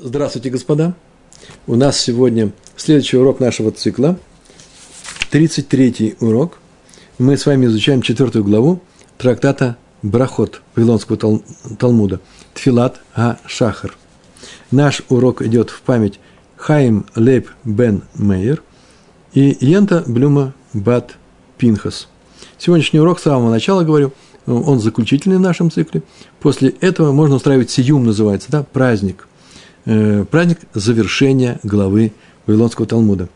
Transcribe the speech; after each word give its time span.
Здравствуйте, 0.00 0.50
господа. 0.50 0.94
У 1.66 1.74
нас 1.74 2.00
сегодня 2.00 2.52
следующий 2.76 3.16
урок 3.16 3.40
нашего 3.40 3.72
цикла, 3.72 4.16
33-й 5.32 6.14
урок. 6.20 6.58
Мы 7.18 7.36
с 7.36 7.46
вами 7.46 7.66
изучаем 7.66 8.00
четвертую 8.02 8.44
главу 8.44 8.80
трактата 9.16 9.76
Брахот 10.02 10.62
Вавилонского 10.76 11.16
Тал- 11.18 11.42
Талмуда 11.80 12.20
Тфилат 12.54 13.00
Га 13.16 13.40
Шахар. 13.44 13.96
Наш 14.70 15.02
урок 15.08 15.42
идет 15.42 15.70
в 15.70 15.82
память 15.82 16.20
Хаим 16.54 17.06
Лейб 17.16 17.48
Бен 17.64 18.02
Мейер 18.14 18.62
и 19.34 19.56
Йента 19.60 20.04
Блюма 20.06 20.54
Бат 20.74 21.16
Пинхас. 21.56 22.06
Сегодняшний 22.56 23.00
урок 23.00 23.18
с 23.18 23.24
самого 23.24 23.50
начала 23.50 23.82
говорю, 23.82 24.12
он 24.46 24.78
заключительный 24.78 25.38
в 25.38 25.40
нашем 25.40 25.72
цикле. 25.72 26.04
После 26.38 26.68
этого 26.68 27.10
можно 27.10 27.34
устраивать 27.34 27.70
сиюм, 27.70 28.04
называется, 28.04 28.48
да, 28.48 28.62
праздник– 28.62 29.26
Э, 29.90 30.26
праздник 30.30 30.58
завершения 30.74 31.60
главы 31.62 32.12
Вавилонского 32.44 32.86
Талмуда. 32.86 33.30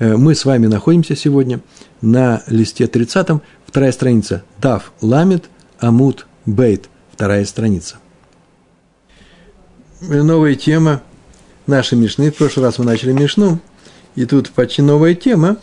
Э, 0.00 0.16
мы 0.16 0.34
с 0.34 0.44
вами 0.44 0.66
находимся 0.66 1.14
сегодня 1.14 1.60
на 2.00 2.42
листе 2.48 2.88
30, 2.88 3.40
вторая 3.64 3.92
страница. 3.92 4.42
Дав 4.60 4.92
Ламит 5.00 5.44
Амут 5.78 6.26
Бейт, 6.46 6.88
вторая 7.12 7.44
страница. 7.44 7.98
Новая 10.00 10.56
тема 10.56 11.00
нашей 11.68 11.96
Мишны. 11.96 12.32
В 12.32 12.34
прошлый 12.34 12.66
раз 12.66 12.80
мы 12.80 12.86
начали 12.86 13.12
Мишну, 13.12 13.60
и 14.16 14.24
тут 14.26 14.50
почти 14.50 14.82
новая 14.82 15.14
тема, 15.14 15.58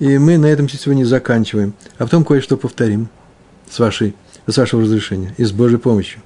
и 0.00 0.18
мы 0.18 0.36
на 0.36 0.46
этом 0.46 0.68
сегодня 0.68 1.04
заканчиваем. 1.04 1.74
А 1.98 2.06
потом 2.06 2.24
кое-что 2.24 2.56
повторим 2.56 3.08
с, 3.70 3.78
вашей, 3.78 4.16
с 4.48 4.56
вашего 4.58 4.82
разрешения 4.82 5.32
и 5.36 5.44
с 5.44 5.52
Божьей 5.52 5.78
помощью. 5.78 6.22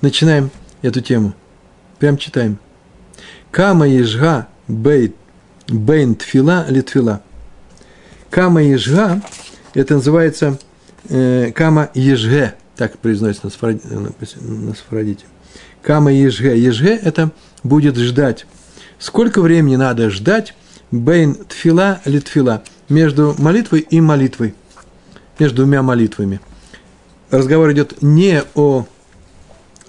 Начинаем 0.00 0.50
эту 0.82 1.00
тему. 1.00 1.32
Прям 2.00 2.16
читаем. 2.16 2.58
Кама 3.52 3.86
ежга 3.86 4.48
бейт, 4.66 5.14
бейн 5.68 6.14
тфила 6.14 6.64
литфила. 6.70 7.20
Кама 8.30 8.62
ежга, 8.62 9.20
это 9.74 9.96
называется 9.96 10.58
э, 11.10 11.52
кама 11.54 11.90
ежге, 11.92 12.54
так 12.76 12.96
произносится 12.96 13.50
на 14.40 14.74
сфарадите. 14.74 15.26
Кама 15.82 16.12
ежге. 16.12 16.58
Ежге– 16.58 16.96
это 17.04 17.30
будет 17.62 17.96
ждать. 17.96 18.46
Сколько 18.98 19.42
времени 19.42 19.76
надо 19.76 20.08
ждать 20.08 20.54
бейн 20.90 21.34
тфила 21.34 22.00
литфила 22.06 22.62
между 22.88 23.34
молитвой 23.36 23.80
и 23.80 24.00
молитвой, 24.00 24.54
между 25.38 25.56
двумя 25.56 25.82
молитвами. 25.82 26.40
Разговор 27.30 27.70
идет 27.72 28.00
не 28.00 28.42
о 28.54 28.86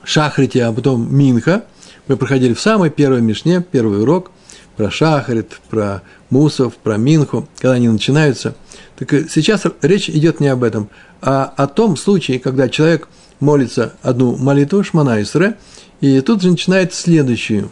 шахрите, 0.04 0.66
а 0.66 0.74
потом 0.74 1.16
минха– 1.16 1.64
мы 2.08 2.18
проходили 2.18 2.54
в 2.54 2.60
самой 2.60 2.90
первой 2.90 3.22
Мишне, 3.22 3.62
первый 3.62 4.02
урок, 4.02 4.32
про 4.76 4.90
Шахарит, 4.90 5.60
про 5.70 6.02
Мусов, 6.30 6.76
про 6.76 6.98
Минху, 6.98 7.48
когда 7.60 7.74
они 7.74 7.88
начинаются. 7.88 8.56
Так 8.98 9.12
сейчас 9.30 9.64
речь 9.82 10.10
идет 10.10 10.40
не 10.40 10.48
об 10.48 10.64
этом, 10.64 10.90
а 11.22 11.54
о 11.56 11.68
том 11.68 11.96
случае, 11.96 12.40
когда 12.40 12.70
человек 12.70 13.08
молится 13.40 13.94
одну 14.02 14.36
молитву, 14.36 14.84
Шмана 14.84 15.22
Исре, 15.22 15.58
и 16.02 16.22
тут 16.22 16.42
же 16.42 16.52
начинает 16.52 16.94
следующую. 16.94 17.72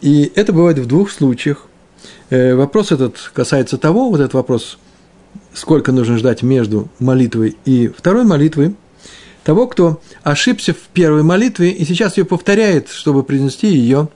И 0.00 0.30
это 0.34 0.52
бывает 0.52 0.78
в 0.78 0.86
двух 0.86 1.10
случаях. 1.10 1.66
Э, 2.30 2.54
вопрос 2.54 2.92
этот 2.92 3.30
касается 3.34 3.78
того, 3.78 4.10
вот 4.10 4.20
этот 4.20 4.34
вопрос, 4.34 4.78
сколько 5.52 5.92
нужно 5.92 6.18
ждать 6.18 6.42
между 6.42 6.88
молитвой 6.98 7.56
и 7.64 7.88
второй 7.88 8.24
молитвой– 8.24 8.76
того, 9.48 9.66
кто 9.66 9.98
ошибся 10.24 10.74
в 10.74 10.92
первой 10.92 11.22
молитве 11.22 11.70
и 11.70 11.82
сейчас 11.86 12.18
ее 12.18 12.26
повторяет, 12.26 12.90
чтобы 12.90 13.22
произнести 13.22 13.66
ее 13.68 14.10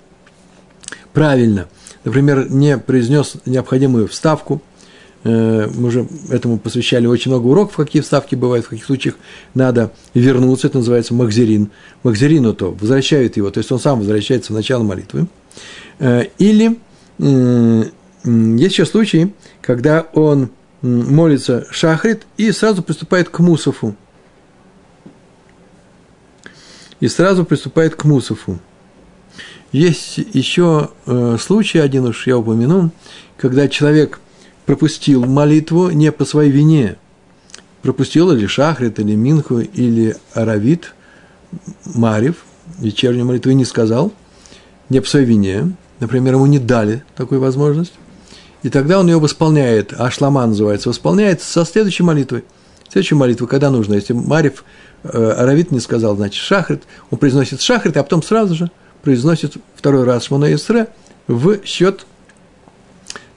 правильно. 1.15 1.69
Например, 2.05 2.51
не 2.51 2.77
произнес 2.77 3.37
необходимую 3.47 4.09
вставку. 4.09 4.61
Э, 5.25 5.71
мы 5.75 5.89
уже 5.89 6.07
этому 6.29 6.59
посвящали 6.59 7.07
очень 7.07 7.31
много 7.31 7.47
уроков, 7.47 7.77
какие 7.77 8.03
вставки 8.03 8.35
бывают, 8.35 8.67
в 8.67 8.69
каких 8.69 8.85
случаях 8.85 9.15
надо 9.55 9.91
вернуться. 10.13 10.67
Это 10.67 10.77
называется 10.77 11.15
махзерин. 11.15 11.71
Махзерину 12.03 12.53
то 12.53 12.73
возвращают 12.73 13.39
его, 13.39 13.51
то 13.51 13.57
есть 13.57 13.73
он 13.73 13.81
сам 13.81 14.01
возвращается 14.01 14.53
в 14.53 14.57
начало 14.57 14.83
молитвы. 14.83 15.29
Э, 15.99 16.25
или 16.37 16.79
есть 17.19 18.75
еще 18.75 18.85
случаи, 18.85 19.33
когда 19.63 20.07
он 20.13 20.51
молится 20.83 21.67
шахрит 21.71 22.27
и 22.37 22.53
сразу 22.53 22.83
приступает 22.83 23.31
к 23.31 23.39
мусофу 23.39 23.97
и 27.03 27.09
сразу 27.09 27.45
приступает 27.45 27.97
к 27.97 28.05
Мусофу. 28.05 28.61
Есть 29.73 30.19
еще 30.19 30.91
э, 31.07 31.37
случай, 31.41 31.81
один 31.81 32.05
уж 32.05 32.29
я 32.29 32.39
упомянул, 32.39 32.91
когда 33.37 33.67
человек 33.67 34.21
пропустил 34.67 35.25
молитву 35.25 35.91
не 35.91 36.13
по 36.13 36.25
своей 36.25 36.53
вине, 36.53 36.95
пропустил 37.83 38.31
или 38.31 38.47
Шахрит, 38.47 39.01
или 39.01 39.17
Минху, 39.17 39.59
или 39.59 40.15
Аравит, 40.33 40.95
Марев, 41.87 42.45
вечернюю 42.79 43.27
молитву 43.27 43.51
и 43.51 43.55
не 43.55 43.65
сказал, 43.65 44.13
не 44.89 45.01
по 45.01 45.09
своей 45.09 45.27
вине, 45.27 45.75
например, 45.99 46.35
ему 46.35 46.47
не 46.47 46.61
дали 46.61 47.03
такую 47.17 47.41
возможность, 47.41 47.95
и 48.63 48.69
тогда 48.69 49.01
он 49.01 49.09
ее 49.09 49.19
восполняет, 49.19 49.93
ашлама 49.93 50.47
называется, 50.47 50.89
восполняет 50.89 51.43
со 51.43 51.65
следующей 51.65 52.05
молитвой. 52.05 52.45
Следующую 52.89 53.19
молитву, 53.19 53.49
когда 53.49 53.71
нужно, 53.71 53.95
если 53.95 54.13
Марев 54.13 54.63
Э, 54.63 54.92
Аравит 55.03 55.73
не 55.73 55.81
сказал, 55.81 56.17
значит, 56.17 56.43
шахрит, 56.43 56.85
он 57.11 57.19
произносит 57.19 57.61
шахрит, 57.61 57.97
а 57.97 58.03
потом 58.03 58.23
сразу 58.23 58.55
же 58.55 58.71
произносит 59.03 59.55
второй 59.75 60.05
раз 60.05 60.25
Шмона 60.25 60.53
Исре 60.55 60.89
в 61.27 61.65
счет 61.65 62.07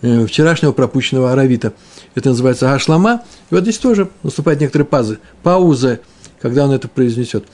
э, 0.01 0.25
вчерашнего 0.27 0.71
пропущенного 0.71 1.31
Аравита. 1.31 1.73
Это 2.13 2.29
называется 2.29 2.73
Ашлама. 2.73 3.23
И 3.49 3.55
вот 3.55 3.63
здесь 3.63 3.79
тоже 3.79 4.09
наступают 4.21 4.61
некоторые 4.61 4.85
пазы, 4.85 5.19
паузы, 5.41 6.01
когда 6.39 6.65
он 6.65 6.71
это 6.71 6.87
произнесет. 6.87 7.45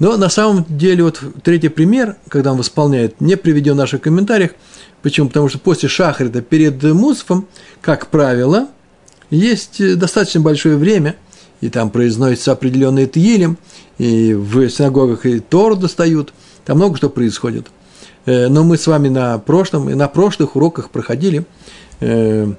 Но 0.00 0.16
на 0.16 0.28
самом 0.28 0.66
деле, 0.68 1.04
вот 1.04 1.22
третий 1.44 1.68
пример, 1.68 2.16
когда 2.28 2.52
он 2.52 2.58
восполняет, 2.58 3.20
не 3.20 3.36
приведен 3.36 3.74
в 3.74 3.76
наших 3.76 4.00
комментариях. 4.00 4.50
Почему? 5.02 5.28
Потому 5.28 5.48
что 5.48 5.58
после 5.58 5.88
шахрита 5.88 6.42
перед 6.42 6.82
мусфом, 6.82 7.46
как 7.80 8.08
правило, 8.08 8.68
есть 9.30 9.96
достаточно 9.96 10.40
большое 10.40 10.76
время– 10.76 11.14
и 11.60 11.68
там 11.68 11.90
произносится 11.90 12.52
определенный 12.52 13.06
тилем, 13.06 13.58
и 13.98 14.34
в 14.34 14.68
синагогах 14.68 15.26
и 15.26 15.40
Тору 15.40 15.76
достают, 15.76 16.32
там 16.64 16.78
много 16.78 16.96
что 16.96 17.10
происходит. 17.10 17.68
Э, 18.26 18.48
но 18.48 18.64
мы 18.64 18.76
с 18.76 18.86
вами 18.86 19.08
на 19.08 19.38
прошлом 19.38 19.90
и 19.90 19.94
на 19.94 20.08
прошлых 20.08 20.56
уроках 20.56 20.90
проходили, 20.90 21.44
э, 22.00 22.52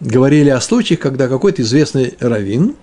говорили 0.00 0.50
о 0.50 0.60
случаях, 0.60 1.00
когда 1.00 1.28
какой-то 1.28 1.62
известный 1.62 2.14
раввин, 2.20 2.76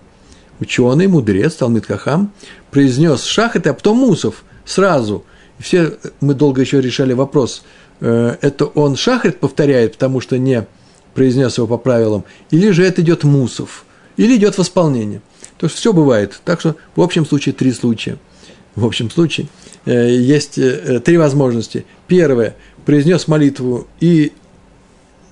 ученый, 0.60 1.08
мудрец, 1.08 1.56
Талмит 1.56 1.86
Кахам, 1.86 2.32
произнес 2.70 3.24
шахет, 3.24 3.68
а 3.68 3.74
потом 3.74 3.98
мусов 3.98 4.44
сразу. 4.66 5.26
И 5.60 5.64
все, 5.64 5.98
мы 6.22 6.34
долго 6.34 6.62
еще 6.62 6.82
решали 6.82 7.14
вопрос, 7.14 7.64
э, 8.00 8.38
это 8.42 8.66
он 8.66 8.96
шахрит 8.96 9.40
повторяет, 9.40 9.94
потому 9.94 10.22
что 10.22 10.38
не 10.38 10.66
произнес 11.14 11.58
его 11.58 11.68
по 11.68 11.78
правилам, 11.78 12.24
или 12.52 12.72
же 12.72 12.86
это 12.86 13.02
идет 13.02 13.24
мусов, 13.24 13.86
или 14.18 14.36
идет 14.36 14.58
восполнение. 14.58 15.22
То 15.62 15.68
есть 15.68 15.78
все 15.78 15.94
бывает. 15.94 16.42
Так 16.44 16.60
что 16.60 16.76
в 16.96 17.02
общем 17.02 17.24
случае 17.24 17.54
три 17.54 17.72
случая. 17.72 18.18
В 18.74 18.84
общем 18.84 19.12
случае 19.12 19.48
э, 19.86 20.10
есть 20.10 20.58
э, 20.58 21.00
три 21.06 21.18
возможности. 21.18 21.86
Первое, 22.08 22.56
произнес 22.84 23.28
молитву 23.28 23.88
и 24.00 24.34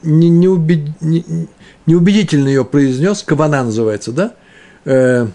не, 0.03 0.29
не, 0.29 0.47
убед, 0.47 1.01
не, 1.01 1.47
неубедительно 1.87 2.47
ее 2.47 2.63
произнес, 2.63 3.23
кабана 3.23 3.63
называется, 3.63 4.11
да? 4.11 4.35
Э, 4.85 5.25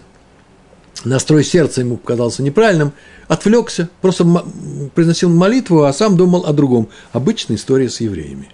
настрой 1.03 1.43
сердца 1.43 1.81
ему 1.81 1.97
показался 1.97 2.41
неправильным, 2.41 2.93
отвлекся, 3.27 3.89
просто 4.01 4.25
произносил 4.93 5.29
молитву, 5.29 5.83
а 5.83 5.91
сам 5.91 6.15
думал 6.15 6.45
о 6.45 6.53
другом. 6.53 6.87
Обычная 7.11 7.57
история 7.57 7.89
с 7.89 7.99
евреями. 7.99 8.47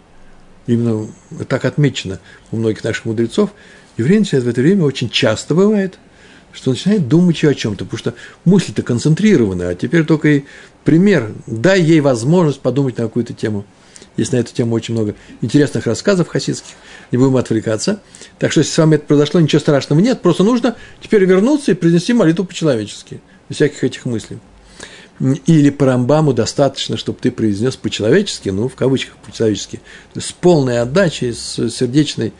Именно 0.66 1.06
так 1.48 1.66
отмечено 1.66 2.19
у 2.51 2.56
многих 2.57 2.83
наших 2.83 3.06
мудрецов. 3.06 3.51
Евреи 3.95 4.24
в 4.24 4.48
это 4.48 4.62
время 4.62 4.86
очень 4.86 5.12
часто 5.12 5.54
бывает– 5.54 6.00
что 6.53 6.71
начинает 6.71 7.07
думать 7.07 7.44
о 7.44 7.53
чем-то, 7.53 7.86
потому 7.86 7.98
что 8.00 8.13
мысли-то 8.45 8.81
концентрированы, 8.81 9.63
а 9.63 9.75
теперь 9.75 10.06
только 10.06 10.27
и 10.30 10.44
пример, 10.83 11.33
дай 11.48 11.81
ей 11.81 12.01
возможность 12.01 12.59
подумать 12.59 12.98
на 12.98 13.06
какую-то 13.06 13.33
тему. 13.33 13.65
Есть 14.18 14.33
на 14.33 14.38
эту 14.38 14.53
тему 14.53 14.75
очень 14.75 14.94
много 14.94 15.15
интересных 15.42 15.86
рассказов 15.88 16.27
хасидских, 16.27 16.74
не 17.12 17.18
будем 17.18 17.38
отвлекаться. 17.38 18.01
Так 18.39 18.51
что, 18.51 18.59
если 18.59 18.71
с 18.74 18.77
вами 18.77 18.95
это 18.95 19.06
произошло, 19.06 19.39
ничего 19.39 19.59
страшного 19.59 20.00
нет, 20.01 20.21
просто 20.21 20.44
нужно 20.44 20.75
теперь 21.01 21.24
вернуться 21.24 21.71
и 21.71 21.75
принести 21.75 22.13
молитву 22.13 22.44
по-человечески, 22.44 23.21
без 23.47 23.56
всяких 23.56 23.83
этих 23.83 24.06
мыслей. 24.06 24.39
Или 25.45 25.69
по 25.69 25.86
Рамбаму 25.86 26.33
достаточно, 26.33 26.97
чтобы 26.97 27.19
ты 27.21 27.31
произнес 27.31 27.77
по-человечески, 27.77 28.50
ну, 28.50 28.68
в 28.68 28.75
кавычках 28.75 29.15
по-человечески, 29.18 29.80
с 30.18 30.31
полной 30.31 30.81
отдачей, 30.81 31.33
с 31.33 31.69
сердечной, 31.69 32.33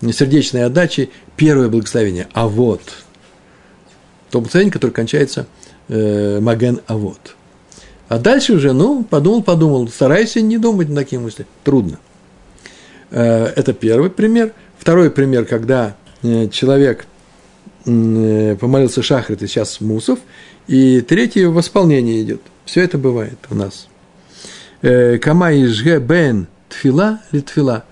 сердечной 0.00 0.64
отдачей 0.64 1.10
первое 1.36 1.68
благословение. 1.68 2.28
А 2.32 2.48
вот– 2.48 2.80
то 4.30 4.40
благословение, 4.40 4.72
которое 4.72 4.92
кончается 4.92 5.46
э, 5.88 6.40
Маген 6.40 6.80
Авод. 6.86 7.34
А 8.08 8.18
дальше 8.18 8.54
уже, 8.54 8.72
ну, 8.72 9.04
подумал, 9.04 9.42
подумал, 9.42 9.88
старайся 9.88 10.40
не 10.40 10.56
думать 10.58 10.88
на 10.88 10.96
такие 10.96 11.20
мысли. 11.20 11.46
Трудно. 11.62 11.98
Э, 13.10 13.44
это 13.54 13.72
первый 13.74 14.10
пример. 14.10 14.52
Второй 14.78 15.10
пример, 15.10 15.44
когда 15.44 15.96
э, 16.22 16.48
человек 16.48 17.06
э, 17.84 18.56
помолился 18.58 19.02
шахрит 19.02 19.42
и 19.42 19.46
сейчас 19.46 19.80
мусов. 19.80 20.18
И 20.66 21.02
третий 21.02 21.44
в 21.44 21.54
восполнении 21.54 22.22
идет. 22.22 22.40
Все 22.64 22.82
это 22.82 22.98
бывает 22.98 23.38
у 23.50 23.54
нас. 23.54 23.88
Кама 24.80 25.52
ижге 25.54 25.98
бен 25.98 26.46
тфила 26.68 27.20
ли 27.32 27.40
тфила. 27.40 27.84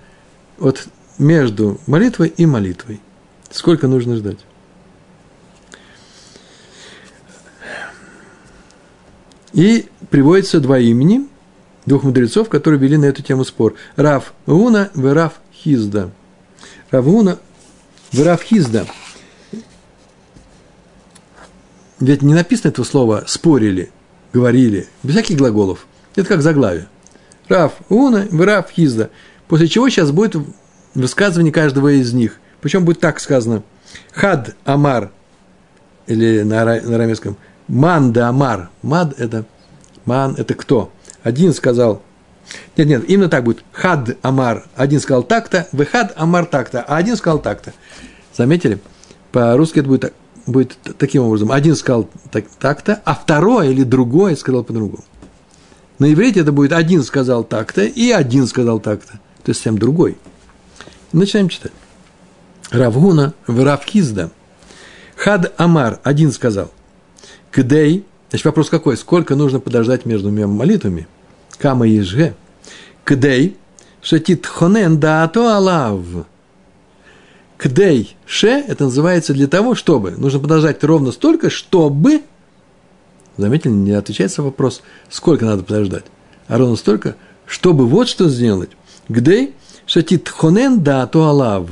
Вот 0.57 0.87
между 1.17 1.79
молитвой 1.87 2.29
и 2.29 2.45
молитвой. 2.45 3.01
Сколько 3.49 3.87
нужно 3.87 4.15
ждать? 4.15 4.37
И 9.53 9.87
приводится 10.09 10.59
два 10.59 10.79
имени 10.79 11.27
двух 11.85 12.03
мудрецов, 12.03 12.49
которые 12.49 12.79
вели 12.79 12.97
на 12.97 13.05
эту 13.05 13.23
тему 13.23 13.45
спор. 13.45 13.75
Рав 13.95 14.33
Уна 14.45 14.91
и 14.93 15.01
Рав 15.01 15.33
Хизда. 15.53 16.11
Рав 16.91 17.07
Уна 17.07 17.39
и 18.11 18.21
Рав 18.21 18.41
Хизда. 18.43 18.85
Ведь 21.99 22.21
не 22.21 22.33
написано 22.33 22.69
этого 22.69 22.85
слова 22.85 23.23
«спорили», 23.25 23.91
«говорили», 24.33 24.87
без 25.01 25.13
всяких 25.13 25.37
глаголов. 25.37 25.87
Это 26.15 26.27
как 26.27 26.41
заглавие. 26.41 26.87
Рав 27.47 27.73
Хуна 27.89 28.27
и 28.29 28.37
Рав 28.37 28.69
Хисда. 28.69 29.09
После 29.47 29.67
чего 29.67 29.89
сейчас 29.89 30.11
будет 30.11 30.35
высказывание 30.93 31.53
каждого 31.53 31.89
из 31.93 32.13
них. 32.13 32.39
Причем 32.61 32.85
будет 32.85 32.99
так 32.99 33.19
сказано. 33.19 33.63
חד 34.11 34.55
אמר, 34.65 35.11
или 36.05 36.41
на 36.41 36.61
арамейском, 36.61 37.37
מאן 37.67 38.13
דאמר. 38.13 38.69
מאן – 38.81 39.17
это 39.19 39.45
מאן– 40.05 40.35
это 40.37 40.53
кто? 40.53 40.91
Один 41.23 41.53
сказал, 41.53 42.01
нет, 42.77 42.87
нет, 42.87 43.09
именно 43.09 43.29
так 43.29 43.43
будет. 43.43 43.63
חד 43.71 44.17
אמר. 44.21 44.65
Один 44.75 44.99
сказал 44.99 45.23
так-то, 45.23 45.67
וחד 45.71 46.13
אמר 46.15 46.45
так-то, 46.45 46.81
а 46.81 46.97
один 46.97 47.17
сказал 47.17 47.39
так-то. 47.39 47.73
Заметили? 48.35 48.79
По-русски 49.31 49.79
это 49.79 49.89
будет, 49.89 50.13
будет 50.45 50.77
таким 50.97 51.23
образом. 51.23 51.51
Один 51.51 51.75
сказал 51.75 52.09
так-то, 52.31 53.01
а 53.03 53.15
второй 53.15 53.71
или 53.71 53.83
другой 53.83 54.37
сказал 54.37 54.63
по-другому. 54.63 55.03
На 55.99 56.13
иврите 56.13 56.41
это 56.41 56.51
будет 56.51 56.73
один 56.73 57.03
сказал 57.03 57.43
так-то 57.43 57.83
и 57.83 58.11
один 58.11 58.45
сказал 58.47 58.79
так-то. 58.79 59.13
То 59.43 59.49
есть 59.49 59.59
совсем 59.59 59.77
другой. 59.77 60.17
Начинаем 61.11 61.49
читать. 61.49 61.71
Равгуна 62.69 63.33
в 63.47 63.63
Равкизда. 63.63 64.29
Хад 65.15 65.53
Амар, 65.57 65.99
один 66.03 66.31
сказал. 66.31 66.71
Кдей, 67.57 68.05
значит, 68.29 68.45
вопрос 68.45 68.69
какой? 68.69 68.95
Сколько 68.97 69.35
нужно 69.35 69.59
подождать 69.59 70.05
между 70.05 70.27
двумя 70.27 70.45
молитвами? 70.45 71.07
Кама 71.57 71.87
ежге. 71.87 72.35
Кдей, 73.03 73.57
шатит 73.99 74.45
хонен 74.45 74.99
даато 74.99 75.57
алав. 75.57 76.05
Кдей 77.57 78.15
ше, 78.27 78.63
это 78.67 78.83
называется 78.83 79.33
для 79.33 79.47
того, 79.47 79.73
чтобы. 79.73 80.11
Нужно 80.11 80.39
подождать 80.39 80.83
ровно 80.83 81.11
столько, 81.11 81.49
чтобы. 81.49 82.21
Заметили, 83.37 83.71
не 83.71 83.93
отвечается 83.93 84.43
вопрос, 84.43 84.83
сколько 85.09 85.45
надо 85.45 85.63
подождать. 85.63 86.05
А 86.47 86.59
ровно 86.59 86.75
столько, 86.75 87.15
чтобы 87.47 87.87
вот 87.87 88.07
что 88.07 88.29
сделать. 88.29 88.69
Гдей, 89.09 89.55
шатит 89.87 90.29
хонен 90.29 90.83
даато 90.83 91.27
алав 91.27 91.71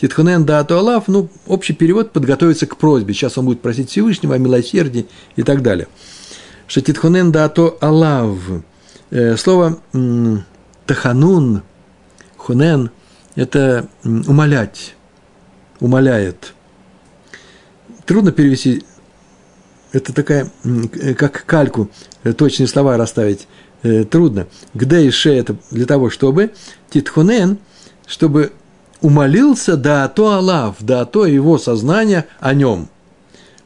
Титхунен 0.00 0.44
да 0.44 0.60
Алав, 0.60 1.08
ну, 1.08 1.28
общий 1.46 1.72
перевод 1.72 2.12
подготовиться 2.12 2.66
к 2.66 2.76
просьбе. 2.76 3.14
Сейчас 3.14 3.36
он 3.36 3.46
будет 3.46 3.60
просить 3.60 3.90
Всевышнего 3.90 4.36
о 4.36 4.38
милосердии 4.38 5.08
и 5.34 5.42
так 5.42 5.62
далее. 5.62 5.88
Шатитхунен 6.68 7.32
да 7.32 7.52
Алав. 7.80 8.38
Э, 9.10 9.36
слово 9.36 9.78
таханун, 10.86 11.62
хунен– 12.36 12.90
это 13.34 13.88
умолять, 14.04 14.94
умоляет. 15.80 16.54
Трудно 18.04 18.32
перевести, 18.32 18.84
это 19.92 20.12
такая, 20.12 20.50
как 21.16 21.44
кальку, 21.46 21.90
э, 22.22 22.32
точные 22.34 22.68
слова 22.68 22.96
расставить 22.96 23.48
э, 23.82 24.04
трудно. 24.04 24.46
Где 24.74 25.02
и 25.02 25.10
ше– 25.10 25.30
это 25.34 25.56
для 25.70 25.86
того, 25.86 26.10
чтобы, 26.10 26.52
титхунен, 26.90 27.58
чтобы 28.06 28.52
умолился 29.00 29.76
да 29.76 30.08
то 30.08 30.32
Аллах, 30.32 30.76
да 30.80 31.04
то 31.04 31.26
его 31.26 31.58
сознание 31.58 32.26
о 32.40 32.54
нем. 32.54 32.88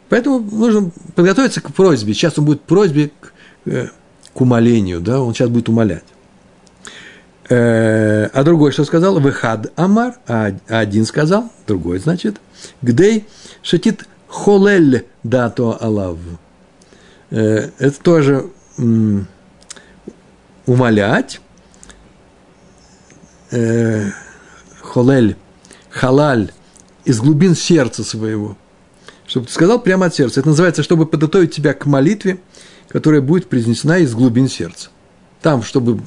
Поэтому 0.09 0.41
нужно 0.41 0.91
подготовиться 1.15 1.61
к 1.61 1.73
просьбе. 1.73 2.13
Сейчас 2.13 2.39
он 2.39 2.45
будет 2.45 2.63
просьбе 2.63 3.11
к, 3.19 3.33
э, 3.67 3.89
к 4.35 4.41
умолению, 4.41 5.01
да, 5.01 5.21
он 5.21 5.35
сейчас 5.35 5.49
будет 5.49 5.69
умолять. 5.69 6.05
Э, 7.49 8.27
а 8.27 8.43
другой 8.45 8.73
что 8.73 8.85
сказал? 8.85 9.19
Выхад 9.21 9.73
Амар, 9.77 10.17
а 10.27 10.53
один 10.69 11.07
сказал, 11.07 11.51
другой, 11.67 11.99
значит, 11.99 12.41
гдей 12.83 13.27
шатит 13.63 14.07
холель 14.29 15.07
да 15.23 15.51
то 15.51 15.83
Аллах. 15.83 16.19
Э, 17.31 17.71
это 17.79 18.01
тоже 18.03 18.51
умолять, 20.67 21.41
холель, 24.93 25.37
халаль, 25.89 26.53
из 27.05 27.19
глубин 27.19 27.55
сердца 27.55 28.05
своего. 28.05 28.57
Чтобы 29.27 29.47
ты 29.47 29.53
сказал 29.53 29.81
прямо 29.81 30.07
от 30.07 30.15
сердца. 30.15 30.41
Это 30.41 30.51
называется, 30.51 30.83
чтобы 30.83 31.07
подготовить 31.07 31.55
тебя 31.55 31.73
к 31.73 31.87
молитве, 31.87 32.39
которая 32.89 33.23
будет 33.23 33.49
произнесена 33.49 33.99
из 33.99 34.15
глубин 34.15 34.49
сердца. 34.49 34.91
Там, 35.41 35.63
чтобы 35.63 36.03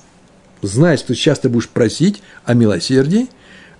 знать, 0.61 0.99
что 0.99 1.15
сейчас 1.15 1.39
ты 1.39 1.49
будешь 1.49 1.67
просить 1.67 2.21
о 2.45 2.53
милосердии, 2.53 3.27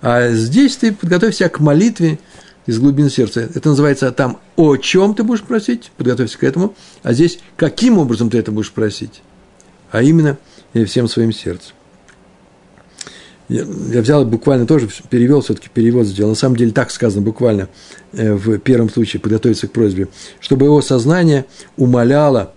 а 0.02 0.30
здесь 0.30 0.76
ты 0.76 0.92
подготовь 0.92 1.36
себя 1.36 1.48
к 1.50 1.60
молитве 1.60 2.18
из 2.66 2.80
глубин 2.80 3.08
сердца. 3.08 3.48
Это 3.54 3.68
называется 3.68 4.10
там 4.10 4.40
о 4.56 4.76
чем 4.76 5.14
ты 5.14 5.22
будешь 5.22 5.42
просить, 5.42 5.92
подготовься 5.96 6.36
к 6.36 6.42
этому, 6.42 6.74
а 7.04 7.12
здесь 7.12 7.38
каким 7.56 7.98
образом 7.98 8.28
ты 8.28 8.38
это 8.38 8.50
будешь 8.50 8.72
просить, 8.72 9.22
а 9.92 10.02
именно 10.02 10.36
всем 10.84 11.06
своим 11.06 11.32
сердцем. 11.32 11.75
Я, 13.48 13.64
я 13.92 14.02
взял 14.02 14.24
буквально 14.24 14.66
тоже, 14.66 14.88
перевел, 15.08 15.40
все-таки 15.40 15.68
перевод 15.72 16.06
сделал. 16.06 16.30
На 16.30 16.36
самом 16.36 16.56
деле 16.56 16.72
так 16.72 16.90
сказано 16.90 17.22
буквально 17.22 17.68
э, 18.12 18.34
в 18.34 18.58
первом 18.58 18.90
случае, 18.90 19.20
подготовиться 19.20 19.68
к 19.68 19.72
просьбе, 19.72 20.08
чтобы 20.40 20.66
его 20.66 20.82
сознание 20.82 21.46
умоляло 21.76 22.52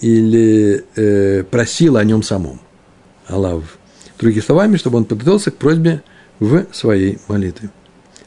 или 0.00 0.84
э, 0.96 1.44
просило 1.44 2.00
о 2.00 2.04
нем 2.04 2.22
самом. 2.22 2.60
Аллах. 3.26 3.62
Другими 4.18 4.42
словами, 4.42 4.76
чтобы 4.76 4.98
он 4.98 5.04
подготовился 5.04 5.50
к 5.50 5.56
просьбе 5.56 6.02
в 6.40 6.66
своей 6.72 7.18
молитве. 7.28 7.70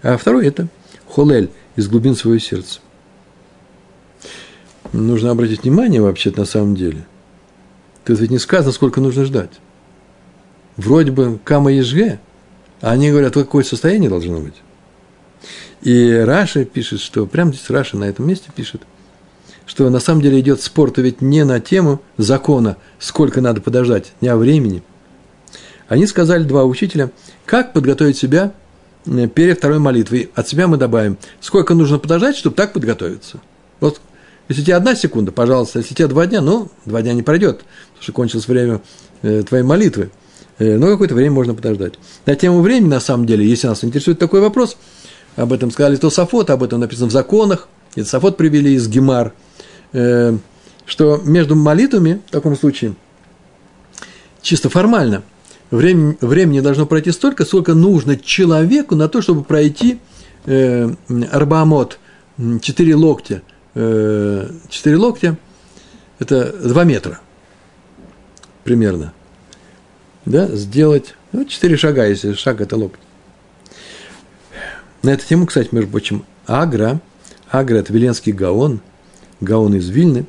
А 0.03 0.17
второй– 0.17 0.45
это 0.47 0.67
холель 1.07 1.49
из 1.75 1.87
глубин 1.87 2.15
своего 2.15 2.39
сердца. 2.39 2.81
Нужно 4.93 5.31
обратить 5.31 5.63
внимание 5.63 6.01
вообще 6.01 6.31
на 6.35 6.45
самом 6.45 6.75
деле. 6.75 7.05
Тут 8.03 8.19
ведь 8.19 8.29
не 8.29 8.37
сказано, 8.37 8.71
сколько 8.71 9.01
нужно 9.01 9.25
ждать 9.25 9.59
вроде 10.77 11.11
бы 11.11 11.39
кама 11.43 11.71
ежге, 11.71 12.19
а 12.81 12.91
они 12.91 13.09
говорят, 13.09 13.33
какое 13.33 13.63
состояние 13.63 14.09
должно 14.09 14.39
быть. 14.39 14.55
И 15.81 16.11
Раша 16.25 16.65
пишет, 16.65 16.99
что 16.99 17.25
прямо 17.25 17.53
здесь 17.53 17.69
Раша 17.69 17.97
на 17.97 18.05
этом 18.05 18.27
месте 18.27 18.49
пишет, 18.55 18.81
что 19.65 19.89
на 19.89 19.99
самом 19.99 20.21
деле 20.21 20.39
идет 20.39 20.61
спор-то 20.61 21.01
ведь 21.01 21.21
не 21.21 21.43
на 21.43 21.59
тему 21.59 22.01
закона, 22.17 22.77
сколько 22.99 23.41
надо 23.41 23.61
подождать, 23.61 24.13
не 24.21 24.27
о 24.27 24.37
времени. 24.37 24.83
Они 25.87 26.07
сказали, 26.07 26.43
два 26.43 26.63
учителя, 26.63 27.11
как 27.45 27.73
подготовить 27.73 28.17
себя 28.17 28.53
э, 29.05 29.27
перед 29.27 29.59
второй 29.59 29.77
молитвой. 29.77 30.31
От 30.33 30.47
себя 30.47 30.67
мы 30.67 30.77
добавим, 30.77 31.17
сколько 31.39 31.75
нужно 31.75 31.99
подождать, 31.99 32.35
чтобы 32.35 32.55
так 32.55 32.73
подготовиться. 32.73 33.39
Вот 33.79 34.01
если 34.47 34.63
у 34.63 34.65
тебя 34.65 34.77
одна 34.77 34.95
секунда, 34.95 35.31
пожалуйста, 35.31 35.79
если 35.79 35.93
у 35.93 35.97
тебя 35.97 36.07
два 36.07 36.25
дня, 36.25 36.41
ну, 36.41 36.69
два 36.85 37.03
дня 37.03 37.13
не 37.13 37.21
пройдет, 37.21 37.59
потому 37.89 38.01
что 38.01 38.11
кончилось 38.13 38.47
время 38.47 38.81
э, 39.21 39.43
твоей 39.43 39.63
молитвы– 39.63 40.09
но 40.59 40.87
какое-то 40.87 41.15
время 41.15 41.31
можно 41.33 41.53
подождать. 41.53 41.93
На 42.25 42.35
тему 42.35 42.61
времени, 42.61 42.89
на 42.89 42.99
самом 42.99 43.25
деле, 43.25 43.45
если 43.45 43.67
нас 43.67 43.83
интересует 43.83 44.19
такой 44.19 44.39
вопрос, 44.39 44.77
об 45.35 45.51
этом 45.51 45.71
сказали 45.71 45.97
Тософот, 45.97 46.49
об 46.49 46.63
этом 46.63 46.79
написано 46.79 47.07
в 47.07 47.11
законах, 47.11 47.67
и 47.95 48.01
Тософот 48.01 48.37
привели 48.37 48.73
из 48.73 48.87
Гемар, 48.87 49.33
э, 49.91 50.37
что 50.85 51.21
между 51.23 51.55
молитвами, 51.55 52.21
в 52.27 52.31
таком 52.31 52.55
случае, 52.55 52.95
чисто 54.41 54.69
формально, 54.69 55.23
времени, 55.71 56.17
времени 56.21 56.61
должно 56.61 56.85
пройти 56.85 57.11
столько, 57.11 57.43
сколько 57.43 57.73
нужно 57.73 58.15
человеку 58.17 58.95
на 58.95 59.09
то, 59.09 59.21
чтобы 59.21 59.43
пройти 59.43 59.99
э, 60.45 60.89
арбамот, 61.31 61.99
4 62.37 62.95
локтя, 62.95 63.41
э, 63.73 64.49
4 64.69 64.97
локтя, 64.97 65.37
это 66.19 66.53
2 66.63 66.83
метра 66.85 67.19
примерно– 68.63 69.13
да, 70.25 70.47
сделать 70.47 71.15
ну, 71.31 71.45
четыре 71.45 71.77
шага, 71.77 72.05
если 72.07 72.33
шаг– 72.33 72.61
это 72.61 72.77
локоть. 72.77 72.99
На 75.03 75.11
эту 75.11 75.25
тему, 75.25 75.45
кстати, 75.45 75.69
между 75.71 75.91
прочим, 75.91 76.25
Агра, 76.47 76.99
Агра– 77.49 77.77
это 77.77 77.93
Веленский 77.93 78.31
Гаон, 78.31 78.81
Гаон 79.41 79.75
из 79.75 79.89
Вильны, 79.89 80.25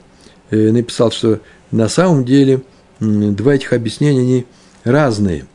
э, 0.50 0.70
написал, 0.70 1.10
что 1.10 1.40
на 1.70 1.88
самом 1.88 2.24
деле 2.24 2.62
два 3.00 3.54
этих 3.54 3.72
объяснения, 3.72 4.20
они 4.20 4.46
разные. 4.84 5.46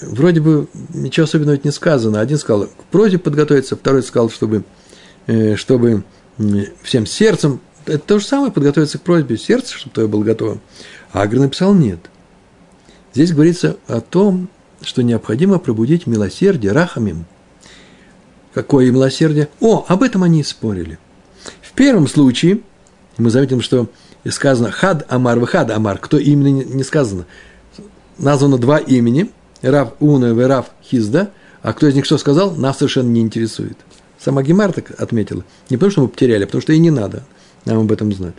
Вроде 0.00 0.40
бы 0.40 0.68
ничего 0.92 1.24
особенного 1.24 1.58
не 1.62 1.70
сказано. 1.70 2.20
Один 2.20 2.38
сказал 2.38 2.66
к 2.66 2.84
просьбе 2.90 3.18
подготовиться, 3.18 3.76
второй 3.76 4.02
сказал, 4.02 4.30
чтобы, 4.30 4.64
э, 5.26 5.56
чтобы 5.56 6.04
всем 6.82 7.06
сердцем. 7.06 7.60
Это 7.86 7.98
то 7.98 8.18
же 8.18 8.26
самое, 8.26 8.52
подготовиться 8.52 8.98
к 8.98 9.02
просьбе, 9.02 9.38
сердце, 9.38 9.74
чтобы 9.74 9.94
твое 9.94 10.08
было 10.08 10.22
готово. 10.22 10.58
А 11.12 11.22
Агр 11.22 11.38
написал 11.38 11.72
нет. 11.72 12.00
Здесь 13.16 13.32
говорится 13.32 13.78
о 13.86 14.02
том, 14.02 14.50
что 14.82 15.02
необходимо 15.02 15.58
пробудить 15.58 16.06
милосердие 16.06 16.72
рахамим. 16.72 17.24
Какое 18.52 18.92
милосердие? 18.92 19.48
О, 19.58 19.86
об 19.88 20.02
этом 20.02 20.22
они 20.22 20.44
спорили. 20.44 20.98
В 21.62 21.72
первом 21.72 22.08
случае 22.08 22.60
мы 23.16 23.30
заметим, 23.30 23.62
что 23.62 23.88
сказано 24.28 24.70
хад 24.70 25.06
амар, 25.08 25.42
хад 25.46 25.70
амар, 25.70 25.96
кто 25.96 26.18
именно 26.18 26.62
не 26.62 26.82
сказано. 26.82 27.24
Названо 28.18 28.58
два 28.58 28.76
имени, 28.76 29.30
Рав 29.62 29.94
Уна 29.98 30.38
и 30.38 30.44
Рав 30.44 30.66
Хизда, 30.84 31.30
а 31.62 31.72
кто 31.72 31.86
из 31.86 31.94
них 31.94 32.04
что 32.04 32.18
сказал, 32.18 32.54
нас 32.54 32.76
совершенно 32.76 33.08
не 33.08 33.22
интересует. 33.22 33.78
Сама 34.22 34.42
Гемар 34.42 34.74
так 34.74 34.90
отметила. 35.00 35.42
Не 35.70 35.78
потому, 35.78 35.90
что 35.90 36.02
мы 36.02 36.08
потеряли, 36.08 36.44
а 36.44 36.46
потому 36.46 36.60
что 36.60 36.74
и 36.74 36.78
не 36.78 36.90
надо 36.90 37.22
нам 37.64 37.78
об 37.78 37.90
этом 37.90 38.12
знать. 38.12 38.34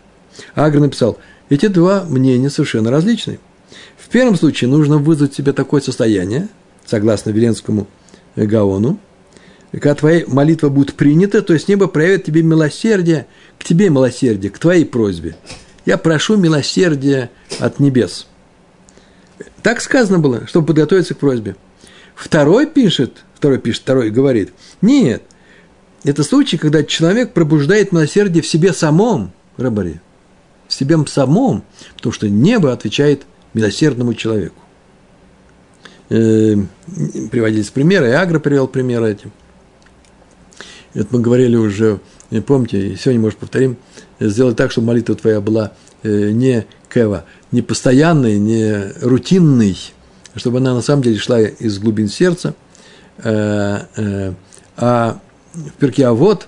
Агр 0.54 0.80
написал, 0.82 1.18
эти 1.50 1.66
два 1.66 2.04
мнения 2.04 2.52
совершенно 2.52 2.92
различны. 2.92 3.40
В 3.98 4.10
первом 4.10 4.36
случае 4.36 4.70
нужно 4.70 4.98
вызвать 4.98 5.34
себе 5.34 5.54
такое 5.54 5.82
состояние, 5.82 6.48
согласно 6.86 7.32
Веленскому 7.32 7.88
Гаону, 8.36 9.00
когда 9.72 9.96
твоя 9.96 10.24
молитва 10.28 10.70
будет 10.70 10.94
принята, 10.94 11.42
то 11.42 11.54
есть 11.54 11.68
небо 11.68 11.88
проявит 11.88 12.24
тебе 12.24 12.42
милосердие, 12.42 13.28
к 13.60 13.64
тебе 13.64 13.90
милосердие, 13.90 14.50
к 14.50 14.60
твоей 14.60 14.86
просьбе. 14.86 15.36
Я 15.86 15.98
прошу 15.98 16.38
милосердия 16.38 17.30
от 17.60 17.80
небес. 17.80 18.28
Так 19.62 19.82
сказано 19.82 20.20
было, 20.20 20.48
чтобы 20.48 20.68
подготовиться 20.68 21.14
к 21.14 21.20
просьбе. 21.20 21.56
Второй 22.16 22.66
пишет, 22.66 23.24
второй 23.36 23.60
пишет, 23.60 23.84
второй 23.84 24.10
говорит, 24.10 24.54
нет, 24.82 25.22
это 26.04 26.24
случай, 26.24 26.58
когда 26.58 26.84
человек 26.84 27.34
пробуждает 27.34 27.92
милосердие 27.92 28.42
в 28.42 28.48
себе 28.48 28.74
самом, 28.74 29.34
рабаре, 29.58 30.02
в 30.68 30.74
себе 30.74 30.98
самом, 31.06 31.64
потому 31.96 32.14
что 32.14 32.30
небо 32.30 32.72
отвечает 32.72 33.24
милосердному 33.54 34.14
человеку. 34.14 34.62
Э, 36.10 36.56
приводились 37.32 37.70
примеры, 37.70 38.10
и 38.10 38.14
Агро 38.14 38.40
привел 38.40 38.68
примеры 38.68 39.12
этим. 39.12 39.32
Это 40.94 41.08
мы 41.12 41.20
говорили 41.20 41.56
уже, 41.56 42.00
помните, 42.46 42.96
сегодня, 42.96 43.22
может, 43.22 43.38
повторим, 43.38 43.78
сделать 44.20 44.56
так, 44.56 44.72
чтобы 44.72 44.88
молитва 44.88 45.16
твоя 45.16 45.42
была 45.42 45.74
э, 46.04 46.32
не 46.32 46.66
кева, 46.92 47.26
не 47.52 47.62
постоянной, 47.62 48.40
не 48.40 48.94
рутинной, 49.02 49.78
чтобы 50.36 50.60
она 50.60 50.74
на 50.74 50.82
самом 50.82 51.04
деле 51.04 51.18
шла 51.18 51.42
из 51.42 51.78
глубин 51.78 52.08
сердца, 52.08 52.56
э, 53.18 54.34
а 54.78 55.20
в 55.54 55.72
перке 55.80 56.06
а 56.06 56.14
вот 56.14 56.48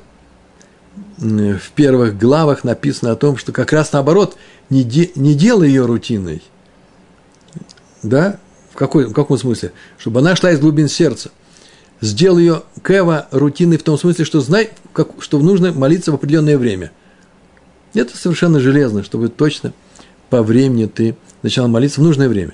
в 1.18 1.72
первых 1.76 2.18
главах 2.18 2.64
написано 2.64 3.12
о 3.12 3.16
том, 3.16 3.38
что 3.38 3.52
как 3.52 3.74
раз 3.74 3.92
наоборот, 3.92 4.38
не, 4.70 4.84
де, 4.84 5.12
не 5.16 5.34
делай 5.34 5.68
ее 5.68 5.86
рутиной. 5.86 6.42
Да? 8.04 8.40
В, 8.72 8.76
какой, 8.76 9.06
в 9.06 9.14
каком 9.14 9.38
смысле? 9.38 9.72
Чтобы 9.98 10.20
она 10.20 10.36
шла 10.36 10.52
из 10.52 10.60
глубин 10.60 10.88
сердца. 10.88 11.32
Сделай 12.02 12.44
ее 12.44 12.64
кева 12.86 13.28
рутиной 13.32 13.78
в 13.78 13.84
том 13.84 13.98
смысле, 13.98 14.26
что 14.26 14.40
знай, 14.40 14.70
как, 14.94 15.10
что 15.20 15.40
нужно 15.40 15.74
молиться 15.74 16.12
в 16.12 16.16
определенное 16.16 16.58
время. 16.58 16.92
Это 17.94 18.16
совершенно 18.16 18.60
железно, 18.60 19.04
чтобы 19.04 19.30
точно 19.30 19.74
по 20.30 20.44
времени 20.44 20.86
ты 20.86 21.16
начал 21.42 21.68
молиться 21.68 22.00
в 22.00 22.04
нужное 22.04 22.30
время. 22.30 22.54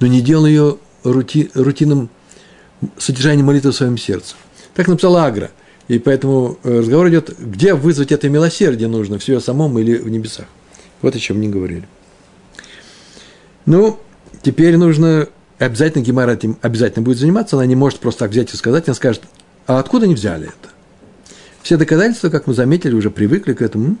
Но 0.00 0.06
не 0.06 0.20
делай 0.20 0.50
ее 0.50 0.78
рути, 1.02 1.50
рутинным 1.54 2.08
содержанием 2.96 3.46
молитвы 3.46 3.72
в 3.72 3.76
своем 3.76 3.98
сердце. 3.98 4.36
Так 4.74 4.88
написала 4.88 5.24
Агра. 5.24 5.50
И 5.88 5.98
поэтому 5.98 6.58
э, 6.62 6.78
разговор 6.80 7.08
идет, 7.08 7.36
где 7.38 7.74
вызвать 7.74 8.12
это 8.12 8.28
милосердие 8.28 8.88
нужно, 8.88 9.18
в 9.18 9.24
себе 9.24 9.40
самом 9.40 9.78
или 9.78 9.96
в 9.96 10.08
небесах. 10.08 10.46
Вот 11.00 11.16
о 11.16 11.18
чем 11.18 11.40
не 11.40 11.48
говорили. 11.48 11.88
Ну, 13.64 13.98
теперь 14.48 14.76
нужно, 14.76 15.28
обязательно 15.58 16.02
Гемара 16.02 16.32
этим 16.32 16.56
обязательно 16.62 17.04
будет 17.04 17.18
заниматься, 17.18 17.56
она 17.56 17.66
не 17.66 17.76
может 17.76 17.98
просто 17.98 18.20
так 18.20 18.30
взять 18.30 18.52
и 18.52 18.56
сказать, 18.56 18.88
она 18.88 18.94
скажет, 18.94 19.22
а 19.66 19.78
откуда 19.78 20.06
они 20.06 20.14
взяли 20.14 20.46
это? 20.48 20.70
Все 21.62 21.76
доказательства, 21.76 22.30
как 22.30 22.46
мы 22.46 22.54
заметили, 22.54 22.94
уже 22.94 23.10
привыкли 23.10 23.52
к 23.52 23.60
этому, 23.60 23.96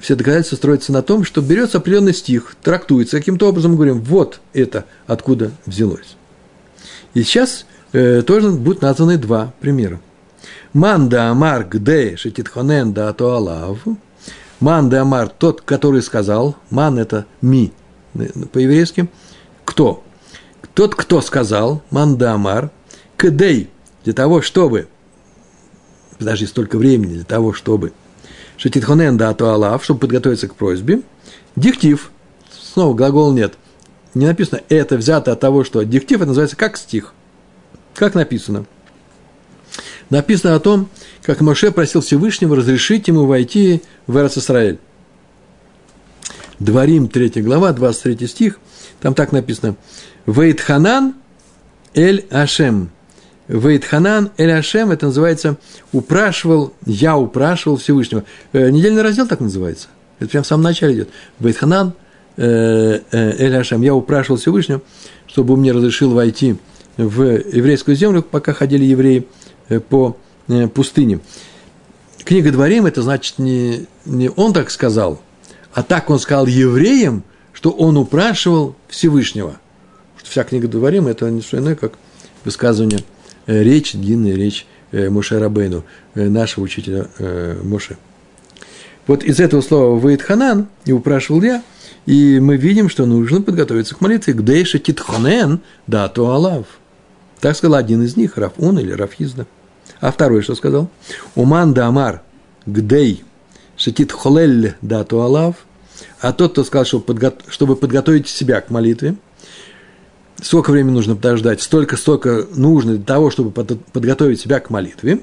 все 0.00 0.16
доказательства 0.16 0.56
строятся 0.56 0.90
на 0.92 1.02
том, 1.02 1.22
что 1.22 1.40
берется 1.42 1.78
определенный 1.78 2.14
стих, 2.14 2.56
трактуется 2.62 3.18
каким-то 3.18 3.48
образом, 3.48 3.76
говорим, 3.76 4.00
вот 4.00 4.40
это 4.52 4.86
откуда 5.06 5.52
взялось. 5.66 6.16
И 7.14 7.22
сейчас 7.22 7.66
э, 7.92 8.22
тоже 8.22 8.50
будут 8.50 8.82
названы 8.82 9.18
два 9.18 9.52
примера– 9.60 10.00
Ман 10.72 11.08
да 11.10 11.30
амар 11.30 11.64
где 11.68 12.16
шетитхонен 12.16 12.92
да 12.92 13.12
туалав. 13.12 13.78
Ман 14.60 14.88
да 14.88 15.02
амар 15.02 15.28
тот, 15.28 15.60
который 15.60 16.02
сказал. 16.02 16.56
Ман 16.70 16.98
это 16.98 17.26
ми 17.42 17.72
по-еврейски. 18.52 19.08
Кто? 19.72 20.04
Тот, 20.74 20.94
кто 20.94 21.22
сказал. 21.22 21.82
Ман 21.90 22.18
да 22.18 22.34
амар. 22.34 22.70
Кдей 23.16 23.70
для 24.04 24.12
того, 24.12 24.42
чтобы 24.42 24.86
даже 26.20 26.46
столько 26.46 26.76
времени 26.76 27.14
для 27.14 27.24
того, 27.24 27.54
чтобы 27.54 27.94
Шетитхонен 28.58 29.16
да 29.16 29.32
туалав, 29.32 29.82
чтобы 29.82 30.00
подготовиться 30.00 30.46
к 30.46 30.56
просьбе. 30.56 31.00
Диктив. 31.56 32.10
Снова 32.50 32.92
глагол 32.92 33.32
нет. 33.32 33.54
Не 34.12 34.26
написано 34.26 34.60
это 34.68 34.98
взято 34.98 35.32
от 35.32 35.40
того, 35.40 35.64
что 35.64 35.82
диктив 35.84 36.18
это 36.18 36.26
называется 36.26 36.56
как 36.56 36.76
стих. 36.76 37.14
Как 37.94 38.14
написано– 38.14 38.66
написано 40.10 40.54
о 40.54 40.60
том, 40.60 40.90
как 41.22 41.40
Моше 41.40 41.72
просил 41.72 42.02
Всевышнего 42.02 42.56
разрешить 42.56 43.08
ему 43.08 43.24
войти 43.24 43.82
в 44.06 44.18
Эрцисраэль. 44.18 44.78
Дворим, 46.58 47.08
3 47.08 47.40
глава, 47.40 47.72
23 47.72 48.26
стих, 48.28 48.60
там 49.02 49.14
так 49.14 49.32
написано. 49.32 49.76
Вейтханан 50.26 51.14
эль 51.92 52.24
Ашем. 52.30 52.90
Вейтханан 53.48 54.30
эль 54.38 54.52
Ашем, 54.52 54.90
это 54.90 55.06
называется 55.06 55.58
упрашивал, 55.92 56.72
я 56.86 57.18
упрашивал 57.18 57.76
Всевышнего. 57.76 58.24
Э, 58.52 58.70
недельный 58.70 59.02
раздел 59.02 59.26
так 59.26 59.40
называется. 59.40 59.88
Это 60.20 60.30
прямо 60.30 60.44
в 60.44 60.46
самом 60.46 60.62
начале 60.62 60.94
идет. 60.94 61.08
Вейтханан 61.40 61.92
э, 62.36 63.00
э, 63.10 63.32
эль 63.38 63.56
Ашем. 63.56 63.82
Я 63.82 63.94
упрашивал 63.94 64.38
Всевышнего, 64.38 64.80
чтобы 65.26 65.54
он 65.54 65.60
мне 65.60 65.72
разрешил 65.72 66.12
войти 66.12 66.56
в 66.96 67.22
еврейскую 67.22 67.96
землю, 67.96 68.22
пока 68.22 68.54
ходили 68.54 68.84
евреи– 68.84 69.26
по 69.88 70.16
пустыне. 70.74 71.20
Книга 72.24 72.52
Дворим, 72.52 72.86
это 72.86 73.02
значит 73.02 73.38
не, 73.38 73.86
не 74.04 74.30
он 74.30 74.52
так 74.52 74.70
сказал, 74.70 75.20
а 75.72 75.82
так 75.82 76.10
он 76.10 76.18
сказал 76.18 76.46
евреям, 76.46 77.24
что 77.62 77.70
он 77.70 77.96
упрашивал 77.96 78.74
Всевышнего. 78.88 79.60
Что 80.16 80.30
вся 80.30 80.42
книга 80.42 80.66
Дворим– 80.66 81.06
это 81.06 81.30
не 81.30 81.42
что 81.42 81.58
иное, 81.58 81.76
как 81.76 81.92
высказывание, 82.44 83.04
э, 83.46 83.62
речь, 83.62 83.92
длинная 83.92 84.34
речь 84.34 84.66
Моше 84.90 85.38
Рабейну, 85.38 85.84
нашего 86.14 86.64
учителя 86.64 87.06
Моше. 87.62 87.96
Вот 89.06 89.22
из 89.22 89.38
этого 89.38 89.60
слова 89.60 89.96
«выйд 89.96 90.22
Ханан» 90.22 90.66
и 90.84 90.92
упрашивал 90.92 91.40
я, 91.40 91.62
и 92.04 92.40
мы 92.40 92.56
видим, 92.56 92.90
что 92.90 93.06
нужно 93.06 93.40
подготовиться 93.40 93.94
к 93.94 94.00
молитве. 94.00 94.34
«Гдейша 94.34 94.80
титхонен 94.80 95.60
да 95.86 96.08
то 96.08 96.32
алав». 96.32 96.66
Так 97.40 97.56
сказал 97.56 97.76
один 97.76 98.02
из 98.02 98.16
них, 98.16 98.36
Рафун 98.36 98.78
или 98.80 98.90
Рафизда. 98.90 99.46
А 100.00 100.10
второй 100.10 100.42
что 100.42 100.56
сказал? 100.56 100.90
Уман 101.36 101.74
да 101.74 101.86
амар 101.86 102.22
гдей 102.66 103.22
шатит 103.76 104.10
холель 104.10 104.74
да 104.82 105.04
туалав. 105.04 105.54
А 106.22 106.32
тот, 106.32 106.52
кто 106.52 106.62
сказал, 106.62 106.84
чтобы, 106.84 107.04
подго... 107.04 107.34
чтобы 107.48 107.74
подготовить 107.74 108.28
себя 108.28 108.60
к 108.60 108.70
молитве, 108.70 109.16
сколько 110.40 110.70
времени 110.70 110.94
нужно 110.94 111.16
подождать, 111.16 111.60
столько, 111.60 111.96
столько 111.96 112.46
нужно 112.54 112.94
для 112.94 113.04
того, 113.04 113.32
чтобы 113.32 113.50
подготовить 113.50 114.40
себя 114.40 114.60
к 114.60 114.70
молитве. 114.70 115.18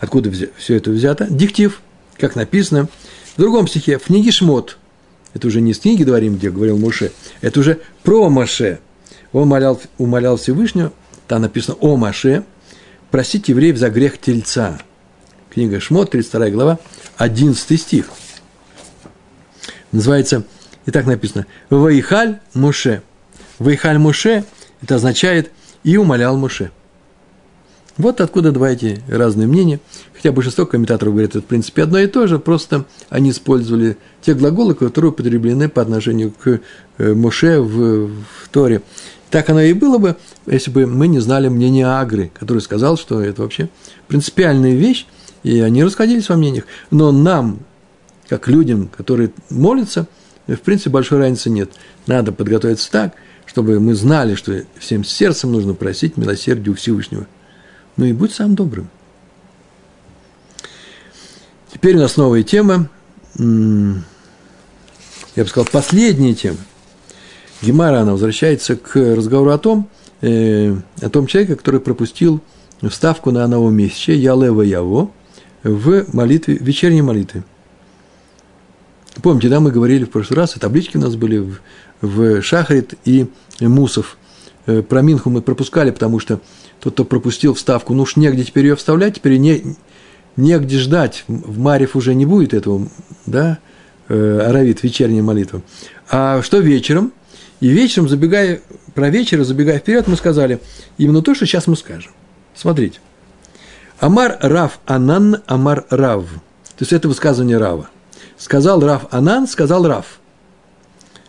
Откуда 0.00 0.32
все 0.56 0.76
это 0.76 0.90
взято? 0.90 1.26
Диктив, 1.28 1.82
как 2.16 2.34
написано 2.34 2.88
в 3.36 3.40
другом 3.40 3.68
стихе, 3.68 3.98
в 3.98 4.04
книге 4.04 4.32
Шмот. 4.32 4.78
Это 5.34 5.48
уже 5.48 5.60
не 5.60 5.72
из 5.72 5.78
книги 5.78 6.02
говорим, 6.02 6.36
где 6.36 6.50
говорил 6.50 6.78
Муше, 6.78 7.12
это 7.42 7.60
уже 7.60 7.80
про 8.02 8.30
Маше. 8.30 8.80
Он 9.34 9.42
умолял, 9.42 9.80
умолял 9.98 10.38
Всевышнего, 10.38 10.92
там 11.28 11.42
написано 11.42 11.76
о 11.80 11.96
Маше, 11.96 12.44
просить 13.10 13.48
евреев 13.48 13.76
за 13.76 13.90
грех 13.90 14.18
тельца. 14.18 14.78
Книга 15.50 15.78
Шмот, 15.78 16.10
32 16.10 16.48
глава, 16.48 16.78
11 17.18 17.78
стих. 17.80 18.06
Называется, 19.92 20.44
и 20.86 20.90
так 20.90 21.06
написано, 21.06 21.46
«Ваихаль 21.70 22.40
Муше». 22.54 23.02
«Ваихаль 23.58 23.98
Муше»– 23.98 24.44
это 24.82 24.96
означает 24.96 25.50
«и 25.84 25.96
умолял 25.96 26.36
Муше». 26.36 26.70
Вот 27.98 28.20
откуда 28.22 28.52
два 28.52 28.70
эти 28.70 29.02
разные 29.06 29.46
мнения. 29.46 29.78
Хотя 30.14 30.32
большинство 30.32 30.64
комментаторов 30.64 31.12
говорят, 31.12 31.32
это 31.32 31.42
в 31.42 31.44
принципе 31.44 31.82
одно 31.82 31.98
и 31.98 32.06
то 32.06 32.26
же, 32.26 32.38
просто 32.38 32.86
они 33.10 33.30
использовали 33.30 33.98
те 34.22 34.34
глаголы, 34.34 34.74
которые 34.74 35.10
употреблены 35.10 35.68
по 35.68 35.82
отношению 35.82 36.32
к 36.32 36.60
э, 36.98 37.12
Моше 37.14 37.60
в, 37.60 38.08
в 38.08 38.48
Торе. 38.50 38.82
Так 39.30 39.50
оно 39.50 39.60
и 39.60 39.72
было 39.72 39.98
бы, 39.98 40.16
если 40.46 40.70
бы 40.70 40.86
мы 40.86 41.06
не 41.06 41.18
знали 41.18 41.48
мнения 41.48 41.86
Агры, 41.86 42.30
который 42.38 42.60
сказал, 42.60 42.96
что 42.96 43.20
это 43.20 43.42
вообще 43.42 43.68
принципиальная 44.08 44.74
вещь, 44.74 45.06
и 45.42 45.60
они 45.60 45.84
расходились 45.84 46.28
во 46.28 46.36
мнениях. 46.36 46.64
Но 46.90 47.12
нам, 47.12 47.60
как 48.28 48.48
людям, 48.48 48.88
которые 48.88 49.30
молятся, 49.50 50.06
в 50.46 50.56
принципе, 50.56 50.90
большой 50.90 51.18
разницы 51.18 51.50
нет. 51.50 51.70
Надо 52.06 52.32
подготовиться 52.32 52.90
так, 52.90 53.14
чтобы 53.46 53.80
мы 53.80 53.94
знали, 53.94 54.34
что 54.34 54.62
всем 54.78 55.04
сердцем 55.04 55.52
нужно 55.52 55.74
просить 55.74 56.16
милосердия 56.16 56.70
у 56.70 56.74
Всевышнего. 56.74 57.26
Ну 57.96 58.06
и 58.06 58.12
будь 58.12 58.32
сам 58.32 58.54
добрым. 58.54 58.88
Теперь 61.72 61.96
у 61.96 62.00
нас 62.00 62.16
новая 62.16 62.42
тема. 62.42 62.88
Я 63.38 63.44
бы 65.36 65.48
сказал, 65.48 65.66
последняя 65.70 66.34
тема. 66.34 66.58
Гемара, 67.62 68.00
она 68.00 68.12
возвращается 68.12 68.76
к 68.76 68.96
разговору 68.96 69.50
о 69.50 69.58
том, 69.58 69.88
э, 70.20 70.74
о 71.00 71.08
том 71.08 71.26
человеке, 71.26 71.54
который 71.54 71.80
пропустил 71.80 72.40
вставку 72.82 73.30
на 73.30 73.46
новомесячие 73.46 74.20
Ялева 74.20 74.62
Яво 74.62 75.10
в 75.62 76.06
молитве, 76.12 76.56
вечерней 76.56 77.02
молитве. 77.02 77.44
Помните, 79.20 79.48
да, 79.48 79.60
мы 79.60 79.70
говорили 79.70 80.04
в 80.04 80.10
прошлый 80.10 80.38
раз, 80.38 80.56
и 80.56 80.60
таблички 80.60 80.96
у 80.96 81.00
нас 81.00 81.16
были 81.16 81.38
в, 81.38 81.60
в 82.00 82.42
Шахрит 82.42 82.94
и 83.04 83.26
Мусов. 83.60 84.16
Э, 84.66 84.82
про 84.82 85.02
Минху 85.02 85.28
мы 85.28 85.42
пропускали, 85.42 85.90
потому 85.90 86.18
что 86.18 86.40
тот, 86.80 86.94
кто 86.94 87.04
пропустил 87.04 87.54
вставку, 87.54 87.94
ну 87.94 88.02
уж 88.02 88.16
негде 88.16 88.44
теперь 88.44 88.66
ее 88.66 88.76
вставлять, 88.76 89.16
теперь 89.16 89.36
не, 89.36 89.76
негде 90.36 90.78
ждать. 90.78 91.24
В 91.28 91.58
Марев 91.58 91.94
уже 91.94 92.14
не 92.14 92.24
будет 92.24 92.54
этого, 92.54 92.88
да, 93.26 93.58
э, 94.08 94.38
Аравит, 94.48 94.82
вечерняя 94.82 95.22
молитва. 95.22 95.62
А 96.10 96.40
что 96.42 96.58
вечером? 96.58 97.12
И 97.60 97.68
вечером, 97.68 98.08
забегая, 98.08 98.60
про 98.94 99.10
вечер, 99.10 99.44
забегая 99.44 99.78
вперед, 99.78 100.08
мы 100.08 100.16
сказали 100.16 100.58
именно 100.98 101.22
то, 101.22 101.34
что 101.34 101.46
сейчас 101.46 101.66
мы 101.66 101.76
скажем. 101.76 102.12
Смотрите. 102.54 102.98
Амар 104.00 104.36
Рав 104.40 104.80
Анан, 104.86 105.42
Амар 105.46 105.84
Рав. 105.90 106.24
То 106.24 106.82
есть 106.82 106.92
это 106.92 107.06
высказывание 107.08 107.58
Рава. 107.58 107.88
Сказал 108.42 108.80
Рав 108.80 109.06
Анан, 109.12 109.46
сказал 109.46 109.86
Рав. 109.86 110.18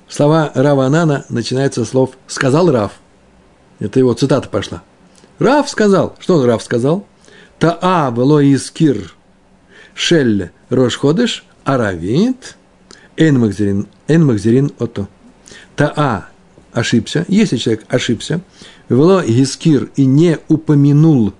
Слова 0.10 0.52
Рава 0.56 0.88
Анана 0.88 1.26
начинаются 1.30 1.86
слов 1.86 2.18
«сказал 2.26 2.72
Рав». 2.72 2.94
Это 3.78 4.00
его 4.00 4.16
цитата 4.16 4.50
пошла. 4.50 4.82
Рав 5.38 5.70
сказал. 5.70 6.16
Что 6.18 6.44
Рав 6.44 6.64
сказал? 6.64 7.06
Таа 7.60 8.10
было 8.10 8.44
искир 8.44 9.14
шель 9.94 10.50
рош 10.70 10.98
ходыш 10.98 11.46
аравит 11.64 12.58
эн 13.16 13.38
махзерин 13.38 14.72
ото. 14.80 15.08
Таа 15.76 16.30
ошибся, 16.72 17.26
если 17.28 17.58
человек 17.58 17.86
ошибся, 17.90 18.42
вело 18.90 19.22
искир 19.24 19.92
и 19.96 20.08
не 20.08 20.40
упомянул, 20.48 21.34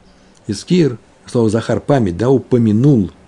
искир, 0.46 1.00
слово 1.26 1.50
Захар, 1.50 1.80
память, 1.80 2.16
да, 2.16 2.30
упомянул– 2.30 3.10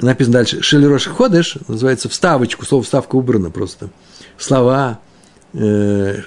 написано 0.00 0.34
дальше, 0.34 0.62
шелерош 0.62 1.06
ходыш, 1.06 1.58
называется 1.66 2.08
вставочку, 2.08 2.64
слово 2.64 2.84
вставка 2.84 3.16
убрано 3.16 3.50
просто. 3.50 3.90
Слова, 4.36 5.00
э, 5.52 6.22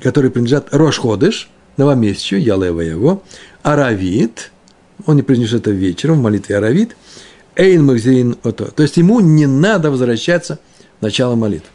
которые 0.00 0.30
принадлежат 0.30 0.74
рош 0.74 0.98
ходыш, 0.98 1.50
новомесячью, 1.76 2.42
ялева 2.42 2.80
его, 2.80 3.22
аравит, 3.62 4.52
он 5.06 5.16
не 5.16 5.22
произнесет 5.22 5.62
это 5.62 5.70
вечером 5.70 6.18
в 6.18 6.22
молитве 6.22 6.56
аравит, 6.56 6.96
эйн 7.56 7.84
махзерин 7.84 8.36
ото. 8.42 8.70
То 8.70 8.82
есть 8.82 8.96
ему 8.96 9.20
не 9.20 9.46
надо 9.46 9.90
возвращаться 9.90 10.58
в 10.98 11.02
начало 11.02 11.34
молитвы. 11.34 11.68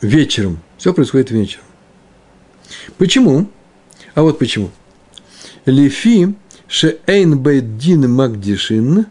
Вечером. 0.00 0.60
Все 0.76 0.92
происходит 0.92 1.30
вечером. 1.30 1.64
Почему? 2.98 3.48
А 4.14 4.22
вот 4.22 4.38
почему. 4.38 4.70
Лифи 5.64 6.34
Шеэйн 6.74 7.38
бейдин 7.38 8.10
магдишин, 8.10 9.06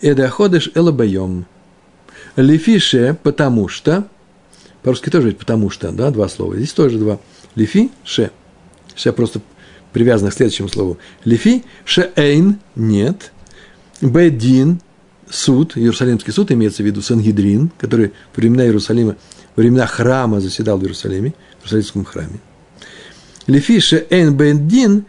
эдаходыш 0.00 0.70
элабайом. 0.76 1.44
Лифише, 2.36 3.16
потому 3.24 3.66
что, 3.66 4.06
по-русски 4.84 5.10
тоже 5.10 5.32
потому 5.32 5.70
что, 5.70 5.90
да, 5.90 6.12
два 6.12 6.28
слова, 6.28 6.54
здесь 6.54 6.72
тоже 6.72 6.98
два. 6.98 7.18
Лифи, 7.56 7.90
ше. 8.04 8.30
Ше 8.94 9.10
просто 9.12 9.40
привязано 9.92 10.30
к 10.30 10.34
следующему 10.34 10.68
слову. 10.68 10.98
Лифи, 11.24 11.64
шеэйн, 11.84 12.60
нет. 12.76 13.32
Бейдин, 14.00 14.80
суд, 15.28 15.76
Иерусалимский 15.76 16.32
суд, 16.32 16.52
имеется 16.52 16.84
в 16.84 16.86
виду 16.86 17.02
Сангидрин, 17.02 17.72
который 17.76 18.12
в 18.32 18.36
времена 18.36 18.66
Иерусалима, 18.66 19.16
во 19.56 19.60
времена 19.62 19.86
храма 19.86 20.38
заседал 20.38 20.78
в 20.78 20.82
Иерусалиме, 20.84 21.34
в 21.58 21.62
Иерусалимском 21.62 22.04
храме. 22.04 22.38
Лифи 23.48 23.80
шеэйн 23.80 24.36
бейдин, 24.36 25.06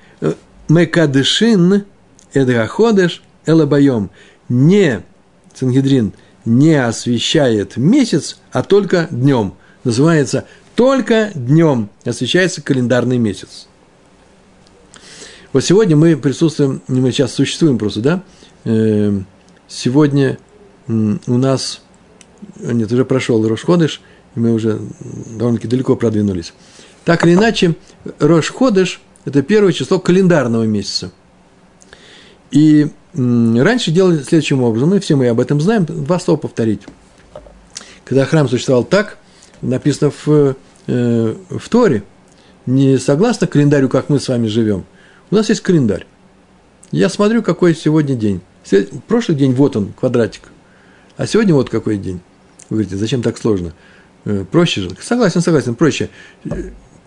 Мекадышин 0.68 1.86
Эдгаходеш 2.34 3.22
Элабайом. 3.46 4.10
Не, 4.50 5.04
Сангидрин, 5.54 6.14
не 6.46 6.76
освещает 6.76 7.78
месяц, 7.78 8.40
а 8.52 8.64
только 8.64 9.08
днем. 9.12 9.54
Называется 9.84 10.46
только 10.76 11.32
днем 11.36 11.90
освещается 12.06 12.62
календарный 12.62 13.18
месяц. 13.18 13.68
Вот 15.54 15.64
сегодня 15.64 15.96
мы 15.96 16.16
присутствуем, 16.16 16.82
мы 16.88 17.12
сейчас 17.12 17.34
существуем 17.34 17.78
просто, 17.78 18.00
да? 18.00 18.24
Эм, 18.64 19.26
сегодня 19.68 20.38
у 20.88 21.38
нас, 21.38 21.82
нет, 22.58 22.92
уже 22.92 23.06
прошел 23.06 23.46
Рошходыш, 23.48 24.02
и 24.36 24.40
мы 24.40 24.54
уже 24.54 24.80
довольно-таки 25.38 25.68
далеко 25.68 25.96
продвинулись. 25.96 26.54
Так 27.04 27.26
или 27.26 27.34
иначе, 27.34 27.76
Рошходыш– 28.20 29.02
это 29.26 29.42
первое 29.42 29.74
число 29.74 30.00
календарного 30.00 30.64
месяца. 30.64 31.12
И 32.52 32.88
раньше 33.14 33.92
делали 33.92 34.22
следующим 34.22 34.64
образом, 34.64 34.94
и 34.94 35.00
все 35.00 35.16
мы 35.16 35.28
об 35.28 35.40
этом 35.40 35.60
знаем, 35.60 35.86
два 35.86 36.20
слова 36.20 36.38
повторить. 36.38 36.82
Когда 38.06 38.26
храм 38.26 38.48
существовал 38.48 38.84
так, 38.84 39.18
написано 39.62 40.12
в, 40.26 40.56
э, 40.88 41.36
в 41.50 41.70
Торе, 41.70 42.04
не 42.66 42.98
согласно 42.98 43.48
календарю, 43.48 43.90
как 43.90 44.10
мы 44.10 44.20
с 44.20 44.28
вами 44.28 44.48
живем. 44.48 44.86
У 45.30 45.36
нас 45.36 45.50
есть 45.50 45.62
календарь. 45.62 46.06
Я 46.92 47.10
смотрю, 47.10 47.42
какой 47.42 47.74
сегодня 47.74 48.16
день. 48.16 48.42
Прошлый 49.08 49.38
день, 49.38 49.54
вот 49.54 49.76
он, 49.76 49.94
квадратик. 49.94 50.44
А 51.18 51.26
сегодня 51.26 51.54
вот 51.54 51.70
какой 51.70 51.98
день. 51.98 52.20
Вы 52.70 52.78
говорите, 52.78 52.98
зачем 52.98 53.22
так 53.22 53.38
сложно? 53.38 53.74
Э, 54.26 54.46
проще 54.50 54.82
же. 54.82 54.92
Согласен, 55.02 55.42
согласен, 55.42 55.76
проще 55.76 56.10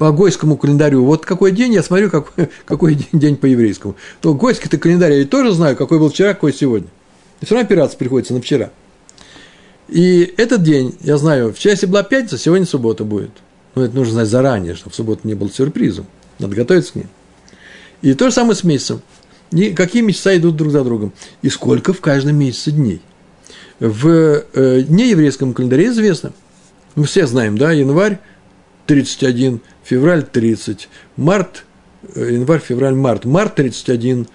по 0.04 0.12
гойскому 0.12 0.58
календарю, 0.58 1.02
вот 1.02 1.24
какой 1.24 1.50
день, 1.50 1.72
я 1.72 1.82
смотрю, 1.82 2.10
какой, 2.10 2.50
какой 2.66 2.94
день, 2.94 3.08
день 3.14 3.36
по 3.36 3.46
еврейскому. 3.46 3.96
То 4.20 4.34
гойский-то 4.34 4.76
календарь 4.76 5.14
я 5.14 5.24
тоже 5.24 5.52
знаю, 5.52 5.78
какой 5.78 5.98
был 5.98 6.10
вчера, 6.10 6.34
какой 6.34 6.52
сегодня. 6.52 6.88
И 7.40 7.46
все 7.46 7.54
равно 7.54 7.66
опираться 7.66 7.96
приходится 7.96 8.34
на 8.34 8.42
вчера. 8.42 8.68
И 9.88 10.34
этот 10.36 10.62
день, 10.62 10.94
я 11.00 11.16
знаю, 11.16 11.54
вчера 11.54 11.72
если 11.72 11.86
была 11.86 12.02
пятница, 12.02 12.36
сегодня 12.36 12.66
суббота 12.66 13.02
будет. 13.02 13.30
Но 13.74 13.82
это 13.82 13.96
нужно 13.96 14.12
знать 14.12 14.28
заранее, 14.28 14.74
чтобы 14.74 14.94
суббота 14.94 15.26
не 15.26 15.32
был 15.32 15.48
сюрпризом. 15.48 16.06
Надо 16.38 16.54
готовиться 16.54 16.92
к 16.92 16.96
ней. 16.96 17.06
И 18.02 18.12
то 18.12 18.28
же 18.28 18.34
самое 18.34 18.56
с 18.56 18.62
месяцем. 18.62 19.00
И 19.52 19.70
какие 19.70 20.02
месяца 20.02 20.36
идут 20.36 20.56
друг 20.56 20.70
за 20.70 20.84
другом. 20.84 21.14
И 21.40 21.48
сколько 21.48 21.94
в 21.94 22.02
каждом 22.02 22.36
месяце 22.36 22.72
дней. 22.72 23.00
В 23.80 24.06
э, 24.52 24.82
нееврейском 24.86 25.54
календаре 25.54 25.86
известно. 25.86 26.34
Мы 26.94 27.04
все 27.06 27.26
знаем, 27.26 27.56
да, 27.56 27.72
январь 27.72 28.20
31, 28.86 29.60
февраль 29.84 30.24
30, 30.24 30.88
март, 31.16 31.64
э, 32.14 32.32
январь, 32.32 32.60
февраль, 32.60 32.94
март. 32.94 33.24
Март 33.24 33.54
31, 33.54 34.26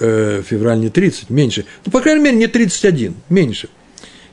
э, 0.00 0.42
февраль 0.44 0.80
не 0.80 0.90
30, 0.90 1.30
меньше. 1.30 1.64
Ну, 1.86 1.92
по 1.92 2.00
крайней 2.00 2.22
мере, 2.22 2.36
не 2.36 2.46
31, 2.46 3.14
меньше. 3.28 3.68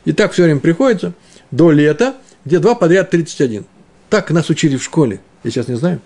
И 0.06 0.12
так 0.12 0.34
все 0.34 0.44
время 0.44 0.60
приходится 0.60 1.14
до 1.52 1.72
лета, 1.72 2.16
где 2.44 2.60
два 2.60 2.76
подряд 2.76 3.10
31. 3.10 3.66
Так 4.10 4.32
нас 4.32 4.50
учили 4.50 4.78
в 4.78 4.84
школе, 4.84 5.22
я 5.44 5.52
сейчас 5.52 5.68
не 5.68 5.76
знаю. 5.76 6.02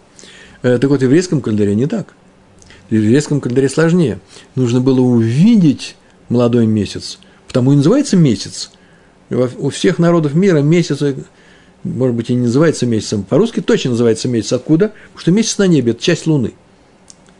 Э, 0.61 0.77
так 0.77 0.89
вот, 0.89 0.99
в 0.99 1.03
еврейском 1.03 1.41
календаре 1.41 1.75
не 1.75 1.87
так. 1.87 2.13
В 2.89 2.93
еврейском 2.93 3.39
календаре 3.39 3.69
сложнее. 3.69 4.19
Нужно 4.55 4.81
было 4.81 5.01
увидеть 5.01 5.95
молодой 6.27 6.65
месяц, 6.65 7.19
потому 7.47 7.73
и 7.73 7.75
называется 7.75 8.17
месяц. 8.17 8.71
У 9.29 9.69
всех 9.69 9.99
народов 9.99 10.33
мира 10.33 10.61
месяцы 10.61 11.15
может 11.83 12.15
быть, 12.15 12.29
и 12.29 12.33
не 12.33 12.43
называется 12.43 12.85
месяцем. 12.85 13.23
По-русски 13.23 13.61
точно 13.61 13.91
называется 13.91 14.27
месяц. 14.27 14.53
Откуда? 14.53 14.93
Потому 15.13 15.19
что 15.19 15.31
месяц 15.31 15.57
на 15.57 15.67
небе– 15.67 15.91
это 15.93 16.01
часть 16.01 16.27
Луны. 16.27 16.53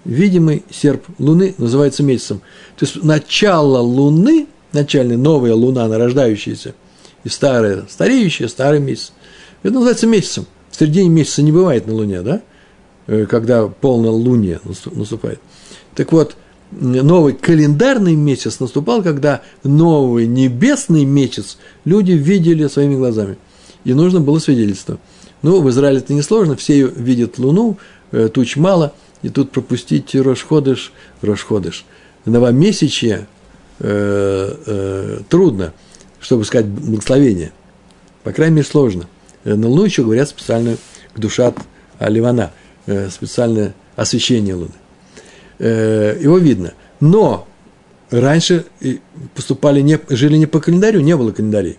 Видимый 0.05 0.63
серп 0.69 1.03
Луны 1.17 1.55
называется 1.57 2.03
месяцем. 2.03 2.41
То 2.77 2.85
есть, 2.85 3.03
начало 3.03 3.79
Луны, 3.79 4.47
начальная 4.71 5.17
новая 5.17 5.53
Луна, 5.53 5.87
нарождающаяся, 5.87 6.73
и 7.23 7.29
старая, 7.29 7.85
стареющая, 7.89 8.47
старый 8.47 8.79
месяц. 8.79 9.11
Это 9.61 9.73
называется 9.73 10.07
месяцем. 10.07 10.45
В 10.71 10.77
середине 10.79 11.09
месяца 11.09 11.41
не 11.41 11.51
бывает 11.51 11.85
на 11.85 11.93
Луне, 11.93 12.21
да? 12.21 12.41
Э, 13.09 13.25
когда 13.25 13.67
полная 13.67 14.11
луния 14.11 14.61
наступает. 14.91 15.39
Так 15.95 16.11
вот, 16.11 16.35
новый 16.71 17.33
календарный 17.33 18.13
месяц 18.13 18.59
наступал, 18.59 19.01
когда 19.01 19.41
новый 19.63 20.27
небесный 20.27 21.05
месяц 21.05 21.57
люди 21.85 22.11
видели 22.11 22.67
своими 22.67 22.95
глазами. 22.95 23.37
И 23.83 23.93
нужно 23.93 24.19
было 24.19 24.39
свидетельство. 24.39 24.99
Ну, 25.41 25.61
в 25.61 25.69
Израиле 25.69 25.99
это 25.99 26.13
несложно, 26.13 26.55
все 26.55 26.87
видят 26.87 27.39
Луну, 27.39 27.77
э, 28.11 28.27
туч 28.27 28.57
мало, 28.57 28.93
и 29.21 29.29
тут 29.29 29.51
пропустить 29.51 30.13
Рошходыш, 30.15 30.91
Рошходыш. 31.21 31.85
Новомесячье 32.25 33.27
э, 33.79 34.55
э, 34.65 35.19
трудно, 35.29 35.73
чтобы 36.19 36.45
сказать 36.45 36.67
благословение. 36.67 37.53
По 38.23 38.31
крайней 38.31 38.57
мере, 38.57 38.67
сложно. 38.67 39.07
Э, 39.43 39.55
на 39.55 39.67
Луну 39.67 39.85
еще 39.85 40.03
говорят 40.03 40.29
специальную 40.29 40.77
душат 41.15 41.57
Ливана, 41.99 42.51
э, 42.85 43.09
специальное 43.09 43.73
освещение 43.95 44.55
Луны. 44.55 44.71
Э, 45.59 46.17
его 46.19 46.37
видно. 46.37 46.73
Но 46.99 47.47
раньше 48.09 48.65
поступали 49.35 49.81
не, 49.81 49.99
жили 50.09 50.37
не 50.37 50.45
по 50.45 50.59
календарю, 50.59 51.01
не 51.01 51.15
было 51.15 51.31
календарей. 51.31 51.77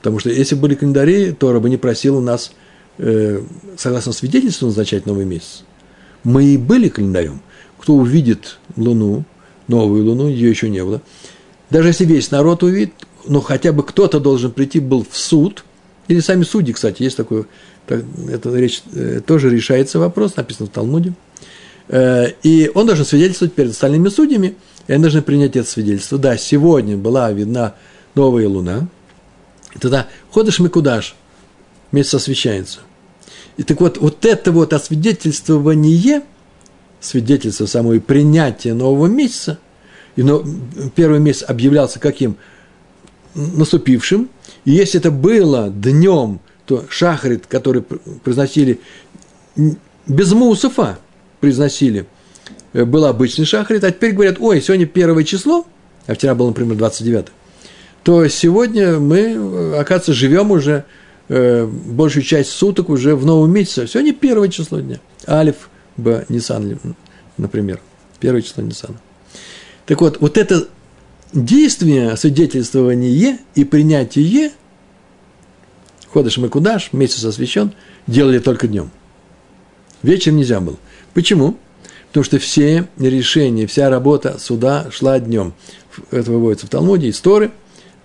Потому 0.00 0.18
что 0.18 0.30
если 0.30 0.54
были 0.54 0.74
календари, 0.74 1.32
то 1.32 1.58
бы 1.60 1.70
не 1.70 1.76
просил 1.76 2.18
у 2.18 2.20
нас, 2.20 2.52
э, 2.98 3.42
согласно 3.76 4.12
свидетельству, 4.12 4.66
назначать 4.66 5.06
новый 5.06 5.24
месяц. 5.24 5.64
Мы 6.24 6.44
и 6.44 6.56
были 6.56 6.88
календарем. 6.88 7.40
Кто 7.78 7.94
увидит 7.94 8.58
Луну, 8.76 9.24
новую 9.68 10.04
Луну, 10.04 10.28
ее 10.28 10.50
еще 10.50 10.68
не 10.68 10.84
было. 10.84 11.02
Даже 11.70 11.88
если 11.88 12.04
весь 12.04 12.30
народ 12.30 12.62
увидит, 12.62 12.92
но 13.26 13.40
хотя 13.40 13.72
бы 13.72 13.82
кто-то 13.82 14.20
должен 14.20 14.52
прийти 14.52 14.80
был 14.80 15.06
в 15.08 15.16
суд, 15.16 15.64
или 16.08 16.20
сами 16.20 16.42
судьи, 16.42 16.74
кстати, 16.74 17.02
есть 17.02 17.16
такое, 17.16 17.44
так, 17.86 18.02
это 18.28 18.54
речь, 18.54 18.82
э, 18.94 19.20
тоже 19.24 19.50
решается 19.50 19.98
вопрос, 19.98 20.36
написано 20.36 20.66
в 20.66 20.70
Талмуде– 20.70 21.14
Э, 21.90 22.28
и 22.44 22.70
он 22.72 22.86
должен 22.86 23.04
свидетельствовать 23.04 23.52
перед 23.52 23.72
остальными 23.72 24.08
судьями, 24.08 24.54
и 24.86 24.92
они 24.92 25.02
должны 25.02 25.22
принять 25.22 25.56
это 25.56 25.68
свидетельство. 25.68 26.18
Да, 26.18 26.36
сегодня 26.36 26.96
была 26.96 27.32
видна 27.32 27.74
новая 28.14 28.48
луна, 28.48 28.86
тогда 29.78 30.08
ходишь 30.30 30.58
мы 30.58 30.68
кудаш, 30.68 31.14
месяц 31.92 32.14
освещается. 32.14 32.80
И 33.56 33.62
так 33.62 33.80
вот, 33.80 33.98
вот 33.98 34.24
это 34.24 34.52
вот 34.52 34.72
освидетельствование, 34.72 36.22
свидетельство 37.00 37.66
самое 37.66 38.00
принятие 38.00 38.74
нового 38.74 39.06
месяца, 39.06 39.58
и 40.16 40.22
но, 40.22 40.44
первый 40.94 41.20
месяц 41.20 41.44
объявлялся 41.46 42.00
каким? 42.00 42.36
Наступившим. 43.34 44.28
И 44.64 44.72
если 44.72 44.98
это 44.98 45.10
было 45.10 45.70
днем, 45.70 46.40
то 46.66 46.84
шахрит, 46.88 47.46
который 47.46 47.82
произносили 47.82 48.80
без 50.06 50.32
мусофа, 50.32 50.98
произносили, 51.40 52.06
э, 52.72 52.84
был 52.84 53.04
обычный 53.04 53.44
шахрит, 53.44 53.84
а 53.84 53.90
теперь 53.90 54.12
говорят, 54.12 54.36
ой, 54.40 54.60
сегодня 54.60 54.86
первое 54.86 55.24
число, 55.24 55.66
а 56.06 56.14
вчера 56.14 56.34
было, 56.34 56.48
например, 56.48 56.76
29 56.76 57.26
то 58.02 58.26
сегодня 58.28 58.98
мы, 58.98 59.76
оказывается, 59.76 60.14
живем 60.14 60.50
уже 60.50 60.84
э, 61.28 61.66
большую 61.66 62.22
часть 62.22 62.50
суток 62.50 62.88
уже 62.88 63.14
в 63.14 63.26
новом 63.26 63.52
месяце. 63.52 63.86
Сегодня 63.86 64.14
первое 64.14 64.48
число 64.48 64.80
дня. 64.80 65.00
Алиф 65.28 65.68
Б. 65.96 66.24
Нисан, 66.28 66.78
например. 67.36 67.80
Первое 68.20 68.42
число 68.42 68.62
Нисана. 68.62 69.00
Так 69.86 70.00
вот, 70.00 70.20
вот 70.20 70.36
это 70.36 70.68
действие, 71.32 72.16
свидетельствование 72.16 73.38
и 73.54 73.64
принятие, 73.64 74.52
ходишь 76.08 76.36
мы 76.36 76.48
куда 76.48 76.78
месяц 76.92 77.24
освящен, 77.24 77.72
делали 78.06 78.38
только 78.38 78.68
днем. 78.68 78.90
Вечером 80.02 80.36
нельзя 80.36 80.60
было. 80.60 80.76
Почему? 81.14 81.56
Потому 82.08 82.24
что 82.24 82.38
все 82.38 82.88
решения, 82.98 83.66
вся 83.66 83.88
работа 83.88 84.38
суда 84.38 84.88
шла 84.90 85.18
днем. 85.18 85.54
Это 86.10 86.30
выводится 86.30 86.66
в 86.66 86.70
Талмуде, 86.70 87.08
из 87.08 87.20
Торы. 87.20 87.52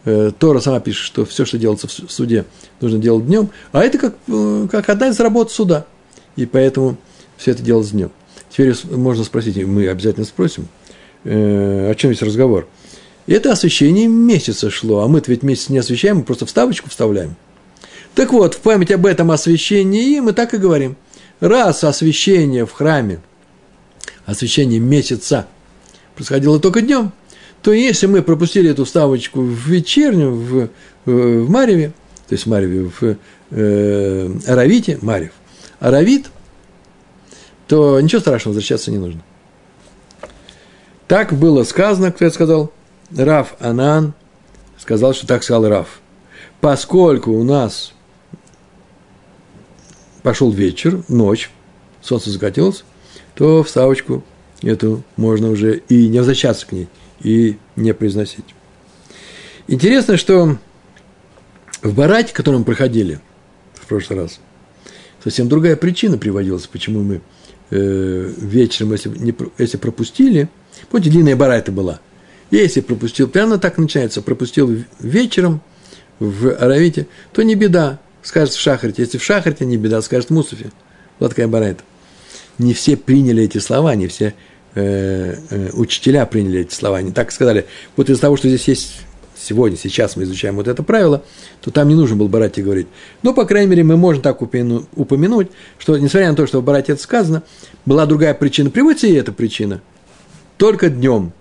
Э, 0.05 0.31
Тора 0.37 0.59
сама 0.59 0.79
пишет, 0.79 1.03
что 1.03 1.25
все, 1.25 1.45
что 1.45 1.57
делается 1.57 1.87
в 1.87 2.11
суде, 2.11 2.45
нужно 2.81 2.99
делать 2.99 3.25
днем. 3.25 3.49
А 3.71 3.83
это 3.83 3.97
как, 3.97 4.15
э, 4.27 4.67
как 4.71 4.89
одна 4.89 5.09
из 5.09 5.19
работ 5.19 5.51
суда. 5.51 5.85
И 6.35 6.45
поэтому 6.45 6.97
все 7.37 7.51
это 7.51 7.63
делалось 7.63 7.91
днем. 7.91 8.11
Теперь 8.49 8.73
можно 8.91 9.23
спросить, 9.23 9.57
мы 9.65 9.87
обязательно 9.87 10.25
спросим, 10.25 10.67
э, 11.23 11.91
о 11.91 11.95
чем 11.95 12.13
здесь 12.13 12.23
разговор. 12.23 12.67
Это 13.27 13.51
освещение 13.51 14.07
месяца 14.07 14.69
шло, 14.69 15.01
а 15.01 15.07
мы-то 15.07 15.31
ведь 15.31 15.43
месяц 15.43 15.69
не 15.69 15.79
освещаем, 15.79 16.17
мы 16.17 16.23
просто 16.23 16.45
вставочку 16.45 16.89
вставляем. 16.89 17.35
Так 18.13 18.31
вот, 18.31 18.53
в 18.53 18.59
память 18.59 18.91
об 18.91 19.05
этом 19.05 19.31
освещении 19.31 20.19
мы 20.19 20.31
так 20.33 20.53
и 20.53 20.57
говорим– 20.57 20.95
раз 21.39 21.83
освещение 21.83 22.65
в 22.65 22.71
храме, 22.71 23.19
освещение 24.25 24.79
месяца 24.79 25.47
происходило 26.15 26.59
только 26.59 26.81
днем, 26.81 27.11
то 27.65 27.73
если 27.73 28.05
мы 28.05 28.21
пропустили 28.21 28.69
эту 28.69 28.85
ставочку 28.85 29.41
в 29.41 29.67
вечернюю, 29.67 30.35
в, 30.35 30.69
в 31.07 31.49
Мареве, 31.49 31.93
то 32.27 32.35
есть 32.35 32.45
в 32.45 32.49
Мареве, 32.49 32.91
в 32.99 33.17
э, 33.49 34.29
Аравите, 34.45 34.99
Марев, 35.01 35.31
Аравит, 35.79 36.29
то 37.65 37.99
ничего 37.99 38.21
страшного, 38.21 38.53
возвращаться 38.53 38.91
не 38.91 38.99
нужно. 38.99 39.23
Так 41.07 41.33
было 41.33 41.63
сказано, 41.63 42.11
кто 42.11 42.25
это 42.25 42.35
сказал? 42.35 42.71
Раф 43.17 43.55
Анан 43.59 44.13
сказал, 44.77 45.15
что 45.15 45.25
так 45.25 45.41
сказал 45.41 45.67
Раф. 45.67 46.01
Поскольку 46.61 47.31
у 47.31 47.43
нас 47.43 47.93
пошел 50.21 50.51
вечер, 50.51 51.01
ночь, 51.07 51.49
солнце 52.03 52.29
закатилось, 52.29 52.83
то 53.33 53.63
вставочку 53.63 54.23
эту 54.61 55.01
можно 55.17 55.49
уже 55.49 55.77
и 55.89 56.07
не 56.09 56.19
возвращаться 56.19 56.67
к 56.67 56.71
ней, 56.71 56.89
и 57.21 57.57
не 57.75 57.93
произносить. 57.93 58.45
Интересно, 59.67 60.17
что 60.17 60.57
в 61.81 61.93
Барате, 61.95 62.33
который 62.33 62.59
мы 62.59 62.65
проходили 62.65 63.19
в 63.73 63.87
прошлый 63.87 64.19
раз, 64.19 64.39
совсем 65.23 65.49
другая 65.49 65.75
причина 65.75 66.17
приводилась, 66.17 66.67
почему 66.67 67.03
мы 67.03 67.21
э, 67.71 68.33
вечером, 68.37 68.91
если, 68.93 69.09
не, 69.09 69.33
если 69.57 69.77
пропустили, 69.77 70.49
помните, 70.89 71.09
длинная 71.09 71.35
барайта 71.35 71.71
была, 71.71 71.99
если 72.51 72.81
пропустил, 72.81 73.27
прямо 73.27 73.57
так 73.57 73.77
начинается, 73.77 74.21
пропустил 74.21 74.83
вечером 74.99 75.61
в 76.19 76.53
Аравите, 76.55 77.07
то 77.33 77.41
не 77.41 77.55
беда, 77.55 77.99
скажет 78.21 78.53
в 78.53 78.59
Шахарте. 78.59 79.01
Если 79.01 79.17
в 79.17 79.23
Шахарте 79.23 79.65
не 79.65 79.77
беда, 79.77 80.01
скажет 80.01 80.29
в 80.29 80.33
Мусуфе. 80.33 80.71
Вот 81.19 81.29
такая 81.29 81.47
барайта. 81.47 81.83
Не 82.57 82.73
все 82.73 82.97
приняли 82.97 83.43
эти 83.43 83.57
слова, 83.57 83.95
не 83.95 84.07
все 84.07 84.33
э, 84.75 85.35
э, 85.49 85.69
учителя 85.73 86.25
приняли 86.25 86.61
эти 86.61 86.73
слова. 86.73 86.97
Они 86.97 87.11
так 87.11 87.31
сказали, 87.31 87.65
вот 87.95 88.09
из-за 88.09 88.21
того, 88.21 88.37
что 88.37 88.47
здесь 88.47 88.67
есть 88.67 89.01
сегодня, 89.35 89.77
сейчас 89.77 90.15
мы 90.15 90.23
изучаем 90.23 90.55
вот 90.55 90.67
это 90.67 90.83
правило, 90.83 91.23
то 91.61 91.71
там 91.71 91.87
не 91.87 91.95
нужно 91.95 92.15
было 92.15 92.27
Барате 92.27 92.61
говорить. 92.61 92.87
Но, 93.21 93.33
по 93.33 93.45
крайней 93.45 93.69
мере, 93.69 93.83
мы 93.83 93.97
можем 93.97 94.21
так 94.21 94.41
упомянуть, 94.41 95.47
что, 95.77 95.97
несмотря 95.97 96.29
на 96.29 96.35
то, 96.35 96.47
что 96.47 96.61
в 96.61 96.63
Барате 96.63 96.93
это 96.93 97.01
сказано, 97.01 97.43
была 97.85 98.05
другая 98.05 98.33
причина. 98.33 98.69
Приводится 98.69 99.07
и 99.07 99.13
эта 99.13 99.31
причина. 99.31 99.81
Только 100.57 100.89
днем 100.89 101.33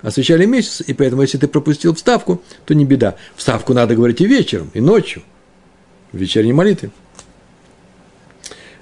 освещали 0.00 0.46
месяц, 0.46 0.82
и 0.86 0.94
поэтому, 0.94 1.22
если 1.22 1.38
ты 1.38 1.46
пропустил 1.46 1.94
вставку, 1.94 2.42
то 2.64 2.74
не 2.74 2.84
беда. 2.84 3.16
Вставку 3.36 3.74
надо 3.74 3.94
говорить 3.94 4.20
и 4.20 4.26
вечером, 4.26 4.70
и 4.74 4.80
ночью 4.80 5.22
в 6.12 6.18
вечерней 6.18 6.52
молитве. 6.52 6.90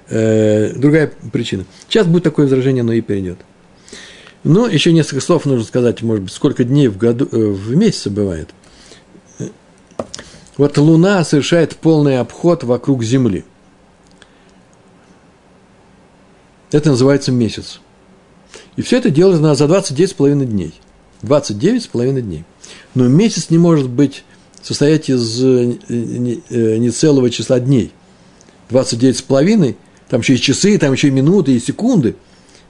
Э, 0.09 0.73
другая 0.75 1.11
причина. 1.31 1.65
Сейчас 1.87 2.07
будет 2.07 2.23
такое 2.23 2.45
возражение, 2.45 2.83
но 2.83 2.93
и 2.93 3.01
перейдет. 3.01 3.39
Но 4.43 4.67
еще 4.67 4.91
несколько 4.91 5.21
слов 5.21 5.45
нужно 5.45 5.65
сказать, 5.65 6.01
может 6.01 6.23
быть, 6.23 6.33
сколько 6.33 6.63
дней 6.63 6.87
в, 6.87 6.97
году, 6.97 7.27
э, 7.31 7.37
в 7.37 7.75
месяце 7.75 8.09
бывает. 8.09 8.49
Вот 10.57 10.77
Луна 10.77 11.23
совершает 11.23 11.75
полный 11.77 12.19
обход 12.19 12.63
вокруг 12.63 13.03
Земли. 13.03 13.45
Это 16.71 16.89
называется 16.89 17.31
месяц. 17.31 17.81
И 18.75 18.81
все 18.81 18.97
это 18.97 19.09
делается 19.09 19.55
за 19.55 19.65
29,5 19.65 20.45
дней. 20.45 20.73
29,5 21.21 22.21
дней. 22.21 22.45
Но 22.95 23.07
месяц 23.07 23.49
не 23.49 23.57
может 23.57 23.89
быть 23.89 24.23
состоять 24.61 25.09
из 25.09 25.43
э, 25.43 25.77
э, 25.87 26.77
не 26.77 26.89
целого 26.89 27.29
числа 27.29 27.59
дней. 27.59 27.91
29 28.69 29.17
с 29.17 29.21
половиной, 29.21 29.77
там 30.09 30.21
еще 30.21 30.35
и 30.35 30.37
часы, 30.37 30.77
там 30.77 30.93
еще 30.93 31.09
и 31.09 31.11
минуты, 31.11 31.53
и 31.53 31.59
секунды 31.59 32.15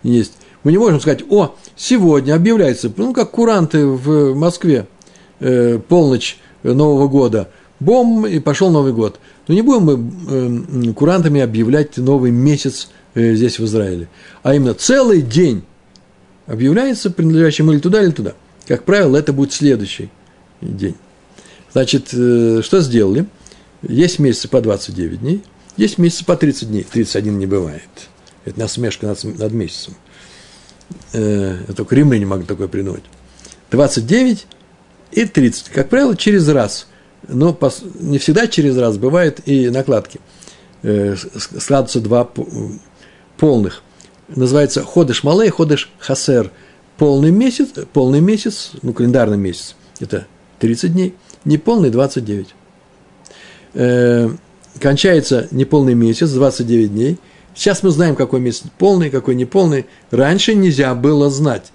есть. 0.03 0.33
Мы 0.63 0.71
не 0.71 0.77
можем 0.77 0.99
сказать, 0.99 1.23
о, 1.29 1.55
сегодня 1.75 2.35
объявляется, 2.35 2.91
ну, 2.95 3.13
как 3.13 3.31
куранты 3.31 3.85
в 3.85 4.35
Москве, 4.35 4.87
э, 5.39 5.79
полночь 5.79 6.37
Нового 6.63 7.07
года, 7.07 7.49
бом, 7.79 8.27
и 8.27 8.39
пошел 8.39 8.69
Новый 8.69 8.93
год. 8.93 9.19
Но 9.47 9.55
не 9.55 9.63
будем 9.63 9.83
мы 9.83 10.89
э, 10.89 10.93
курантами 10.93 11.41
объявлять 11.41 11.97
новый 11.97 12.31
месяц 12.31 12.89
э, 13.15 13.33
здесь, 13.33 13.59
в 13.59 13.65
Израиле. 13.65 14.07
А 14.43 14.53
именно 14.53 14.73
целый 14.73 15.21
день 15.21 15.63
объявляется, 16.45 17.09
принадлежащим 17.09 17.71
или 17.71 17.79
туда, 17.79 18.03
или 18.03 18.11
туда. 18.11 18.33
Как 18.67 18.83
правило, 18.83 19.17
это 19.17 19.33
будет 19.33 19.53
следующий 19.53 20.09
день. 20.61 20.95
Значит, 21.73 22.09
э, 22.13 22.61
что 22.63 22.81
сделали? 22.81 23.25
Есть 23.81 24.19
месяцы 24.19 24.47
по 24.47 24.61
29 24.61 25.21
дней, 25.21 25.43
есть 25.75 25.97
месяцы 25.97 26.23
по 26.23 26.35
30 26.35 26.69
дней. 26.69 26.85
31 26.89 27.39
не 27.39 27.47
бывает. 27.47 27.81
Это 28.45 28.59
насмешка 28.59 29.07
над, 29.07 29.23
над 29.23 29.51
месяцем. 29.53 29.95
Э, 31.13 31.57
только 31.75 31.95
римляне 31.95 32.25
могли 32.25 32.45
такое 32.45 32.67
придумать. 32.67 33.03
29 33.71 34.47
и 35.11 35.25
30. 35.25 35.69
Как 35.69 35.89
правило, 35.89 36.15
через 36.15 36.47
раз. 36.47 36.87
Но 37.27 37.57
не 37.99 38.17
всегда 38.17 38.47
через 38.47 38.77
раз, 38.77 38.97
бывают 38.97 39.41
и 39.45 39.69
накладки. 39.69 40.19
Э, 40.83 41.15
складываются 41.15 42.01
два 42.01 42.29
полных. 43.37 43.83
Называется 44.27 44.83
ходыш 44.83 45.23
малей, 45.23 45.49
ходыш 45.49 45.89
хасер. 45.99 46.51
Полный 46.97 47.31
месяц, 47.31 47.69
полный 47.93 48.19
месяц, 48.19 48.71
ну, 48.83 48.93
календарный 48.93 49.37
месяц, 49.37 49.75
это 49.99 50.27
30 50.59 50.93
дней, 50.93 51.15
неполный 51.45 51.89
29. 51.89 52.53
Э, 53.73 54.29
кончается 54.79 55.47
неполный 55.49 55.95
месяц, 55.95 56.29
29 56.29 56.93
дней. 56.93 57.17
Сейчас 57.53 57.83
мы 57.83 57.89
знаем, 57.89 58.15
какой 58.15 58.39
месяц 58.39 58.63
полный, 58.77 59.09
какой 59.09 59.35
неполный. 59.35 59.85
Раньше 60.09 60.55
нельзя 60.55 60.93
было 60.95 61.29
знать. 61.29 61.71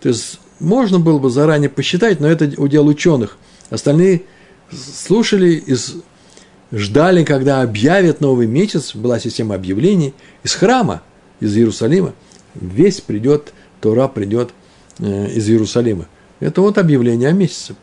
То 0.00 0.08
есть 0.08 0.38
можно 0.60 0.98
было 0.98 1.18
бы 1.18 1.30
заранее 1.30 1.70
посчитать, 1.70 2.20
но 2.20 2.28
это 2.28 2.52
удел 2.60 2.86
ученых. 2.86 3.38
Остальные 3.70 4.22
слушали 4.70 5.62
и 5.66 5.76
ждали, 6.72 7.24
когда 7.24 7.62
объявят 7.62 8.20
новый 8.20 8.46
месяц, 8.46 8.94
была 8.94 9.18
система 9.18 9.54
объявлений 9.54 10.14
из 10.42 10.54
храма, 10.54 11.02
из 11.40 11.56
Иерусалима. 11.56 12.14
Весь 12.54 13.00
придет, 13.00 13.52
Тора 13.80 14.08
придет 14.08 14.50
э, 14.98 15.30
из 15.30 15.48
Иерусалима. 15.48 16.06
Это 16.40 16.60
вот 16.60 16.78
объявление 16.78 17.30
о 17.30 17.32
месяце. 17.32 17.74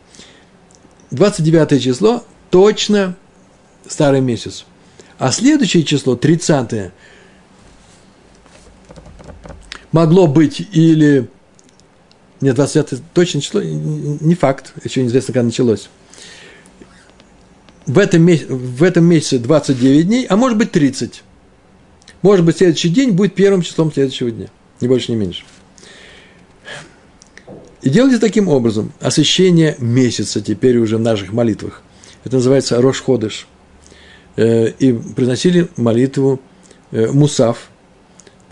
29 1.10 1.82
число 1.82 2.24
точно 2.50 3.16
старый 3.86 4.20
месяц. 4.20 4.64
А 5.18 5.30
следующее 5.30 5.84
число, 5.84 6.16
30 6.16 6.92
могло 9.92 10.26
быть 10.26 10.66
или 10.72 11.28
нет, 12.42 12.56
29 12.56 13.04
точное 13.14 13.40
число, 13.40 13.62
не 13.62 14.34
факт, 14.34 14.74
еще 14.82 15.02
неизвестно, 15.02 15.32
когда 15.32 15.44
началось. 15.44 15.88
В 17.86 17.98
этом, 17.98 18.26
в 18.26 18.82
этом 18.82 19.04
месяце 19.04 19.38
29 19.38 20.06
дней, 20.06 20.26
а 20.28 20.36
может 20.36 20.58
быть 20.58 20.72
30. 20.72 21.22
Может 22.22 22.44
быть, 22.44 22.56
следующий 22.56 22.88
день 22.88 23.12
будет 23.12 23.34
первым 23.34 23.62
числом 23.62 23.92
следующего 23.92 24.30
дня. 24.32 24.48
Ни 24.80 24.88
больше, 24.88 25.12
ни 25.12 25.16
меньше. 25.16 25.44
И 27.82 27.90
делайте 27.90 28.18
таким 28.18 28.48
образом 28.48 28.92
освящение 29.00 29.76
месяца 29.78 30.40
теперь 30.40 30.78
уже 30.78 30.96
в 30.96 31.00
наших 31.00 31.32
молитвах. 31.32 31.82
Это 32.24 32.36
называется 32.36 32.80
Рошходыш. 32.80 33.46
Э, 34.36 34.68
и 34.68 34.92
приносили 34.92 35.68
молитву 35.76 36.40
э, 36.90 37.08
Мусав. 37.10 37.70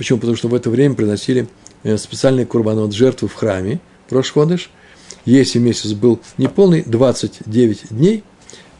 Почему? 0.00 0.18
Потому 0.18 0.36
что 0.36 0.48
в 0.48 0.54
это 0.54 0.70
время 0.70 0.94
приносили 0.94 1.46
Э, 1.82 1.96
специальный 1.96 2.44
курбанот, 2.44 2.92
жертву 2.92 3.26
в 3.26 3.34
храме, 3.34 3.80
Рошходыш, 4.10 4.70
если 5.24 5.58
месяц 5.58 5.92
был 5.92 6.20
неполный, 6.36 6.82
29 6.82 7.88
дней, 7.90 8.22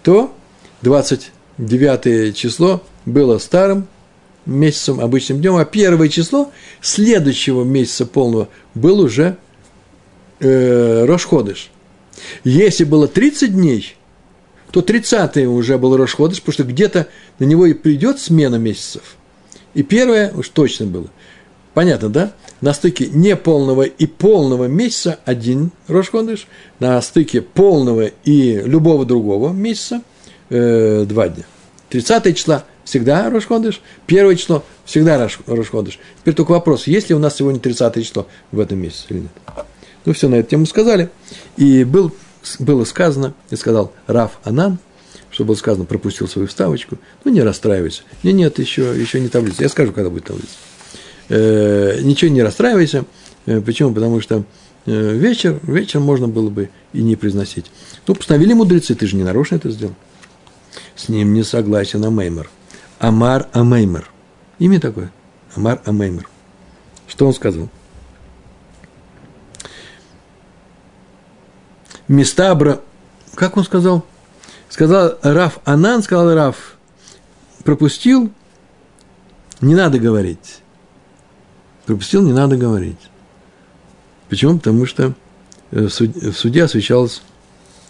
то 0.03 0.35
29 0.83 2.37
число 2.37 2.83
было 3.07 3.39
старым 3.39 3.87
месяцем, 4.45 5.01
обычным 5.01 5.41
днем, 5.41 5.57
а 5.57 5.65
первое 5.65 6.09
число 6.09 6.51
следующего 6.83 7.65
месяца 7.65 8.05
полного 8.05 8.49
был 8.75 9.01
уже 9.01 9.39
э, 10.41 11.05
Рошходыш. 11.07 11.71
Если 12.45 12.85
было 12.85 13.09
30 13.09 13.55
дней, 13.55 13.97
то 14.73 14.83
30 14.83 15.39
уже 15.47 15.79
был 15.79 15.97
Рошходыш, 15.97 16.41
потому 16.43 16.53
что 16.53 16.65
где-то 16.65 17.07
на 17.39 17.45
него 17.45 17.65
и 17.65 17.73
придет 17.73 18.21
смена 18.21 18.57
месяцев. 18.57 19.17
И 19.75 19.83
первое 19.83 20.33
уж 20.33 20.49
точно 20.49 20.87
было. 20.87 21.07
Понятно, 21.75 22.09
да? 22.09 22.33
На 22.61 22.75
стыке 22.75 23.07
неполного 23.07 23.83
и 23.83 24.07
полного 24.07 24.65
месяца 24.65 25.19
один 25.25 25.71
Рошходыш, 25.87 26.47
на 26.81 27.01
стыке 27.01 27.41
полного 27.41 28.11
и 28.25 28.61
любого 28.65 29.07
другого 29.07 29.53
месяца 29.53 30.03
э, 30.51 31.05
два 31.09 31.29
дня. 31.29 31.45
30 31.91 32.37
числа 32.37 32.65
всегда 32.85 33.31
Рошходыш, 33.31 33.81
первое 34.07 34.35
число 34.35 34.65
всегда 34.85 35.29
Рошходыш. 35.47 35.99
Теперь 36.21 36.35
только 36.35 36.51
вопрос, 36.51 36.87
есть 36.87 37.09
ли 37.09 37.15
у 37.15 37.19
нас 37.19 37.37
сегодня 37.37 37.61
30 37.61 37.95
число 38.05 38.27
в 38.51 38.59
этом 38.59 38.79
месяце 38.79 39.07
или 39.11 39.19
нет. 39.21 39.31
Ну, 40.05 40.13
все 40.13 40.29
на 40.29 40.37
эту 40.37 40.51
тему 40.51 40.67
сказали. 40.67 41.11
И 41.57 41.85
был, 41.85 42.13
было 42.59 42.85
сказано, 42.85 43.35
и 43.51 43.57
сказал 43.57 43.93
Раф 44.07 44.39
Анан, 44.45 44.79
что 45.41 45.47
было 45.47 45.55
сказано, 45.55 45.87
пропустил 45.87 46.29
свою 46.29 46.47
вставочку. 46.49 46.99
Ну, 47.25 47.33
не 47.33 47.41
расстраивайся. 47.41 48.03
Нет, 48.23 48.35
нет, 48.35 48.59
еще, 48.59 48.95
еще 48.95 49.21
не 49.21 49.29
таблица. 49.29 49.63
Я 49.63 49.71
скажу, 49.71 49.91
когда 49.91 50.11
будет 50.11 50.25
таблица 50.25 50.53
э, 51.31 52.01
ничего 52.03 52.31
не 52.31 52.43
расстраивайся. 52.43 53.07
Э, 53.47 53.63
почему? 53.63 53.95
Потому 53.95 54.21
что 54.21 54.45
э, 54.85 55.17
вечер, 55.17 55.59
вечер 55.63 56.01
можно 56.01 56.29
было 56.29 56.51
бы 56.51 56.69
и 56.93 57.01
не 57.01 57.17
произносить. 57.17 57.71
Ну, 58.07 58.15
постановили 58.15 58.53
мудрецы, 58.53 58.95
ты 58.95 59.07
же 59.07 59.17
не 59.17 59.25
нарочно 59.25 59.57
это 59.57 59.71
сделал. 59.71 59.95
С 60.95 61.09
ним 61.09 61.33
не 61.33 61.43
согласен 61.43 62.05
Амеймер. 62.05 62.51
Амар 62.99 63.49
Амеймер. 63.53 64.11
Имя 64.59 64.79
такое. 64.79 65.11
Амар 65.57 65.81
Амеймер. 65.87 66.29
Что 67.07 67.27
он 67.27 67.33
сказал? 67.33 67.71
Местабра, 72.09 72.83
как 73.37 73.57
он 73.57 73.65
сказал? 73.65 74.05
Сказал 74.71 75.19
Раф 75.23 75.59
Анан, 75.65 76.03
сказал 76.03 76.35
Раф, 76.35 76.77
пропустил, 77.65 78.33
не 79.61 79.75
надо 79.75 79.99
говорить 79.99 80.61
пропустил, 81.91 82.23
не 82.23 82.33
надо 82.33 82.57
говорить. 82.57 83.01
Почему? 84.29 84.59
Потому 84.59 84.87
что 84.87 85.13
э, 85.73 85.87
в 85.87 86.33
суде, 86.33 86.63
освещалось 86.63 87.21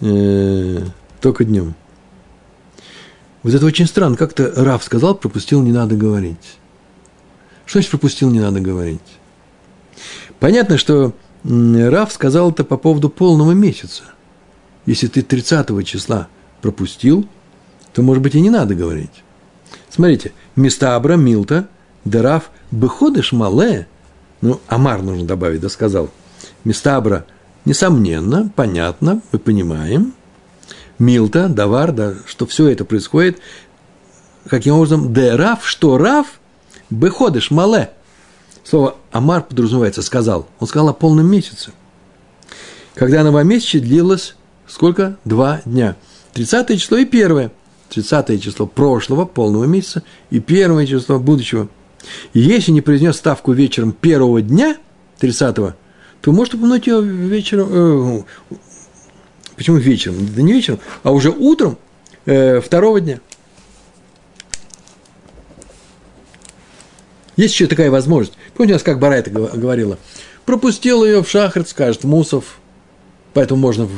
э, 0.00 0.82
только 1.20 1.44
днем. 1.44 1.74
Вот 3.42 3.52
это 3.52 3.66
очень 3.66 3.86
странно. 3.86 4.16
Как-то 4.16 4.50
Раф 4.56 4.82
сказал, 4.84 5.14
пропустил, 5.14 5.62
не 5.62 5.72
надо 5.72 5.96
говорить. 5.96 6.58
Что 7.66 7.78
значит 7.78 7.90
пропустил, 7.90 8.30
не 8.30 8.40
надо 8.40 8.60
говорить? 8.60 9.00
Понятно, 10.38 10.78
что 10.78 11.12
Раф 11.44 12.10
сказал 12.10 12.52
это 12.52 12.64
по 12.64 12.78
поводу 12.78 13.10
полного 13.10 13.52
месяца. 13.52 14.04
Если 14.86 15.08
ты 15.08 15.20
30 15.20 15.86
числа 15.86 16.28
пропустил, 16.60 17.26
то, 17.92 18.02
может 18.02 18.22
быть, 18.22 18.34
и 18.34 18.40
не 18.40 18.50
надо 18.50 18.74
говорить. 18.74 19.24
Смотрите, 19.88 20.32
места 20.56 20.96
Абра, 20.96 21.16
Милта, 21.16 21.68
Дераф, 22.04 22.50
Быходыш 22.70 23.32
Мале, 23.32 23.86
ну, 24.40 24.60
Амар 24.68 25.02
нужно 25.02 25.26
добавить, 25.26 25.60
да, 25.60 25.68
сказал. 25.68 26.08
Местабра, 26.64 27.26
несомненно, 27.64 28.50
понятно, 28.54 29.20
мы 29.32 29.38
понимаем. 29.38 30.14
Милта, 30.98 31.48
Давар, 31.48 31.92
да, 31.92 32.14
что 32.26 32.46
все 32.46 32.68
это 32.68 32.84
происходит. 32.84 33.38
Каким 34.48 34.74
образом? 34.74 35.12
Де 35.12 35.34
Раф, 35.34 35.66
что 35.66 35.98
Раф, 35.98 36.40
Быходыш 36.90 37.50
Мале. 37.50 37.90
Слово 38.64 38.96
Амар 39.10 39.42
подразумевается, 39.42 40.02
сказал. 40.02 40.46
Он 40.58 40.68
сказал 40.68 40.90
о 40.90 40.92
полном 40.92 41.26
месяце. 41.26 41.72
Когда 42.94 43.24
новомесячие 43.24 43.82
длилось 43.82 44.36
сколько? 44.66 45.16
Два 45.24 45.60
дня. 45.64 45.96
30 46.34 46.80
число 46.80 46.98
и 46.98 47.04
первое. 47.04 47.50
30 47.90 48.42
число 48.42 48.66
прошлого 48.66 49.24
полного 49.24 49.64
месяца 49.64 50.02
и 50.30 50.40
первое 50.40 50.86
число 50.86 51.18
будущего– 51.18 51.68
если 52.32 52.72
не 52.72 52.80
произнес 52.80 53.16
ставку 53.16 53.52
вечером 53.52 53.92
первого 53.92 54.40
дня, 54.40 54.76
30-го, 55.20 55.74
то 56.20 56.32
может 56.32 56.54
упомянуть 56.54 56.86
ее 56.86 57.02
вечером, 57.02 57.68
э, 57.70 58.22
почему 59.56 59.76
вечером? 59.76 60.16
Да 60.34 60.42
не 60.42 60.52
вечером, 60.52 60.80
а 61.02 61.12
уже 61.12 61.30
утром 61.30 61.78
э, 62.26 62.60
второго 62.60 63.00
дня. 63.00 63.20
Есть 67.36 67.54
еще 67.54 67.66
такая 67.66 67.90
возможность. 67.90 68.36
Помните, 68.54 68.74
у 68.74 68.76
нас 68.76 68.82
как 68.82 68.98
Барайта 68.98 69.30
говорила? 69.30 69.98
Пропустил 70.44 71.04
ее 71.04 71.22
в 71.22 71.28
шахрит, 71.28 71.68
скажет 71.68 72.04
Мусов, 72.04 72.59
поэтому 73.34 73.60
можно 73.60 73.88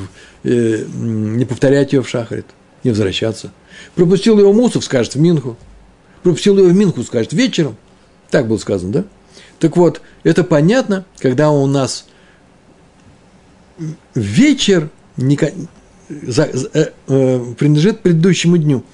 э, 0.44 0.84
не 0.94 1.44
повторять 1.44 1.92
ее 1.92 2.02
в 2.02 2.08
шахрит, 2.08 2.46
не 2.84 2.90
возвращаться. 2.90 3.52
Пропустил 3.94 4.38
ее 4.38 4.52
Мусов, 4.52 4.84
скажет 4.84 5.14
в 5.14 5.20
Минху. 5.20 5.56
Пропустил 6.22 6.58
ее 6.58 6.68
в 6.68 6.74
Минху, 6.74 7.02
скажет 7.02 7.32
вечером– 7.32 7.76
так 8.32 8.48
было 8.48 8.56
сказано, 8.56 8.92
да? 8.92 9.04
Так 9.58 9.76
вот, 9.76 10.00
это 10.24 10.42
понятно, 10.42 11.04
когда 11.18 11.50
у 11.50 11.66
нас 11.66 12.06
вечер 14.14 14.88
не, 15.18 15.38
за, 16.08 16.44
э, 16.44 16.92
э, 17.08 17.54
принадлежит 17.58 18.00
предыдущему 18.00 18.56
дню. 18.56 18.84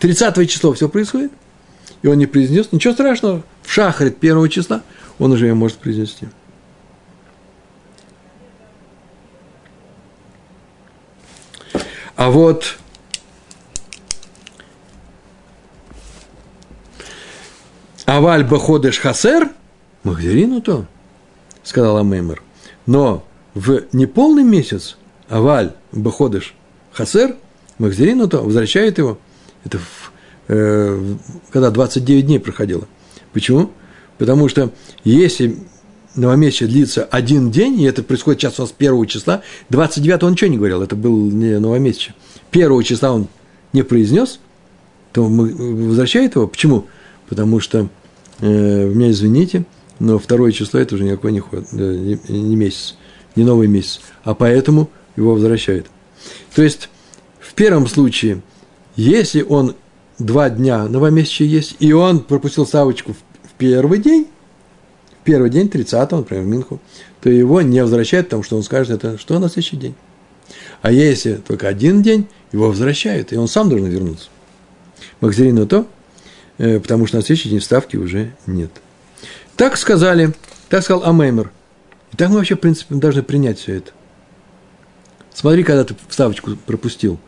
30 0.00 0.50
число 0.50 0.72
все 0.72 0.88
происходит, 0.88 1.30
и 2.00 2.08
он 2.08 2.16
не 2.16 2.26
произнес. 2.26 2.72
Ничего 2.72 2.94
страшного, 2.94 3.44
в 3.62 3.70
шахрит 3.70 4.16
первого 4.16 4.48
числа 4.48 4.82
он 5.18 5.30
уже 5.30 5.46
ее 5.46 5.54
может 5.54 5.76
произнести. 5.76 6.26
А 12.16 12.30
вот 12.30 12.78
Аваль 18.06 18.44
баходеш 18.44 18.98
хасер, 18.98 19.50
магдерину 20.02 20.60
то. 20.60 20.86
сказал 21.62 21.98
Амеймер. 21.98 22.42
Но 22.86 23.24
в 23.54 23.84
неполный 23.92 24.44
месяц 24.44 24.96
Аваль 25.28 25.72
Баходыш 25.92 26.54
Хасер 26.92 27.36
Махзерину 27.78 28.28
то 28.28 28.42
возвращает 28.42 28.98
его. 28.98 29.18
Это 29.64 29.78
в, 29.78 30.12
э, 30.48 31.14
когда 31.50 31.70
29 31.70 32.26
дней 32.26 32.38
проходило. 32.38 32.86
Почему? 33.32 33.72
Потому 34.18 34.48
что 34.48 34.70
если 35.04 35.58
новомесячие 36.16 36.68
длится 36.68 37.04
один 37.04 37.50
день, 37.50 37.80
и 37.80 37.84
это 37.84 38.02
происходит 38.02 38.40
сейчас 38.40 38.58
у 38.58 38.62
нас 38.62 38.74
1 38.76 39.06
числа, 39.06 39.42
29 39.70 40.22
он 40.22 40.32
ничего 40.32 40.50
не 40.50 40.56
говорил, 40.56 40.82
это 40.82 40.96
был 40.96 41.30
не 41.30 41.58
новомесячие. 41.58 42.14
1 42.52 42.82
числа 42.82 43.12
он 43.12 43.28
не 43.72 43.82
произнес, 43.82 44.40
то 45.12 45.28
мы 45.28 45.54
возвращает 45.88 46.34
его. 46.34 46.46
Почему? 46.46 46.86
Потому 47.28 47.60
что, 47.60 47.88
э, 48.40 48.88
меня 48.88 49.10
извините, 49.10 49.64
но 49.98 50.18
второе 50.18 50.52
число 50.52 50.80
это 50.80 50.94
уже 50.94 51.04
никакой 51.04 51.32
не, 51.32 51.40
ход, 51.40 51.72
не, 51.72 52.18
не 52.28 52.56
месяц, 52.56 52.96
не 53.34 53.44
новый 53.44 53.68
месяц, 53.68 54.00
а 54.24 54.34
поэтому 54.34 54.90
его 55.16 55.34
возвращает. 55.34 55.86
То 56.54 56.62
есть, 56.62 56.88
в 57.40 57.54
первом 57.54 57.86
случае, 57.86 58.42
если 58.96 59.42
он 59.42 59.74
два 60.18 60.50
дня 60.50 60.84
новомесячия 60.84 61.46
есть, 61.46 61.76
и 61.78 61.92
он 61.92 62.20
пропустил 62.20 62.66
ставочку 62.66 63.12
в, 63.12 63.16
в 63.48 63.52
первый 63.58 63.98
день, 63.98 64.26
первый 65.26 65.50
день, 65.50 65.66
30-го, 65.66 66.18
например, 66.18 66.44
в 66.44 66.46
Минху, 66.46 66.80
то 67.20 67.28
его 67.28 67.60
не 67.60 67.82
возвращают, 67.82 68.28
потому 68.28 68.44
что 68.44 68.56
он 68.56 68.62
скажет, 68.62 69.04
это 69.04 69.18
что 69.18 69.38
на 69.38 69.48
следующий 69.48 69.76
день. 69.76 69.94
А 70.80 70.92
если 70.92 71.34
только 71.34 71.68
один 71.68 72.00
день, 72.00 72.28
его 72.52 72.68
возвращают, 72.68 73.32
и 73.32 73.36
он 73.36 73.48
сам 73.48 73.68
должен 73.68 73.88
вернуться. 73.88 74.28
Махзерину 75.20 75.66
то, 75.66 75.86
э, 76.58 76.78
потому 76.78 77.06
что 77.06 77.16
на 77.16 77.22
следующий 77.22 77.50
день 77.50 77.60
ставки 77.60 77.96
уже 77.96 78.34
нет. 78.46 78.70
Так 79.56 79.76
сказали, 79.76 80.32
так 80.68 80.84
сказал 80.84 81.04
Амеймер. 81.04 81.50
И 82.12 82.16
так 82.16 82.28
мы 82.28 82.36
вообще, 82.36 82.54
в 82.54 82.60
принципе, 82.60 82.94
должны 82.94 83.22
принять 83.22 83.58
все 83.58 83.78
это. 83.78 83.90
Смотри, 85.34 85.64
когда 85.64 85.84
ты 85.84 85.96
вставочку 86.08 86.56
пропустил. 86.64 87.18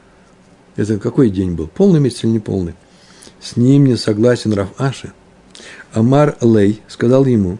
Это 0.77 0.99
какой 0.99 1.31
день 1.31 1.53
был? 1.53 1.67
Полный 1.67 1.99
месяц 1.99 2.23
или 2.23 2.31
не 2.31 2.39
полный? 2.39 2.75
С 3.41 3.57
ним 3.57 3.87
не 3.87 3.97
согласен 3.97 4.53
Раф 4.53 4.69
Аши. 4.79 5.13
Амар 5.93 6.37
Лей 6.41 6.81
сказал 6.87 7.25
ему, 7.25 7.59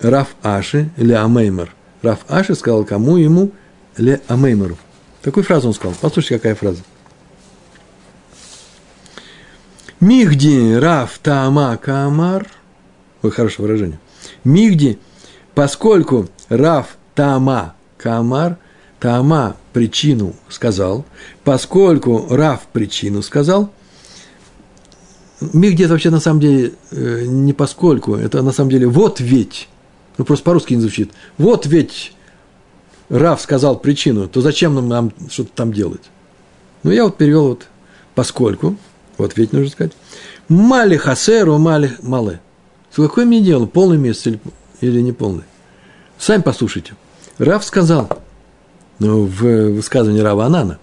Раф 0.00 0.34
Аши 0.42 0.90
или 0.96 1.12
Амеймер. 1.12 1.74
Раф 2.02 2.20
Аши 2.28 2.54
сказал 2.54 2.84
кому 2.84 3.16
ему? 3.16 3.52
Ле 3.96 4.20
Амеймеру. 4.28 4.76
Такую 5.22 5.44
фразу 5.44 5.68
он 5.68 5.74
сказал. 5.74 5.94
Послушайте, 6.00 6.36
какая 6.36 6.54
фраза. 6.54 6.82
Мигди 10.00 10.74
Раф 10.74 11.18
Таама 11.22 11.76
Камар. 11.76 12.46
Ой, 13.22 13.30
хорошее 13.30 13.66
выражение. 13.66 13.98
Мигди, 14.44 14.98
поскольку 15.54 16.28
Раф 16.48 16.96
Таама 17.14 17.74
Камар, 17.96 18.58
Таама 19.00 19.56
причину 19.72 20.34
сказал, 20.48 21.04
поскольку 21.42 22.26
Раф 22.28 22.66
причину 22.72 23.22
сказал, 23.22 23.70
Мигди 25.40 25.84
это 25.84 25.92
вообще 25.92 26.10
на 26.10 26.20
самом 26.20 26.40
деле 26.40 26.72
э, 26.90 27.24
не 27.26 27.52
поскольку, 27.52 28.14
это 28.14 28.42
на 28.42 28.52
самом 28.52 28.70
деле 28.70 28.86
вот 28.86 29.20
ведь, 29.20 29.68
ну 30.18 30.24
просто 30.24 30.44
по-русски 30.44 30.74
не 30.74 30.80
звучит, 30.80 31.12
вот 31.38 31.66
ведь 31.66 32.12
Рав 33.08 33.40
сказал 33.40 33.78
причину, 33.78 34.28
то 34.28 34.40
зачем 34.40 34.74
нам, 34.74 34.88
нам 34.88 35.12
что-то 35.30 35.50
там 35.54 35.72
делать? 35.72 36.02
Ну, 36.82 36.90
я 36.90 37.04
вот 37.04 37.16
перевел 37.16 37.48
вот 37.48 37.66
поскольку, 38.14 38.76
вот 39.18 39.36
ведь 39.36 39.52
нужно 39.52 39.70
сказать, 39.70 39.92
мали 40.48 40.96
хасеру, 40.96 41.58
мали 41.58 41.92
мале. 42.02 42.40
Какое 42.94 43.24
мне 43.24 43.40
дело, 43.40 43.66
полный 43.66 43.98
месяц 43.98 44.28
или, 44.28 44.40
или 44.80 45.00
не 45.00 45.12
полный? 45.12 45.44
Сами 46.18 46.42
послушайте. 46.42 46.94
Рав 47.38 47.64
сказал, 47.64 48.08
ну, 48.98 49.24
в 49.24 49.70
высказывании 49.72 50.20
Рава 50.20 50.46
Анана, 50.46 50.78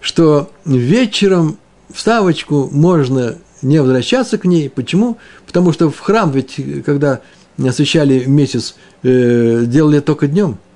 что 0.00 0.50
вечером 0.64 1.58
вставочку 1.92 2.68
можно 2.72 3.36
не 3.62 3.80
возвращаться 3.80 4.38
к 4.38 4.44
ней. 4.44 4.68
Почему? 4.68 5.18
Потому 5.46 5.72
что 5.72 5.90
в 5.90 5.98
храм 6.00 6.30
ведь, 6.30 6.56
когда 6.84 7.20
освещали 7.66 8.24
месяц, 8.26 8.76
э, 9.02 9.64
делали 9.66 10.00
только 10.00 10.28
днем– 10.28 10.58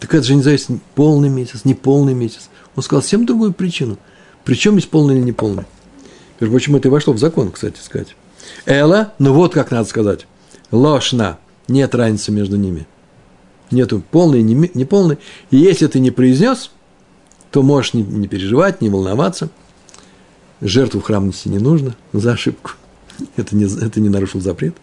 так 0.00 0.14
это 0.14 0.24
же 0.24 0.34
не 0.34 0.42
зависит 0.42 0.70
полный 0.94 1.28
месяц, 1.28 1.64
не 1.64 1.74
полный 1.74 2.14
месяц. 2.14 2.48
Он 2.74 2.82
сказал 2.82 3.02
совсем 3.02 3.26
другую 3.26 3.52
причину. 3.52 3.98
Причем 4.44 4.76
есть 4.76 4.88
полный 4.88 5.16
или 5.16 5.22
не 5.22 5.32
полный. 5.32 5.64
Между 6.40 6.52
прочим, 6.52 6.74
это 6.74 6.88
и 6.88 6.90
вошло 6.90 7.12
в 7.12 7.18
закон, 7.18 7.52
кстати 7.52 7.78
сказать. 7.78 8.16
Эла, 8.64 9.12
ну 9.18 9.34
вот 9.34 9.52
как 9.52 9.70
надо 9.70 9.86
сказать. 9.86 10.26
Ложна. 10.72 11.38
Нет 11.68 11.94
разницы 11.94 12.32
между 12.32 12.56
ними. 12.56 12.86
Нету 13.70 14.02
полный 14.10 14.42
не 14.42 14.84
полный. 14.86 15.18
И 15.50 15.58
если 15.58 15.86
ты 15.86 16.00
не 16.00 16.10
произнес, 16.10 16.70
то 17.50 17.62
можешь 17.62 17.92
не, 17.92 18.02
не 18.02 18.26
переживать, 18.26 18.80
не 18.80 18.88
волноваться. 18.88 19.50
Жертву 20.62 21.00
в 21.00 21.04
храм 21.04 21.26
нести 21.26 21.50
не 21.50 21.58
нужно 21.58 21.94
за 22.14 22.32
ошибку. 22.32 22.72
Это 23.36 23.54
не, 23.54 23.64
это 23.64 24.00
не 24.00 24.08
нарушил 24.08 24.40
запрет. 24.40 24.74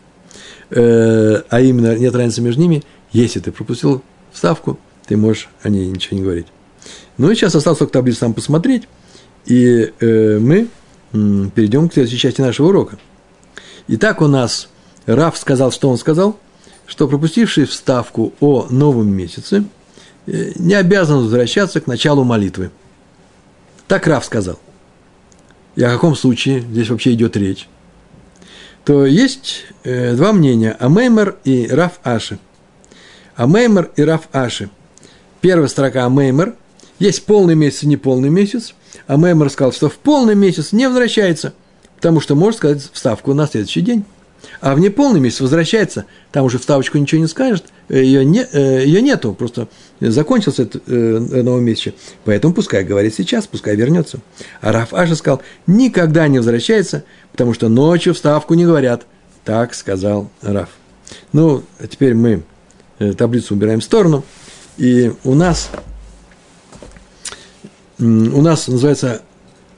Э, 0.69 1.41
а 1.50 1.62
именно 1.62 1.97
нет 1.97 2.13
разницы 2.15 2.41
между 2.41 2.62
ними. 2.62 2.84
Если 3.12 3.39
ты 3.39 3.52
пропустил 3.52 4.02
вставку, 4.32 4.80
ты 5.06 5.17
можешь 5.17 5.50
о 5.63 5.69
ней 5.69 5.88
ничего 5.88 6.17
не 6.17 6.23
говорить. 6.23 6.47
Ну 7.17 7.32
и 7.32 7.36
сейчас 7.36 7.56
осталось 7.56 7.80
только 7.80 7.93
таблицу 7.93 8.19
там 8.21 8.34
посмотреть, 8.34 8.88
и 9.45 9.91
э, 10.00 10.39
мы 10.39 10.67
м, 11.13 11.50
перейдем 11.52 11.89
к 11.89 11.93
следующей 11.93 12.19
части 12.19 12.41
нашего 12.41 12.67
урока. 12.67 12.97
Итак, 13.88 14.21
у 14.21 14.28
нас 14.28 14.69
Раф 15.06 15.38
сказал, 15.38 15.71
что 15.71 15.89
он 15.89 15.97
сказал, 15.97 16.38
что 16.86 17.08
пропустивший 17.08 17.65
вставку 17.65 18.34
о 18.39 18.67
новом 18.69 19.10
месяце 19.10 19.63
э, 20.26 20.52
не 20.56 20.73
обязан 20.73 21.19
возвращаться 21.19 21.82
к 21.82 21.88
началу 21.88 22.23
молитвы. 22.23 22.71
Так 23.88 24.06
Раф 24.06 24.26
сказал. 24.26 24.60
И 25.76 25.84
о 25.84 25.91
каком 25.91 26.15
случае 26.15 26.62
здесь 26.62 26.89
вообще 26.89 27.13
идет 27.13 27.38
речь? 27.38 27.67
То 28.88 29.06
есть 29.06 29.65
э, 29.84 30.15
два 30.15 30.32
мнения– 30.32 30.71
Амеймер 30.80 31.36
и 31.43 31.67
Раф 31.67 32.00
Аши. 32.06 32.39
Амеймер 33.36 33.91
и 33.97 34.02
Раф 34.02 34.30
Аши 34.32 34.69
Первая 35.41 35.67
строка 35.67 36.08
Меймер. 36.08 36.56
Есть 36.97 37.26
полный 37.26 37.54
месяц 37.54 37.84
и 37.84 37.88
неполный 37.88 38.30
месяц. 38.30 38.76
А 39.06 39.17
Меймер 39.17 39.50
сказал, 39.50 39.73
что 39.73 39.89
в 39.89 39.97
полный 39.97 40.36
месяц 40.36 40.71
не 40.71 40.88
возвращается, 40.88 41.54
потому 41.97 42.21
что 42.21 42.36
может 42.36 42.60
сказать 42.60 42.89
вставку 42.93 43.34
на 43.34 43.45
следующий 43.45 43.82
день. 43.82 44.06
А 44.60 44.76
в 44.76 44.80
неполный 44.80 45.20
месяц 45.20 45.41
возвращается, 45.41 46.06
там 46.32 46.46
уже 46.46 46.60
вставочку 46.60 46.98
ничего 46.98 47.22
не 47.22 47.28
скажет, 47.28 47.65
э, 47.89 48.02
ее, 48.02 48.26
не, 48.26 48.46
э, 48.52 48.84
ее 48.86 49.02
нету, 49.02 49.34
просто 49.34 49.67
закончился 50.00 50.63
этот 50.63 50.84
э, 50.88 50.91
новомесячие. 50.91 51.93
Поэтому 52.26 52.54
пускай 52.54 52.84
говорит 52.84 53.13
сейчас, 53.13 53.48
пускай 53.48 53.76
вернется. 53.76 54.20
А 54.62 54.72
Раф 54.72 54.93
Аша 54.93 55.15
сказал, 55.15 55.41
никогда 55.67 56.28
не 56.28 56.39
возвращается, 56.39 57.04
потому 57.32 57.54
что 57.54 57.70
ночью 57.70 58.13
вставку 58.13 58.54
не 58.54 58.65
говорят. 58.65 59.06
Так 59.43 59.74
сказал 59.74 60.30
Раф. 60.41 60.70
Ну, 61.34 61.63
а 61.80 61.88
теперь 61.88 62.13
мы 62.13 62.43
таблицу 63.17 63.54
убираем 63.54 63.80
в 63.80 63.84
сторону– 63.84 64.24
и 64.78 65.12
у 65.24 65.34
нас, 65.34 65.72
у 68.00 68.04
нас 68.04 68.67
называется 68.67 69.22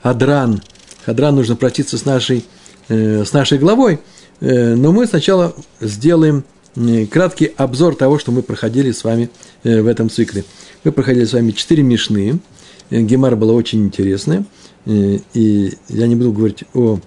Адран. 0.02 0.62
Адран 1.06 1.36
нужно 1.36 1.56
пройти 1.56 1.82
с 1.82 2.04
нашей, 2.04 2.44
э, 2.88 3.24
с 3.24 3.32
нашей 3.32 3.58
главой, 3.58 3.94
э, 3.94 3.98
но 4.40 4.92
мы 4.92 5.06
сначала 5.06 5.54
сделаем 5.80 6.44
э, 6.76 7.06
краткий 7.06 7.52
обзор 7.56 7.96
того, 7.96 8.18
что 8.18 8.32
мы 8.32 8.42
проходили 8.42 8.92
с 8.92 9.04
вами 9.04 9.30
в 9.62 9.86
этом 9.86 10.08
цикле. 10.10 10.44
Мы 10.84 10.92
проходили 10.92 11.24
с 11.24 11.32
вами 11.32 11.50
четыре 11.50 11.82
мишны. 11.82 12.38
Гемара 12.90 13.36
была 13.36 13.52
очень 13.52 13.84
интересная. 13.84 14.44
И 14.86 15.72
я 15.88 16.06
не 16.06 16.16
буду 16.16 16.32
говорить 16.32 16.64
о 16.74 16.98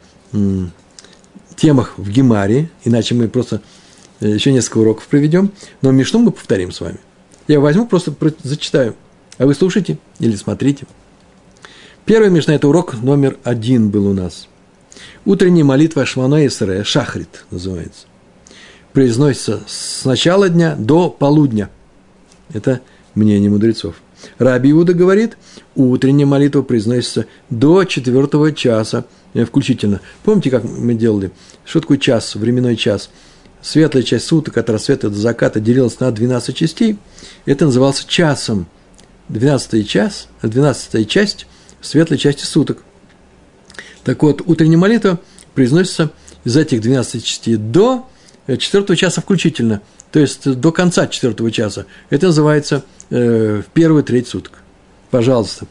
темах 1.56 1.94
в 1.98 2.10
Гемаре, 2.10 2.70
иначе 2.84 3.16
мы 3.16 3.28
просто 3.28 3.62
еще 4.22 4.52
несколько 4.52 4.78
уроков 4.78 5.08
проведем. 5.08 5.52
Но 5.82 5.92
Мишну 5.92 6.20
мы 6.20 6.32
повторим 6.32 6.72
с 6.72 6.80
вами– 6.80 7.00
я 7.48 7.60
возьму, 7.60 7.86
просто 7.86 8.14
зачитаю. 8.44 8.96
А 9.38 9.46
вы 9.46 9.54
слушайте 9.54 9.98
или 10.20 10.36
смотрите. 10.36 10.86
Первый 12.06 12.30
Мишна– 12.30 12.54
это 12.56 12.68
урок 12.68 13.02
номер 13.02 13.38
один 13.44 13.90
был 13.90 14.08
у 14.08 14.14
нас. 14.14 14.48
Утренняя 15.26 15.64
молитва 15.64 16.06
Шмана 16.06 16.46
Исре, 16.46 16.84
Шахрит 16.84 17.46
называется. 17.52 18.06
Произносится 18.92 19.62
с 19.68 20.06
начала 20.06 20.50
дня 20.50 20.76
до 20.78 21.10
полудня. 21.10 21.70
Это 22.54 22.82
мнение 23.16 23.50
мудрецов. 23.50 23.96
Раби 24.38 24.72
Иуда 24.72 24.94
говорит, 24.94 25.38
утренняя 25.76 26.28
молитва 26.28 26.62
произносится 26.62 27.26
до 27.50 27.84
четвертого 27.84 28.52
часа 28.54 29.06
э, 29.34 29.46
включительно. 29.46 30.00
Помните, 30.24 30.50
как 30.50 30.64
мы 30.64 30.94
делали? 30.94 31.32
Что 31.66 31.82
такое 31.82 31.98
час, 31.98 32.36
временной 32.36 32.76
час? 32.76 33.10
Светлая 33.62 34.04
часть 34.04 34.28
суток 34.28 34.58
от 34.58 34.70
рассвета 34.70 35.10
до 35.10 35.16
заката 35.16 35.60
делилась 35.60 36.00
на 36.00 36.12
12 36.12 36.56
частей– 36.56 36.98
это 37.46 37.66
назывался 37.66 38.08
часом. 38.08 38.68
12 39.30 39.88
час, 39.88 40.28
12 40.42 41.10
часть 41.10 41.48
светлой 41.82 42.18
части 42.18 42.46
суток. 42.46 42.84
Так 44.04 44.24
вот, 44.24 44.42
утренняя 44.46 44.78
молитва 44.78 45.20
произносится 45.54 46.12
из 46.44 46.58
этих 46.58 46.82
12 46.82 47.24
частей 47.24 47.56
до 47.56 48.08
четвертого 48.48 48.98
часа 48.98 49.22
включительно, 49.22 49.82
то 50.12 50.20
есть 50.20 50.52
до 50.60 50.72
конца 50.72 51.08
четвертого 51.08 51.52
часа. 51.52 51.86
Это 52.10 52.28
называется 52.28 52.84
э, 53.10 53.62
в 53.66 53.72
первую 53.72 54.04
треть 54.04 54.28
суток. 54.28 54.60
Пожалуйста, 55.12 55.68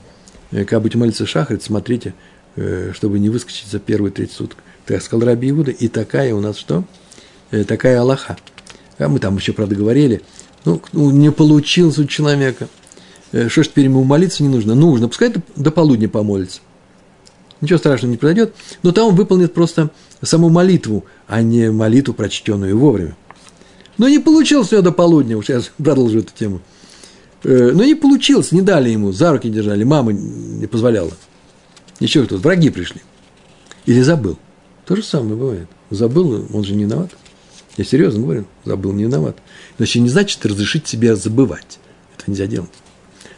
э, 0.51 0.64
когда 0.64 0.80
будете 0.80 0.99
молиться 0.99 1.26
шахрит, 1.26 1.62
смотрите, 1.62 2.14
э, 2.57 2.93
чтобы 2.95 3.18
не 3.18 3.28
выскочить 3.28 3.68
за 3.68 3.78
первую 3.78 4.12
треть 4.12 4.33
суток. 4.33 4.59
Так 4.87 5.03
сказал 5.03 5.26
Раби 5.26 5.51
Иуда, 5.51 5.70
и 5.70 5.89
такая 5.89 6.35
у 6.35 6.41
нас 6.41 6.57
что? 6.57 6.85
Э, 7.51 7.64
такая 7.64 8.01
Аллаха. 8.01 8.39
А 8.99 9.09
мы 9.09 9.18
там 9.18 9.37
еще, 9.37 9.53
правда, 9.53 9.74
говорили, 9.74 10.22
ну, 10.64 10.80
ну 10.93 11.11
не 11.11 11.30
получилось 11.30 11.99
у 11.99 12.07
человека. 12.07 12.68
Э, 13.33 13.49
что 13.49 13.62
ж 13.62 13.68
теперь 13.68 13.85
ему 13.85 14.03
молиться 14.05 14.43
не 14.43 14.49
нужно? 14.49 14.74
Нужно, 14.74 15.09
пускай 15.09 15.33
до 15.57 15.70
полудня 15.70 16.09
помолится. 16.09 16.61
Ничего 17.63 17.79
страшного 17.79 18.11
не 18.11 18.19
произойдет, 18.19 18.55
но 18.83 18.91
там 18.91 19.09
он 19.09 19.15
выполнит 19.15 19.55
просто 19.55 19.91
саму 20.21 20.51
молитву, 20.51 21.05
а 21.29 21.43
не 21.43 21.71
молитву, 21.71 22.13
прочтенную 22.13 22.77
вовремя. 22.77 23.17
Но 23.99 24.09
не 24.09 24.19
получилось 24.19 24.67
все 24.67 24.83
до 24.83 24.91
полудня, 24.91 25.39
уж 25.39 25.49
я 25.49 25.63
продолжу 25.79 26.19
эту 26.19 26.33
тему. 26.35 26.61
Э, 27.45 27.71
но 27.73 27.85
не 27.85 27.95
получилось, 27.95 28.51
не 28.51 28.63
дали 28.63 28.91
ему, 28.91 29.13
за 29.13 29.31
руки 29.31 29.49
держали, 29.49 29.85
мама 29.85 30.13
не 30.13 30.67
позволяла. 30.67 31.13
Еще 32.01 32.25
кто-то, 32.25 32.43
враги 32.43 32.69
пришли. 32.69 33.01
Или 33.87 34.01
забыл. 34.03 34.39
То 34.85 34.97
же 34.97 35.05
самое 35.05 35.37
бывает. 35.37 35.69
Забыл, 35.91 36.45
он 36.53 36.65
же 36.65 36.75
не 36.75 36.83
виноват. 36.83 37.11
Я 37.77 37.85
серьезно 37.85 38.23
говорю, 38.23 38.45
забыл, 38.65 38.93
не 38.93 39.05
виноват. 39.05 39.37
Но 39.79 39.85
еще 39.85 40.01
не 40.01 40.09
значит 40.09 40.45
разрешить 40.45 40.89
себе 40.89 41.15
забывать. 41.15 41.79
Это 42.17 42.29
нельзя 42.29 42.47
делать. 42.47 42.73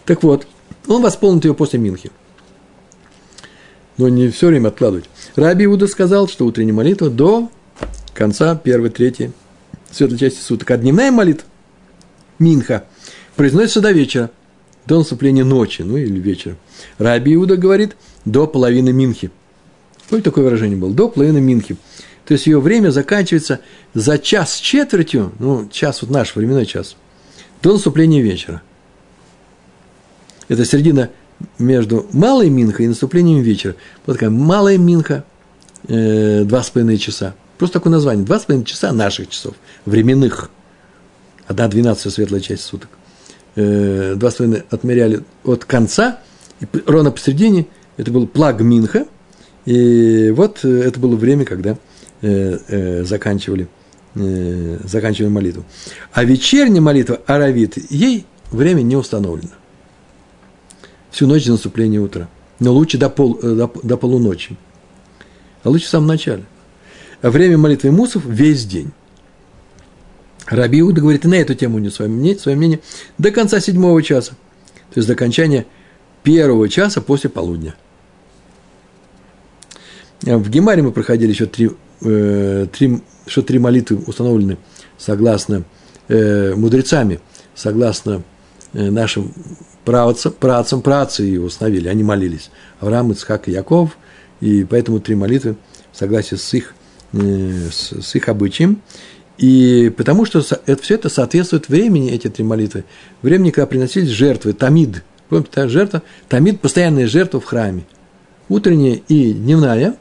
Так 0.06 0.22
вот, 0.22 0.46
он 0.88 1.02
восполнит 1.02 1.44
ее 1.44 1.52
после 1.52 1.78
Минхи. 1.78 2.10
Но 3.96 4.08
не 4.08 4.28
все 4.28 4.48
время 4.48 4.68
откладывать. 4.68 5.04
Раби 5.36 5.64
Иуда 5.66 5.86
сказал, 5.86 6.28
что 6.28 6.46
утренняя 6.46 6.74
молитва 6.74 7.10
до 7.10 7.50
конца 8.12 8.56
первой 8.56 8.90
трети 8.90 9.32
светлой 9.90 10.18
части 10.18 10.40
суток. 10.40 10.70
А 10.70 10.76
дневная 10.76 11.12
молитва, 11.12 11.46
Минха, 12.38 12.84
произносится 13.36 13.80
до 13.80 13.92
вечера, 13.92 14.30
до 14.86 14.98
наступления 14.98 15.44
ночи, 15.44 15.82
ну 15.82 15.96
или 15.96 16.18
вечера. 16.18 16.56
Раби 16.98 17.34
Иуда 17.34 17.56
говорит, 17.56 17.96
до 18.24 18.46
половины 18.46 18.92
Минхи. 18.92 19.30
Помните, 20.08 20.30
такое 20.30 20.44
выражение 20.44 20.76
было? 20.76 20.92
До 20.92 21.08
половины 21.08 21.40
Минхи. 21.40 21.76
То 22.26 22.32
есть 22.32 22.46
ее 22.46 22.60
время 22.60 22.90
заканчивается 22.90 23.60
за 23.92 24.18
час 24.18 24.54
с 24.54 24.58
четвертью, 24.58 25.32
ну, 25.38 25.68
час, 25.70 26.02
вот 26.02 26.10
наш 26.10 26.34
временной 26.34 26.66
час, 26.66 26.96
до 27.62 27.72
наступления 27.72 28.22
вечера. 28.22 28.62
Это 30.48 30.64
середина 30.64 31.10
между 31.58 32.06
малой 32.12 32.50
минхой 32.50 32.86
и 32.86 32.88
наступлением 32.88 33.42
вечера. 33.42 33.74
Вот 34.06 34.14
такая 34.14 34.30
малая 34.30 34.78
минха, 34.78 35.24
э, 35.88 36.44
два 36.44 36.62
с 36.62 36.70
половиной 36.70 36.98
часа. 36.98 37.34
Просто 37.58 37.78
такое 37.78 37.92
название. 37.92 38.24
Два 38.24 38.38
с 38.38 38.44
половиной 38.44 38.66
часа 38.66 38.92
наших 38.92 39.28
часов, 39.28 39.54
временных. 39.86 40.50
Одна 41.46 41.68
двенадцатая 41.68 42.12
светлая 42.12 42.40
часть 42.40 42.64
суток. 42.64 42.90
Э, 43.56 44.14
два 44.16 44.30
с 44.30 44.34
половиной 44.34 44.64
отмеряли 44.70 45.24
от 45.44 45.64
конца, 45.64 46.20
и 46.60 46.66
ровно 46.86 47.10
посередине 47.10 47.66
это 47.96 48.10
был 48.10 48.26
плаг 48.26 48.60
Минха, 48.60 49.06
и 49.64 50.30
вот 50.30 50.60
э, 50.64 50.68
это 50.68 50.98
было 51.00 51.16
время, 51.16 51.44
когда 51.44 51.76
заканчивали, 52.22 53.68
заканчивали 54.14 55.28
молитву. 55.28 55.66
А 56.14 56.24
вечерняя 56.24 56.80
молитва 56.80 57.20
Аравит, 57.26 57.76
ей 57.90 58.24
время 58.50 58.80
не 58.80 58.96
установлено. 58.96 59.50
Всю 61.14 61.28
ночь 61.28 61.44
до 61.44 61.52
наступления 61.52 62.00
утра. 62.00 62.28
Но 62.58 62.72
лучше 62.72 62.98
до, 62.98 63.08
пол, 63.08 63.38
э, 63.40 63.54
до, 63.54 63.70
до 63.84 63.96
полуночи. 63.96 64.56
А 65.62 65.70
лучше 65.70 65.86
в 65.86 65.88
самом 65.88 66.08
начале. 66.08 66.42
А 67.22 67.30
время 67.30 67.56
молитвы 67.56 67.92
мусов 67.92 68.24
весь 68.26 68.66
день. 68.66 68.90
Раби 70.46 70.82
говорит 70.82 71.24
и 71.24 71.28
на 71.28 71.36
эту 71.36 71.54
тему 71.54 71.78
него 71.78 71.92
свое 71.92 72.10
мнение, 72.10 72.36
свое 72.36 72.56
мнение 72.56 72.80
до 73.16 73.30
конца 73.30 73.60
седьмого 73.60 74.02
часа. 74.02 74.32
То 74.92 74.98
есть 74.98 75.06
до 75.06 75.14
окончания 75.14 75.66
первого 76.24 76.68
часа 76.68 77.00
после 77.00 77.30
полудня. 77.30 77.76
В 80.20 80.50
Гемаре 80.50 80.82
мы 80.82 80.90
проходили 80.90 81.30
еще 81.30 81.46
три, 81.46 81.70
э, 82.02 82.66
три, 82.72 83.00
что 83.28 83.42
три 83.42 83.60
молитвы 83.60 83.98
установлены 84.04 84.58
согласно 84.98 85.62
э, 86.08 86.56
мудрецами, 86.56 87.20
согласно 87.54 88.24
э, 88.72 88.90
нашим 88.90 89.32
працам, 89.84 90.32
працам, 90.32 90.82
працы 90.82 91.22
его 91.22 91.46
установили, 91.46 91.88
они 91.88 92.02
молились. 92.02 92.50
Авраам, 92.80 93.12
Ицхак 93.12 93.48
и 93.48 93.52
Яков, 93.52 93.96
и 94.40 94.64
поэтому 94.64 95.00
три 95.00 95.14
молитвы 95.14 95.56
в 95.92 95.96
согласии 95.96 96.36
с 96.36 96.54
их, 96.54 96.74
э, 97.12 97.68
с, 97.70 97.92
с 97.92 98.14
их 98.14 98.28
обычаем. 98.28 98.80
И 99.38 99.92
потому 99.96 100.24
что 100.24 100.42
это, 100.66 100.82
все 100.82 100.94
это 100.94 101.08
соответствует 101.08 101.68
времени, 101.68 102.12
эти 102.12 102.28
три 102.28 102.44
молитвы. 102.44 102.84
Времени, 103.22 103.50
когда 103.50 103.66
приносились 103.66 104.08
жертвы, 104.08 104.52
тамид. 104.52 105.02
Помните, 105.28 105.50
та 105.52 105.68
жертва, 105.68 106.02
тамид– 106.28 106.60
постоянная 106.62 107.08
жертва 107.08 107.40
в 107.40 107.44
храме. 107.44 107.84
Утренняя 108.48 109.00
и 109.08 109.32
дневная, 109.32 109.96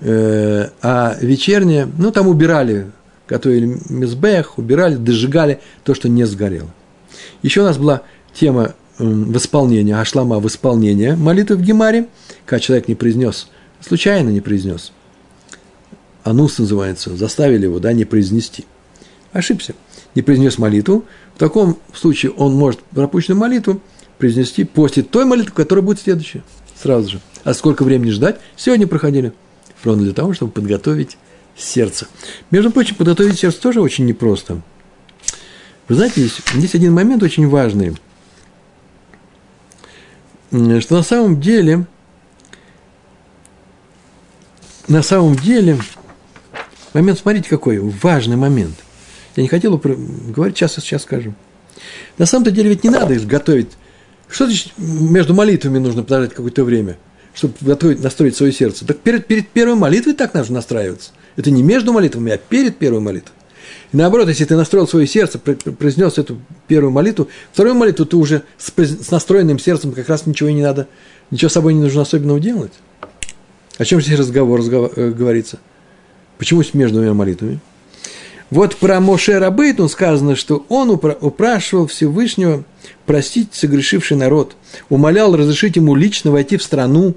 э, 0.00 0.68
а 0.82 1.16
вечерняя, 1.20 1.88
ну, 1.98 2.10
там 2.10 2.26
убирали, 2.26 2.90
готовили 3.28 3.78
мизбех, 3.88 4.58
убирали, 4.58 4.96
дожигали 4.96 5.60
то, 5.84 5.94
что 5.94 6.08
не 6.08 6.24
сгорело. 6.24 6.70
Еще 7.42 7.60
у 7.60 7.64
нас 7.64 7.76
была 7.76 8.02
тема 8.34 8.74
восполнения, 8.98 10.00
ашлама 10.00 10.40
восполнения 10.40 11.16
молитвы 11.16 11.56
в 11.56 11.62
Гемаре, 11.62 12.08
когда 12.44 12.60
человек 12.60 12.88
не 12.88 12.94
произнес, 12.94 13.48
случайно 13.80 14.30
не 14.30 14.40
произнес. 14.40 14.92
Анус 16.24 16.58
называется, 16.58 17.16
заставили 17.16 17.64
его, 17.64 17.78
да, 17.78 17.92
не 17.92 18.04
произнести. 18.04 18.64
Ошибся. 19.32 19.74
Не 20.14 20.22
произнес 20.22 20.58
молитву. 20.58 21.04
В 21.34 21.38
таком 21.38 21.78
случае 21.94 22.32
он 22.32 22.54
может 22.54 22.80
пропущенную 22.82 23.38
молитву 23.38 23.80
произнести 24.18 24.64
после 24.64 25.02
той 25.02 25.24
молитвы, 25.24 25.52
которая 25.52 25.84
будет 25.84 26.00
следующая. 26.00 26.42
Сразу 26.80 27.10
же. 27.10 27.20
А 27.44 27.54
сколько 27.54 27.84
времени 27.84 28.10
ждать? 28.10 28.38
Сегодня 28.56 28.86
проходили. 28.86 29.32
Ровно 29.84 30.02
для 30.02 30.14
того, 30.14 30.32
чтобы 30.32 30.52
подготовить 30.52 31.16
сердце. 31.56 32.08
Между 32.50 32.70
прочим, 32.70 32.96
подготовить 32.96 33.38
сердце 33.38 33.60
тоже 33.60 33.80
очень 33.80 34.06
непросто. 34.06 34.62
Вы 35.86 35.94
знаете, 35.94 36.22
есть, 36.22 36.40
есть 36.54 36.74
один 36.74 36.92
момент 36.92 37.22
очень 37.22 37.46
важный– 37.46 37.96
что 40.50 40.96
на 40.96 41.02
самом 41.02 41.40
деле, 41.40 41.86
на 44.88 45.02
самом 45.02 45.36
деле, 45.36 45.78
момент, 46.94 47.18
смотрите, 47.18 47.48
какой 47.48 47.78
важный 47.78 48.36
момент. 48.36 48.76
Я 49.34 49.42
не 49.42 49.48
хотел 49.48 49.76
говорить, 49.76 50.56
сейчас, 50.56 50.74
сейчас 50.74 51.02
скажу. 51.02 51.34
На 52.18 52.26
самом-то 52.26 52.50
деле 52.50 52.70
ведь 52.70 52.84
не 52.84 52.90
надо 52.90 53.14
их 53.14 53.26
готовить. 53.26 53.70
Что 54.28 54.46
значит 54.46 54.72
между 54.76 55.34
молитвами 55.34 55.78
нужно 55.78 56.02
подождать 56.02 56.34
какое-то 56.34 56.64
время, 56.64 56.96
чтобы 57.34 57.54
готовить, 57.60 58.02
настроить 58.02 58.36
свое 58.36 58.52
сердце? 58.52 58.86
Так 58.86 58.98
перед, 58.98 59.26
перед 59.26 59.48
первой 59.48 59.76
молитвой 59.76 60.14
так 60.14 60.34
нужно 60.34 60.56
настраиваться. 60.56 61.10
Это 61.36 61.50
не 61.50 61.62
между 61.62 61.92
молитвами, 61.92 62.32
а 62.32 62.38
перед 62.38 62.76
первой 62.78 63.00
молитвой. 63.00 63.35
И 63.92 63.96
наоборот, 63.96 64.28
если 64.28 64.44
ты 64.44 64.56
настроил 64.56 64.88
свое 64.88 65.06
сердце, 65.06 65.38
произнес 65.38 66.18
эту 66.18 66.40
первую 66.66 66.90
молитву, 66.90 67.28
вторую 67.52 67.74
молитву 67.74 68.04
ты 68.04 68.16
уже 68.16 68.42
с, 68.58 69.10
настроенным 69.10 69.58
сердцем 69.58 69.92
как 69.92 70.08
раз 70.08 70.26
ничего 70.26 70.50
не 70.50 70.62
надо, 70.62 70.88
ничего 71.30 71.48
с 71.48 71.52
собой 71.52 71.74
не 71.74 71.80
нужно 71.80 72.02
особенного 72.02 72.40
делать. 72.40 72.72
О 73.78 73.84
чем 73.84 74.00
здесь 74.00 74.18
разговор, 74.18 74.60
разговор 74.60 74.92
э, 74.96 75.10
говорится? 75.10 75.58
Почему 76.38 76.62
между 76.72 76.96
двумя 76.96 77.14
молитвами? 77.14 77.60
Вот 78.50 78.76
про 78.76 79.00
Моше 79.00 79.38
Рабейтун 79.38 79.88
сказано, 79.88 80.36
что 80.36 80.64
он 80.68 80.90
упрашивал 80.90 81.88
Всевышнего 81.88 82.64
простить 83.04 83.54
согрешивший 83.54 84.16
народ, 84.16 84.54
умолял 84.88 85.34
разрешить 85.36 85.76
ему 85.76 85.94
лично 85.96 86.30
войти 86.30 86.56
в 86.56 86.62
страну, 86.62 87.14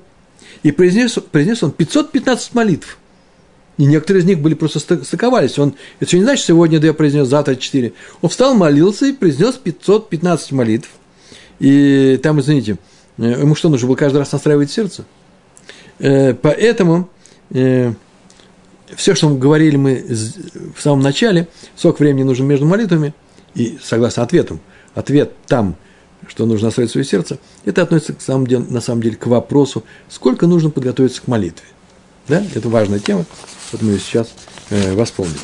и 0.63 0.71
произнес, 0.71 1.13
произнес 1.31 1.63
он 1.63 1.71
515 1.71 2.53
молитв– 2.53 2.97
и 3.79 3.85
некоторые 3.85 4.21
из 4.21 4.25
них 4.25 4.41
были 4.41 4.55
просто 4.55 4.79
стыковались. 4.79 5.57
Он, 5.57 5.73
это 6.01 6.17
не 6.17 6.23
значит, 6.23 6.45
сегодня 6.45 6.79
я 6.79 6.93
произнес, 6.93 7.29
завтра 7.29 7.55
четыре. 7.55 7.93
Он 8.21 8.29
встал, 8.29 8.53
молился 8.53 9.05
и 9.05 9.13
произнес 9.13 9.55
515 9.55 10.51
молитв. 10.51 10.89
И 11.59 12.19
там, 12.21 12.41
извините, 12.41 12.77
э, 13.17 13.23
ему 13.23 13.55
что 13.55 13.69
нужно 13.69 13.87
было 13.87 13.95
каждый 13.95 14.17
раз 14.17 14.33
настраивать 14.33 14.69
сердце? 14.69 15.05
Э, 15.99 16.33
поэтому 16.33 17.07
э, 17.51 17.93
все, 18.97 19.15
что 19.15 19.29
мы 19.29 19.37
говорили 19.37 19.77
мы 19.77 20.05
в 20.75 20.81
самом 20.81 20.99
начале, 20.99 21.47
сок 21.77 22.01
времени 22.01 22.23
нужен 22.23 22.47
между 22.47 22.65
молитвами, 22.65 23.13
и 23.55 23.79
согласно 23.81 24.23
ответам, 24.23 24.59
ответ 24.93 25.31
там, 25.47 25.77
что 26.27 26.45
нужно 26.45 26.65
настроить 26.65 26.91
свое 26.91 27.05
сердце, 27.05 27.39
это 27.63 27.83
относится 27.83 28.11
к 28.11 28.21
самом 28.21 28.45
деле, 28.45 28.65
на 28.69 28.81
самом 28.81 29.01
деле 29.03 29.15
к 29.15 29.25
вопросу, 29.27 29.85
сколько 30.09 30.47
нужно 30.47 30.69
подготовиться 30.69 31.21
к 31.21 31.27
молитве. 31.27 31.65
Да? 32.27 32.43
Это 32.53 32.67
важная 32.67 32.99
тема. 32.99 33.25
Вот 33.71 33.81
мы 33.81 33.91
ее 33.91 33.99
сейчас 33.99 34.33
э, 34.69 34.93
восполним. 34.95 35.37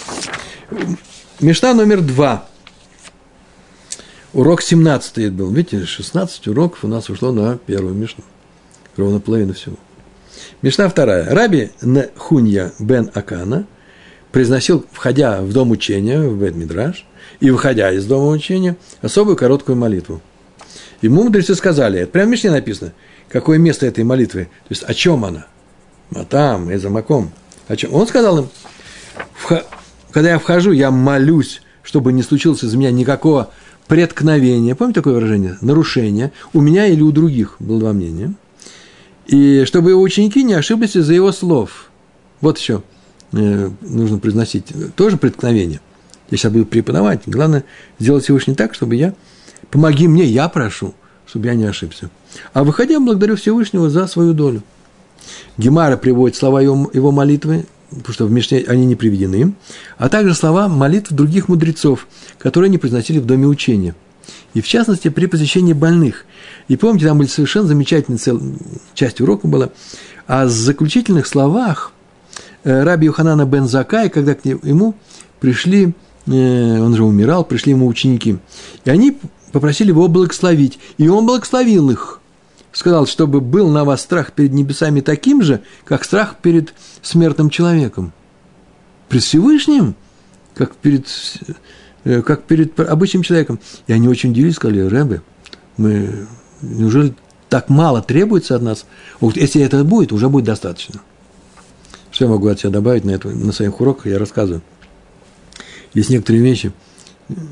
Мечта 1.40 1.74
номер 1.74 2.02
два. 2.02 2.48
Урок 4.34 4.62
17 4.62 5.32
был. 5.32 5.52
Видите, 5.52 5.86
16 5.86 6.48
уроков 6.48 6.84
у 6.84 6.88
нас 6.88 7.10
ушло 7.10 7.32
на 7.32 7.58
первую 7.58 7.94
мишну. 7.94 8.24
Ровно 8.98 9.20
половину 9.20 9.54
всего. 9.54 9.76
Мишна 10.62 10.90
вторая. 10.90 11.30
Раби 11.34 11.72
Нехунья 11.82 12.74
бен 12.80 13.12
Акана 13.14 13.66
произносил, 14.32 14.86
входя 14.92 15.42
в 15.42 15.54
дом 15.54 15.72
учения, 15.72 16.20
в 16.20 16.38
Бет-Мидраш, 16.38 17.06
и 17.40 17.50
выходя 17.52 17.92
из 17.92 18.06
дома 18.06 18.28
учения, 18.28 18.76
особую 19.02 19.38
короткую 19.38 19.78
молитву. 19.78 20.22
Ему 21.02 21.24
мудрецы 21.24 21.56
сказали, 21.56 22.02
это 22.02 22.12
прямо 22.12 22.28
в 22.28 22.32
Мишне 22.32 22.52
написано, 22.52 22.94
какое 23.30 23.58
место 23.58 23.86
этой 23.86 24.04
молитвы, 24.04 24.46
то 24.46 24.72
есть 24.72 24.84
о 24.84 24.94
чем 24.94 25.24
она. 25.24 25.46
Матам, 26.10 26.74
Эзамаком. 26.74 27.32
О 27.68 27.76
чем? 27.76 27.94
Он 27.94 28.08
сказал 28.08 28.40
им, 28.40 28.50
когда 30.12 30.32
я 30.32 30.40
вхожу, 30.40 30.72
я 30.72 30.92
молюсь, 30.92 31.62
чтобы 31.84 32.14
не 32.14 32.24
случилось 32.24 32.64
из 32.64 32.74
меня 32.76 32.92
никакого 32.92 33.52
преткновения, 33.88 34.76
помните 34.76 35.02
такое 35.02 35.16
выражение, 35.16 35.58
нарушения, 35.62 36.32
у 36.54 36.62
меня 36.62 36.88
или 36.88 37.02
у 37.02 37.12
других, 37.12 37.56
было 37.60 37.80
два 37.80 37.94
мнения, 37.94 38.34
и 39.28 39.64
чтобы 39.66 39.92
его 39.92 40.02
ученики 40.02 40.44
не 40.44 40.54
ошиблись 40.54 40.96
из-за 40.96 41.14
его 41.14 41.32
слов. 41.32 41.90
Вот 42.42 42.58
еще 42.58 42.84
э, 43.34 43.70
нужно 43.82 44.20
произносить, 44.20 44.68
тоже 44.96 45.18
преткновение. 45.18 45.82
Я 46.32 46.38
сейчас 46.38 46.52
буду 46.52 46.66
преподавать, 46.66 47.22
главное 47.26 47.64
сделать 48.00 48.24
Всевышний 48.24 48.56
так, 48.56 48.74
чтобы 48.74 48.96
я, 48.96 49.14
помоги 49.70 50.08
мне, 50.08 50.24
я 50.24 50.50
прошу, 50.50 50.96
чтобы 51.28 51.48
я 51.48 51.56
не 51.56 51.66
ошибся. 51.66 52.10
А 52.54 52.64
выходя, 52.64 53.00
благодарю 53.00 53.36
Всевышнего 53.36 53.90
за 53.90 54.08
свою 54.08 54.34
долю. 54.34 54.64
Гемара 55.58 55.98
приводит 55.98 56.36
слова 56.36 56.62
его, 56.62 57.12
молитвы, 57.12 57.66
потому 57.90 58.14
что 58.14 58.26
в 58.26 58.32
Мишне 58.32 58.64
они 58.68 58.86
не 58.86 58.96
приведены, 58.96 59.54
а 59.98 60.10
также 60.10 60.34
слова 60.34 60.68
молитв 60.68 61.12
других 61.12 61.48
мудрецов, 61.48 62.08
которые 62.38 62.70
они 62.70 62.78
произносили 62.78 63.20
в 63.20 63.26
доме 63.26 63.48
учения. 63.48 63.96
И 64.54 64.62
в 64.62 64.68
частности, 64.68 65.10
при 65.10 65.28
посещении 65.28 65.74
больных. 65.74 66.26
И 66.68 66.78
помните, 66.78 67.06
там 67.06 67.18
были 67.18 67.28
совершенно 67.28 67.68
замечательная 67.68 68.18
цел... 68.18 68.42
часть 68.94 69.22
урока 69.22 69.48
была. 69.48 69.70
В 70.28 70.50
заключительных 70.50 71.28
словах 71.28 71.92
э, 72.64 72.84
Раби 72.84 73.06
Юханана 73.06 73.46
бен 73.46 73.68
Закай, 73.68 74.10
когда 74.10 74.34
к 74.34 74.46
нему 74.46 74.96
пришли, 75.40 75.94
э, 76.26 76.32
он 76.32 76.96
же 76.96 77.04
умирал, 77.04 77.44
пришли 77.44 77.74
ему 77.74 77.86
ученики, 77.86 78.38
и 78.86 78.90
они 78.90 79.18
попросили 79.52 79.90
его 79.90 80.08
благословить, 80.08 80.80
и 80.98 81.08
он 81.08 81.26
благословил 81.26 81.92
их– 81.92 82.20
сказал, 82.76 83.08
чтобы 83.08 83.40
был 83.40 83.70
на 83.70 83.86
вас 83.86 84.02
страх 84.02 84.34
перед 84.34 84.52
небесами 84.52 85.00
таким 85.00 85.42
же, 85.42 85.62
как 85.86 86.04
страх 86.04 86.36
перед 86.42 86.74
смертным 87.02 87.50
человеком. 87.50 88.12
Пред 89.08 89.24
Всевышним, 89.24 89.96
как 90.54 90.76
перед, 90.76 91.08
э, 92.04 92.22
как 92.22 92.44
перед 92.44 92.78
обычным 92.80 93.24
человеком. 93.24 93.60
И 93.88 93.94
они 93.94 94.10
очень 94.10 94.32
удивились, 94.32 94.56
сказали, 94.56 94.82
Рэбе, 94.82 95.22
мы, 95.78 96.28
неужели 96.62 97.16
так 97.48 97.70
мало 97.70 98.02
требуется 98.02 98.58
от 98.58 98.62
нас? 98.62 98.86
Вот 99.22 99.38
если 99.38 99.62
это 99.62 99.82
будет, 99.86 100.12
уже 100.12 100.28
будет 100.28 100.44
достаточно. 100.44 101.02
Я 102.14 102.28
могу 102.28 102.48
от 102.48 102.60
себя 102.60 102.72
добавить 102.72 103.06
на, 103.06 103.12
это, 103.12 103.30
на 103.30 103.54
своих 103.54 103.80
уроках, 103.80 104.08
я 104.08 104.20
рассказываю. 104.20 104.62
Есть 105.94 106.10
некоторые 106.10 106.44
вещи, 106.44 106.74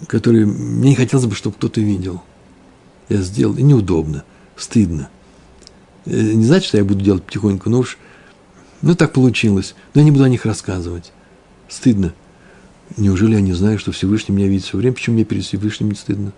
которые 0.08 0.46
мне 0.46 0.90
не 0.90 0.96
хотелось 0.96 1.26
бы, 1.26 1.36
чтобы 1.36 1.56
кто-то 1.56 1.80
видел. 1.80 2.22
Я 3.08 3.18
сделал, 3.22 3.56
и 3.56 3.64
неудобно, 3.64 4.24
стыдно. 4.58 5.10
Э, 6.06 6.12
не 6.12 6.46
значит, 6.46 6.68
что 6.68 6.78
я 6.78 6.86
буду 6.86 7.04
делать 7.04 7.24
потихоньку, 7.24 7.70
но 7.70 7.80
уж, 7.80 7.98
ну, 8.82 8.96
так 8.96 9.14
получилось. 9.14 9.76
Но 9.94 10.02
я 10.02 10.06
не 10.06 10.12
буду 10.12 10.24
о 10.24 10.30
них 10.30 10.46
рассказывать. 10.46 11.12
Стыдно. 11.70 12.14
Неужели 12.98 13.36
я 13.36 13.42
не 13.42 13.54
знаю, 13.54 13.80
что 13.80 13.92
Всевышний 13.92 14.36
меня 14.36 14.48
видит 14.48 14.66
все 14.66 14.78
время? 14.78 14.94
Почему 14.94 15.16
мне 15.16 15.26
перед 15.26 15.44
Всевышним 15.44 15.90
не 15.90 15.96
стыдно? 15.96 16.34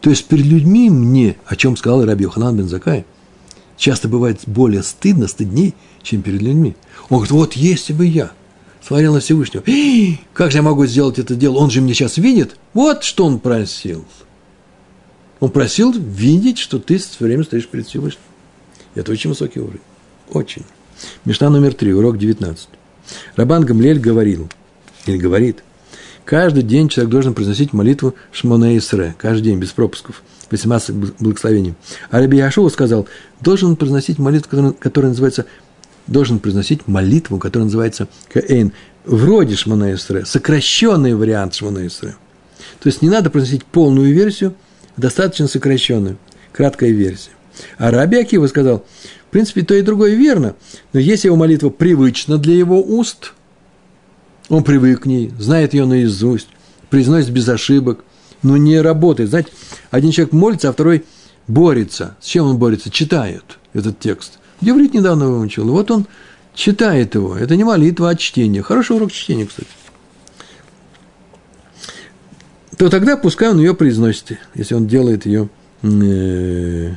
То 0.00 0.10
есть 0.10 0.26
перед 0.26 0.44
людьми 0.44 0.90
мне, 0.90 1.36
о 1.46 1.54
чем 1.54 1.76
сказал 1.76 2.04
Раби 2.04 2.24
Йоханан 2.24 2.56
бен 2.56 2.68
Закай, 2.68 3.04
часто 3.76 4.08
бывает 4.08 4.40
более 4.46 4.82
стыдно, 4.82 5.28
стыдней, 5.28 5.74
чем 6.02 6.22
перед 6.22 6.42
людьми. 6.42 6.74
Он 7.08 7.18
говорит, 7.18 7.30
вот 7.30 7.52
если 7.54 7.92
бы 7.92 8.04
я 8.06 8.32
смотрел 8.82 9.14
на 9.14 9.20
Всевышнего, 9.20 9.62
как 10.32 10.50
же 10.50 10.58
я 10.58 10.62
могу 10.62 10.86
сделать 10.86 11.18
это 11.18 11.36
дело? 11.36 11.58
Он 11.58 11.70
же 11.70 11.80
меня 11.80 11.94
сейчас 11.94 12.16
видит. 12.16 12.56
Вот 12.74 13.04
что 13.04 13.26
он 13.26 13.38
просил. 13.38 14.04
Он 15.42 15.50
просил 15.50 15.92
видеть, 15.92 16.58
что 16.58 16.78
ты 16.78 16.98
все 16.98 17.16
время 17.18 17.42
стоишь 17.42 17.66
перед 17.66 17.88
Всевышним. 17.88 18.22
Это 18.94 19.10
очень 19.10 19.28
высокий 19.28 19.58
уровень. 19.58 19.80
Очень. 20.30 20.62
Мечта 21.24 21.50
номер 21.50 21.74
три, 21.74 21.92
урок 21.92 22.16
19. 22.16 22.68
Рабан 23.34 23.64
Гамлель 23.64 23.98
говорил, 23.98 24.48
или 25.04 25.16
говорит, 25.16 25.64
каждый 26.24 26.62
день 26.62 26.88
человек 26.88 27.10
должен 27.10 27.34
произносить 27.34 27.72
молитву 27.72 28.14
Шмоне 28.30 28.78
Исре, 28.78 29.16
каждый 29.18 29.42
день, 29.42 29.58
без 29.58 29.70
пропусков, 29.70 30.22
18 30.52 30.94
благословений. 31.18 31.74
А 32.12 32.20
Раби 32.20 32.36
Яшуа 32.36 32.68
сказал, 32.68 33.08
должен 33.40 33.74
произносить 33.74 34.20
молитву, 34.20 34.48
которая, 34.48 34.72
которая 34.74 35.10
называется, 35.10 35.46
должен 36.06 36.38
произносить 36.38 36.86
молитву, 36.86 37.38
которая 37.38 37.64
называется 37.64 38.06
Каэйн, 38.32 38.70
вроде 39.04 39.56
Шмоне 39.56 39.94
Исре, 39.94 40.24
сокращенный 40.24 41.16
вариант 41.16 41.56
Шмоне 41.56 41.88
Исре. 41.88 42.14
То 42.78 42.88
есть 42.88 43.02
не 43.02 43.08
надо 43.08 43.28
произносить 43.28 43.64
полную 43.64 44.14
версию– 44.14 44.54
достаточно 44.96 45.48
сокращенную, 45.48 46.18
краткая 46.52 46.90
версия. 46.90 47.30
А 47.78 47.90
Раби 47.90 48.18
Акива 48.18 48.46
сказал, 48.46 48.84
в 49.28 49.30
принципе, 49.30 49.62
то 49.62 49.74
и 49.74 49.82
другое 49.82 50.14
верно, 50.14 50.54
но 50.92 51.00
если 51.00 51.28
его 51.28 51.36
молитва 51.36 51.70
привычна 51.70 52.38
для 52.38 52.54
его 52.54 52.82
уст, 52.82 53.32
он 54.48 54.64
привык 54.64 55.02
к 55.02 55.06
ней, 55.06 55.32
знает 55.38 55.74
ее 55.74 55.86
наизусть, 55.86 56.48
произносит 56.90 57.30
без 57.30 57.48
ошибок, 57.48 58.04
но 58.42 58.56
не 58.56 58.80
работает. 58.80 59.30
Знаете, 59.30 59.50
один 59.90 60.10
человек 60.10 60.32
молится, 60.32 60.68
а 60.68 60.72
второй 60.72 61.04
борется. 61.46 62.16
С 62.20 62.26
чем 62.26 62.46
он 62.46 62.58
борется? 62.58 62.90
Читает 62.90 63.44
этот 63.72 63.98
текст. 63.98 64.38
Еврит 64.60 64.94
недавно 64.94 65.28
выучил. 65.28 65.68
Вот 65.68 65.90
он 65.90 66.06
читает 66.54 67.14
его. 67.14 67.36
Это 67.36 67.56
не 67.56 67.64
молитва, 67.64 68.10
а 68.10 68.14
чтение. 68.14 68.62
Хороший 68.62 68.96
урок 68.96 69.12
чтения, 69.12 69.46
кстати. 69.46 69.68
То 72.82 72.90
тогда 72.90 73.16
пускай 73.16 73.48
он 73.48 73.60
ее 73.60 73.74
произносит, 73.74 74.40
если 74.56 74.74
он 74.74 74.88
делает 74.88 75.24
ее 75.24 75.48
э, 75.84 76.90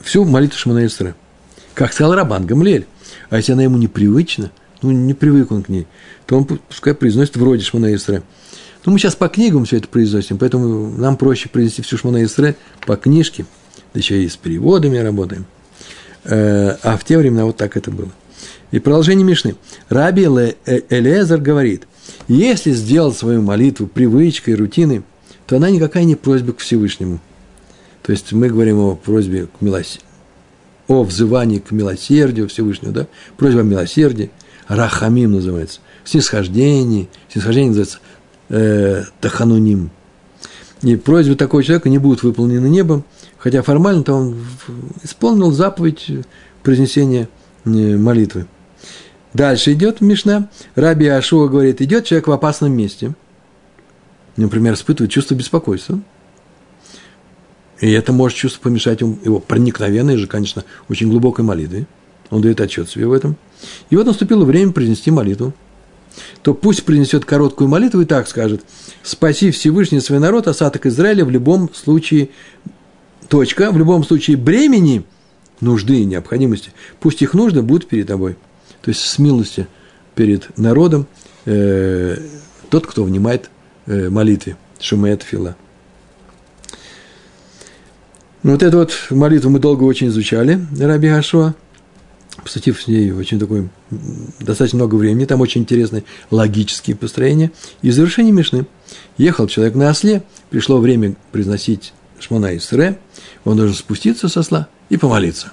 всю 0.00 0.24
молитву 0.24 0.58
Шманаисра. 0.58 1.14
Как 1.72 1.92
сказал 1.92 2.16
Рабан 2.16 2.46
Гамлель. 2.46 2.88
А 3.28 3.36
если 3.36 3.52
она 3.52 3.62
ему 3.62 3.78
непривычна, 3.78 4.50
ну, 4.82 4.90
не 4.90 5.14
привык 5.14 5.52
он 5.52 5.62
к 5.62 5.68
ней, 5.68 5.86
то 6.26 6.36
он 6.36 6.46
пускай 6.46 6.94
произносит 6.94 7.36
вроде 7.36 7.62
Шманаисра. 7.62 8.24
Ну, 8.84 8.90
мы 8.90 8.98
сейчас 8.98 9.14
по 9.14 9.28
книгам 9.28 9.66
все 9.66 9.76
это 9.76 9.86
произносим, 9.86 10.36
поэтому 10.36 10.90
нам 10.98 11.16
проще 11.16 11.48
произнести 11.48 11.82
всю 11.82 11.96
Шманаисра 11.96 12.56
по 12.84 12.96
книжке, 12.96 13.46
да 13.94 14.00
еще 14.00 14.24
и 14.24 14.28
с 14.28 14.36
переводами 14.36 14.96
работаем. 14.96 15.46
Э, 16.24 16.76
а 16.82 16.96
в 16.96 17.04
те 17.04 17.16
времена 17.16 17.44
вот 17.44 17.56
так 17.56 17.76
это 17.76 17.92
было. 17.92 18.10
И 18.72 18.80
продолжение 18.80 19.24
Мишны. 19.24 19.54
Раби 19.88 20.24
э, 20.24 20.80
Элезер 20.88 21.38
говорит, 21.38 21.86
если 22.26 22.72
сделать 22.72 23.16
свою 23.16 23.42
молитву 23.42 23.86
привычкой, 23.86 24.56
рутиной, 24.56 25.04
то 25.50 25.56
она 25.56 25.68
никакая 25.68 26.04
не 26.04 26.14
просьба 26.14 26.52
к 26.52 26.58
Всевышнему. 26.58 27.18
То 28.04 28.12
есть 28.12 28.30
мы 28.30 28.48
говорим 28.48 28.78
о 28.78 28.94
просьбе 28.94 29.46
к 29.46 29.60
милосердию, 29.60 30.06
о 30.86 31.02
взывании 31.02 31.58
к 31.58 31.72
милосердию 31.72 32.46
Всевышнего, 32.46 32.92
да? 32.92 33.06
Просьба 33.36 33.62
о 33.62 33.64
милосердии, 33.64 34.30
рахамим 34.68 35.32
называется, 35.32 35.80
снисхождение, 36.04 37.08
снисхождение 37.28 37.70
называется 37.70 37.98
э, 38.48 39.02
тахануним. 39.20 39.90
И 40.82 40.94
просьбы 40.94 41.34
такого 41.34 41.64
человека 41.64 41.88
не 41.88 41.98
будут 41.98 42.22
выполнены 42.22 42.68
небом, 42.68 43.02
хотя 43.36 43.62
формально-то 43.62 44.12
он 44.14 44.46
исполнил 45.02 45.50
заповедь 45.50 46.06
произнесения 46.62 47.28
э, 47.64 47.70
молитвы. 47.96 48.46
Дальше 49.34 49.72
идет 49.72 50.00
Мишна. 50.00 50.48
Раби 50.76 51.08
Ашуа 51.08 51.48
говорит, 51.48 51.82
идет 51.82 52.04
человек 52.04 52.28
в 52.28 52.32
опасном 52.32 52.72
месте– 52.72 53.14
например, 54.40 54.74
испытывает 54.74 55.12
чувство 55.12 55.34
беспокойства. 55.34 56.00
И 57.80 57.90
это 57.90 58.12
может 58.12 58.36
чувство 58.36 58.62
помешать 58.62 59.00
ему, 59.00 59.18
его 59.24 59.40
проникновенной 59.40 60.16
же, 60.16 60.26
конечно, 60.26 60.64
очень 60.88 61.08
глубокой 61.08 61.44
молитве. 61.44 61.86
Он 62.30 62.42
дает 62.42 62.60
отчет 62.60 62.88
себе 62.88 63.06
в 63.06 63.12
этом. 63.12 63.36
И 63.88 63.96
вот 63.96 64.06
наступило 64.06 64.44
время 64.44 64.72
произнести 64.72 65.10
молитву. 65.10 65.54
То 66.42 66.54
пусть 66.54 66.84
принесет 66.84 67.24
короткую 67.24 67.68
молитву 67.68 68.00
и 68.00 68.04
так 68.04 68.28
скажет, 68.28 68.62
«Спаси 69.02 69.50
Всевышний 69.50 70.00
свой 70.00 70.18
народ, 70.18 70.48
осадок 70.48 70.86
Израиля 70.86 71.24
в 71.24 71.30
любом 71.30 71.72
случае, 71.72 72.30
точка, 73.28 73.70
в 73.70 73.78
любом 73.78 74.04
случае 74.04 74.36
бремени, 74.36 75.04
нужды 75.60 76.00
и 76.00 76.04
необходимости, 76.04 76.72
пусть 77.00 77.22
их 77.22 77.34
нужды 77.34 77.62
будут 77.62 77.88
перед 77.88 78.06
тобой». 78.08 78.36
То 78.82 78.90
есть 78.90 79.00
с 79.00 79.18
милостью 79.18 79.66
перед 80.14 80.56
народом 80.58 81.06
э, 81.44 82.16
тот, 82.70 82.86
кто 82.86 83.04
внимает 83.04 83.50
молитве, 83.90 84.56
Шумеет 84.78 85.22
Фила. 85.22 85.56
Ну, 88.42 88.52
вот 88.52 88.62
эту 88.62 88.78
вот 88.78 88.92
молитву 89.10 89.50
мы 89.50 89.58
долго 89.58 89.84
очень 89.84 90.08
изучали, 90.08 90.60
Раби 90.78 91.08
Хашуа, 91.08 91.54
посвятив 92.42 92.80
с 92.80 92.86
ней 92.86 93.12
очень 93.12 93.38
такой, 93.38 93.68
достаточно 94.38 94.78
много 94.78 94.94
времени, 94.94 95.26
там 95.26 95.40
очень 95.42 95.60
интересные 95.62 96.04
логические 96.30 96.96
построения. 96.96 97.52
И 97.82 97.90
в 97.90 97.94
завершении 97.94 98.30
Мишны 98.30 98.66
ехал 99.18 99.46
человек 99.46 99.74
на 99.74 99.90
осле, 99.90 100.22
пришло 100.48 100.78
время 100.78 101.16
произносить 101.32 101.92
Шмона 102.18 102.56
Исре, 102.56 102.98
он 103.44 103.58
должен 103.58 103.76
спуститься 103.76 104.28
с 104.28 104.36
осла 104.36 104.68
и 104.88 104.96
помолиться. 104.96 105.52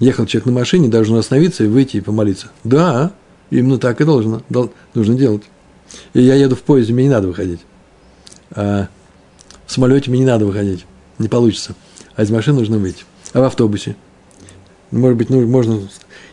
Ехал 0.00 0.26
человек 0.26 0.46
на 0.46 0.52
машине, 0.52 0.88
должен 0.88 1.16
остановиться 1.16 1.62
и 1.62 1.68
выйти 1.68 1.98
и 1.98 2.00
помолиться. 2.00 2.48
Да, 2.64 3.12
Именно 3.52 3.76
так 3.76 4.00
и 4.00 4.04
должно, 4.04 4.40
нужно 4.94 5.14
делать. 5.14 5.42
И 6.14 6.22
я 6.22 6.34
еду 6.34 6.56
в 6.56 6.62
поезде, 6.62 6.92
мне 6.92 7.04
не 7.04 7.10
надо 7.10 7.28
выходить. 7.28 7.60
А 8.50 8.88
в 9.66 9.72
самолете 9.72 10.10
мне 10.10 10.20
не 10.20 10.26
надо 10.26 10.46
выходить. 10.46 10.84
Не 11.18 11.28
получится. 11.28 11.74
А 12.14 12.22
из 12.22 12.30
машины 12.30 12.60
нужно 12.60 12.78
выйти. 12.78 13.04
А 13.32 13.40
в 13.40 13.44
автобусе? 13.44 13.96
Может 14.90 15.16
быть, 15.16 15.30
ну, 15.30 15.46
можно... 15.46 15.80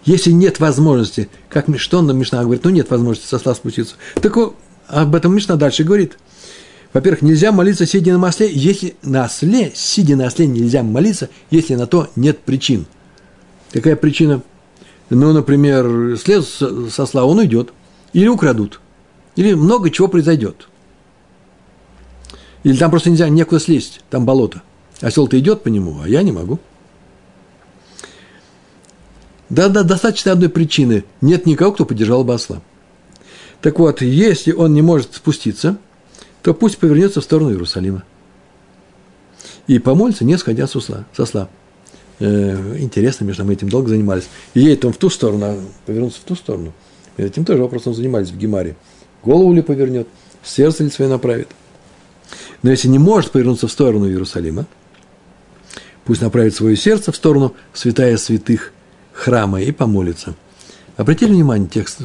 Если 0.06 0.32
нет 0.32 0.60
возможности, 0.60 1.30
как 1.50 1.66
что 1.78 2.02
нам 2.02 2.18
Мишна 2.18 2.44
говорит, 2.44 2.64
ну 2.64 2.70
нет 2.70 2.90
возможности 2.90 3.28
со 3.28 3.40
сла 3.40 3.54
спуститься. 3.56 3.96
Так 4.22 4.38
об 4.88 5.16
этом 5.16 5.36
Мишна 5.36 5.56
дальше 5.56 5.84
говорит. 5.84 6.18
Во-первых, 6.92 7.22
нельзя 7.22 7.52
молиться, 7.52 7.86
сидя 7.86 8.18
на 8.18 8.28
осле, 8.28 8.50
если 8.52 8.96
на 9.04 9.26
осле, 9.26 9.72
сидя 9.76 10.16
на 10.16 10.26
осле, 10.26 10.48
нельзя 10.48 10.82
молиться, 10.82 11.30
если 11.52 11.76
на 11.76 11.86
то 11.86 12.10
нет 12.16 12.40
причин. 12.40 12.88
Какая 13.72 13.96
причина? 13.96 14.42
Ну, 15.10 15.32
например, 15.32 16.18
слез 16.18 16.48
со 16.92 17.06
сла, 17.06 17.26
он 17.26 17.40
уйдет. 17.40 17.72
Или 18.14 18.28
украдут. 18.28 18.80
Или 19.36 19.54
много 19.54 19.90
чего 19.90 20.08
произойдет. 20.08 20.68
Или 22.64 22.78
там 22.78 22.92
просто 22.92 23.10
нельзя, 23.10 23.30
некуда 23.30 23.60
слезть, 23.60 24.02
там 24.10 24.26
болото. 24.26 24.62
Осел-то 25.02 25.40
идет 25.40 25.64
по 25.64 25.70
нему, 25.70 26.02
а 26.04 26.10
я 26.10 26.24
не 26.24 26.32
могу. 26.32 26.60
Да-да, 29.50 29.84
достаточно 29.84 30.32
одной 30.32 30.50
причины. 30.50 31.06
Нет 31.22 31.46
никого, 31.46 31.72
кто 31.72 31.86
поддержал 31.86 32.24
бы 32.24 32.34
осла. 32.34 32.62
Так 33.62 33.80
вот, 33.80 34.02
если 34.02 34.52
он 34.52 34.74
не 34.74 34.82
может 34.82 35.16
спуститься, 35.16 35.78
то 36.44 36.54
пусть 36.54 36.78
повернется 36.78 37.22
в 37.22 37.24
сторону 37.24 37.52
Иерусалима. 37.52 38.04
И 39.68 39.80
помолится, 39.80 40.26
не 40.26 40.38
сходя 40.38 40.68
с 40.68 40.76
усла, 40.76 41.06
со 41.16 41.26
сла. 41.26 41.50
Э, 42.20 42.78
интересно, 42.80 43.26
между 43.26 43.46
мы 43.46 43.54
этим 43.54 43.70
долго 43.70 43.90
занимались. 43.90 44.30
И 44.54 44.62
едет 44.62 44.86
он 44.86 44.94
в 44.94 44.98
ту 44.98 45.10
сторону, 45.10 45.46
а 45.46 45.60
повернуться 45.86 46.20
в 46.22 46.24
ту 46.24 46.36
сторону. 46.36 46.74
Этим 47.18 47.44
тоже 47.44 47.62
вопросом 47.62 47.94
занимались 47.94 48.30
в 48.30 48.38
Гемаре. 48.38 48.76
Голову 49.24 49.54
ли 49.54 49.62
повернет, 49.62 50.08
сердце 50.44 50.84
ли 50.84 50.90
свое 50.90 51.10
направит. 51.10 51.50
Но 52.62 52.72
если 52.72 52.88
не 52.88 53.00
может 53.00 53.32
повернуться 53.32 53.68
в 53.68 53.72
сторону 53.72 54.08
Иерусалима, 54.08 54.66
пусть 56.06 56.22
направит 56.22 56.56
свое 56.56 56.76
сердце 56.76 57.12
в 57.12 57.16
сторону 57.16 57.56
святая 57.74 58.18
святых 58.18 58.74
храма 59.14 59.62
и 59.62 59.72
помолится. 59.72 60.36
Обратили 60.98 61.32
внимание, 61.32 61.68
текст, 61.68 62.00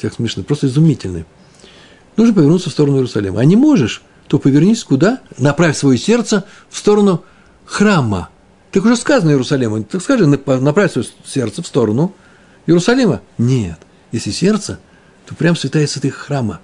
текст 0.00 0.16
смешный, 0.16 0.44
просто 0.44 0.66
изумительный. 0.66 1.24
Нужно 2.16 2.34
повернуться 2.34 2.70
в 2.70 2.72
сторону 2.72 2.96
Иерусалима. 2.96 3.40
А 3.40 3.44
не 3.44 3.56
можешь, 3.56 4.02
то 4.28 4.38
повернись 4.38 4.84
куда? 4.84 5.20
Направь 5.38 5.76
свое 5.76 5.98
сердце 5.98 6.44
в 6.68 6.78
сторону 6.78 7.24
храма. 7.64 8.28
Так 8.72 8.84
уже 8.84 8.96
сказано 8.96 9.30
Иерусалиму. 9.30 9.82
Так 9.84 10.02
скажи, 10.02 10.26
направь 10.26 10.92
свое 10.92 11.06
сердце 11.24 11.62
в 11.62 11.66
сторону 11.66 12.14
Иерусалима. 12.66 13.20
Нет. 13.36 13.78
Если 14.12 14.30
сердце, 14.30 14.78
то 15.30 15.36
прям 15.36 15.54
святая 15.54 15.86
святых 15.86 16.16
храма. 16.16 16.60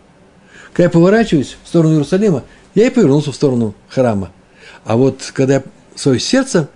Когда 0.73 0.85
я 0.85 0.91
поворачиваюсь 0.91 1.57
в 1.63 1.69
сторону 1.69 1.95
Иерусалима, 1.95 2.43
я 2.75 2.89
и 2.89 2.91
повернулся 2.91 3.31
в 3.31 3.35
сторону 3.37 3.77
храма. 3.89 4.33
А 4.85 4.97
вот 4.97 5.31
когда 5.33 5.55
я 5.55 5.63
свое 5.95 6.19
сердце 6.19 6.69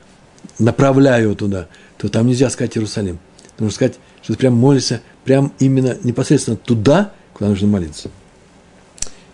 направляю 0.60 1.34
туда, 1.34 1.66
то 1.98 2.08
там 2.08 2.28
нельзя 2.28 2.48
сказать 2.48 2.76
Иерусалим. 2.76 3.18
Нужно 3.58 3.74
сказать, 3.74 3.94
что 4.22 4.34
ты 4.34 4.38
прям 4.38 4.54
молишься, 4.54 5.02
прям 5.24 5.52
именно 5.58 5.98
непосредственно 6.04 6.56
туда, 6.56 7.12
куда 7.34 7.50
нужно 7.50 7.66
молиться. 7.66 8.08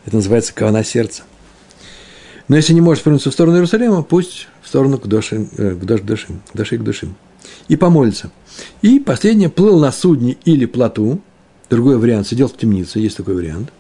Это 0.07 0.16
называется 0.16 0.54
кавана 0.54 0.82
сердца. 0.82 1.24
Но 2.48 2.57
если 2.57 2.72
не 2.72 2.80
можешь 2.80 3.02
повернуться 3.02 3.30
в 3.30 3.34
сторону 3.34 3.57
Иерусалима, 3.57 4.02
пусть 4.02 4.48
в 4.62 4.68
сторону 4.68 4.96
к 4.98 5.07
душим, 5.07 5.50
э, 5.59 5.72
к 5.72 5.84
душим, 5.84 6.40
к 6.52 6.57
души 6.57 6.78
к 6.78 6.82
душим. 6.82 7.16
И 7.68 7.76
помолится. 7.76 8.30
И 8.80 8.98
последнее, 8.98 9.50
плыл 9.50 9.78
на 9.78 9.92
судне 9.92 10.38
или 10.46 10.64
плоту, 10.64 11.20
другой 11.70 11.98
вариант, 11.98 12.26
сидел 12.26 12.48
в 12.48 12.56
темнице, 12.56 12.98
есть 12.98 13.16
такой 13.16 13.34
вариант, 13.34 13.70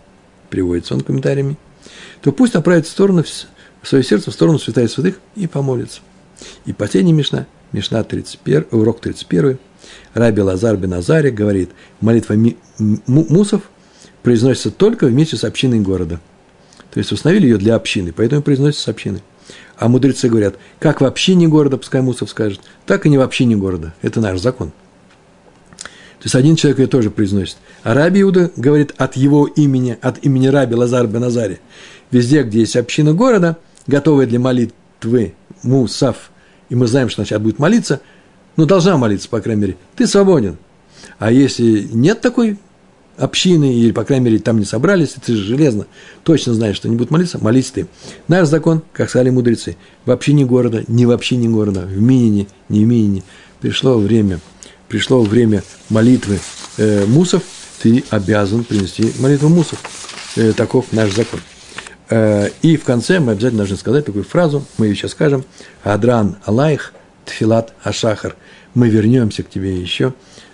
приводится 0.50 0.94
он 0.94 1.00
комментариями, 1.00 1.56
то 2.22 2.32
пусть 2.32 2.54
направит 2.54 2.86
в 2.86 2.90
сторону, 2.90 3.24
свое 3.82 4.04
сердце, 4.04 4.30
в 4.30 4.34
сторону 4.34 4.58
святая 4.58 4.88
святых 4.88 5.20
и 5.34 5.46
помолится. 5.46 6.00
И 6.64 6.72
последняя 6.72 7.12
Мишна, 7.12 7.46
Мишна 7.72 8.02
31, 8.02 8.66
урок 8.72 9.00
31, 9.00 9.58
Раби 10.14 10.42
Лазар 10.42 10.76
бен 10.76 10.94
Азари 10.94 11.30
говорит, 11.30 11.70
молитва 12.00 12.34
мусов 13.06 13.62
произносится 14.22 14.70
только 14.70 15.06
вместе 15.06 15.36
с 15.36 15.44
общиной 15.44 15.80
города. 15.80 16.20
То 16.92 16.98
есть 16.98 17.12
установили 17.12 17.46
ее 17.46 17.58
для 17.58 17.74
общины, 17.74 18.12
поэтому 18.12 18.42
произносится 18.42 18.84
с 18.84 18.88
общины. 18.88 19.20
А 19.76 19.88
мудрецы 19.88 20.28
говорят, 20.28 20.56
как 20.80 21.00
в 21.00 21.04
общине 21.04 21.48
города, 21.48 21.76
пускай 21.76 22.00
Мусов 22.00 22.30
скажет, 22.30 22.60
так 22.86 23.04
и 23.04 23.10
не 23.10 23.18
в 23.18 23.20
общине 23.20 23.56
города. 23.56 23.92
Это 24.00 24.20
наш 24.20 24.40
закон. 24.40 24.72
То 26.18 26.24
есть 26.24 26.34
один 26.34 26.56
человек 26.56 26.78
ее 26.78 26.86
тоже 26.86 27.10
произносит. 27.10 27.56
А 27.82 27.94
Раби 27.94 28.22
Иуда 28.22 28.50
говорит 28.56 28.94
от 28.96 29.16
его 29.16 29.46
имени, 29.46 29.98
от 30.00 30.24
имени 30.24 30.46
Раби 30.46 30.74
Лазар 30.74 31.06
бен 31.06 31.24
Азари. 31.24 31.60
Везде, 32.10 32.42
где 32.42 32.60
есть 32.60 32.76
община 32.76 33.12
города, 33.12 33.58
готовая 33.86 34.26
для 34.26 34.38
молитвы 34.38 35.34
Мусав, 35.62 36.30
и 36.68 36.74
мы 36.74 36.86
знаем, 36.86 37.08
что 37.08 37.24
сейчас 37.24 37.40
будет 37.40 37.58
молиться, 37.58 38.00
ну, 38.56 38.64
должна 38.64 38.96
молиться, 38.96 39.28
по 39.28 39.40
крайней 39.40 39.62
мере, 39.62 39.76
ты 39.96 40.06
свободен. 40.06 40.56
А 41.18 41.30
если 41.30 41.88
нет 41.92 42.20
такой 42.20 42.58
общины, 43.18 43.74
или, 43.74 43.92
по 43.92 44.04
крайней 44.04 44.26
мере, 44.26 44.38
там 44.38 44.58
не 44.58 44.64
собрались, 44.64 45.14
ты 45.24 45.34
же 45.34 45.44
железно 45.44 45.86
точно 46.22 46.54
знаешь, 46.54 46.76
что 46.76 46.88
они 46.88 46.96
будут 46.96 47.10
молиться, 47.10 47.38
молись 47.40 47.70
ты. 47.70 47.86
Наш 48.28 48.48
закон, 48.48 48.82
как 48.92 49.08
сказали 49.08 49.30
мудрецы, 49.30 49.76
в 50.04 50.10
общине 50.10 50.44
города, 50.44 50.84
не 50.88 51.06
в 51.06 51.10
общине 51.10 51.48
города, 51.48 51.80
в 51.80 52.00
Минине, 52.00 52.46
не 52.68 52.84
в 52.84 52.88
Минине, 52.88 53.22
пришло 53.60 53.98
время, 53.98 54.40
пришло 54.88 55.22
время 55.22 55.62
молитвы 55.88 56.38
э, 56.78 57.04
мусов, 57.06 57.42
ты 57.82 58.04
обязан 58.10 58.64
принести 58.64 59.12
молитву 59.18 59.48
мусов. 59.48 59.78
Э, 60.36 60.52
таков 60.52 60.92
наш 60.92 61.14
закон. 61.14 61.40
Э, 62.10 62.50
и 62.62 62.76
в 62.76 62.84
конце 62.84 63.20
мы 63.20 63.32
обязательно 63.32 63.60
должны 63.60 63.76
сказать 63.76 64.04
такую 64.04 64.24
фразу, 64.24 64.64
мы 64.76 64.86
ее 64.86 64.94
сейчас 64.94 65.12
скажем, 65.12 65.44
«Адран 65.82 66.36
Алайх 66.44 66.92
Тфилат 67.24 67.72
Ашахар». 67.82 68.36
Мы 68.74 68.88
вернемся 68.88 69.42
к 69.42 69.48
тебе 69.48 69.80
еще, 69.80 70.12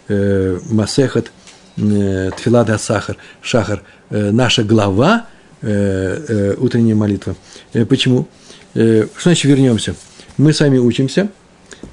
э, 0.09 0.59
Масехат 0.71 1.33
э, 1.77 2.31
Тфилат 2.37 2.71
Асахар, 2.71 3.17
Шахар, 3.41 3.83
наша 4.11 4.63
глава, 4.63 5.27
утренняя 5.63 6.95
молитва. 6.95 7.35
Почему? 7.89 8.29
Что 8.75 9.09
значит 9.23 9.45
вернемся? 9.45 9.95
Мы 10.37 10.53
сами 10.53 10.77
учимся, 10.77 11.31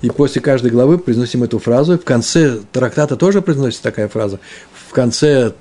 и 0.01 0.09
после 0.09 0.41
каждой 0.41 0.71
главы 0.71 0.97
произносим 0.97 1.43
эту 1.43 1.59
фразу. 1.59 1.97
В 1.97 2.03
конце 2.03 2.59
трактата 2.71 3.15
тоже 3.15 3.41
произносится 3.41 3.83
такая 3.83 4.07
фраза. 4.07 4.39
В 4.87 4.93
конце 4.93 5.53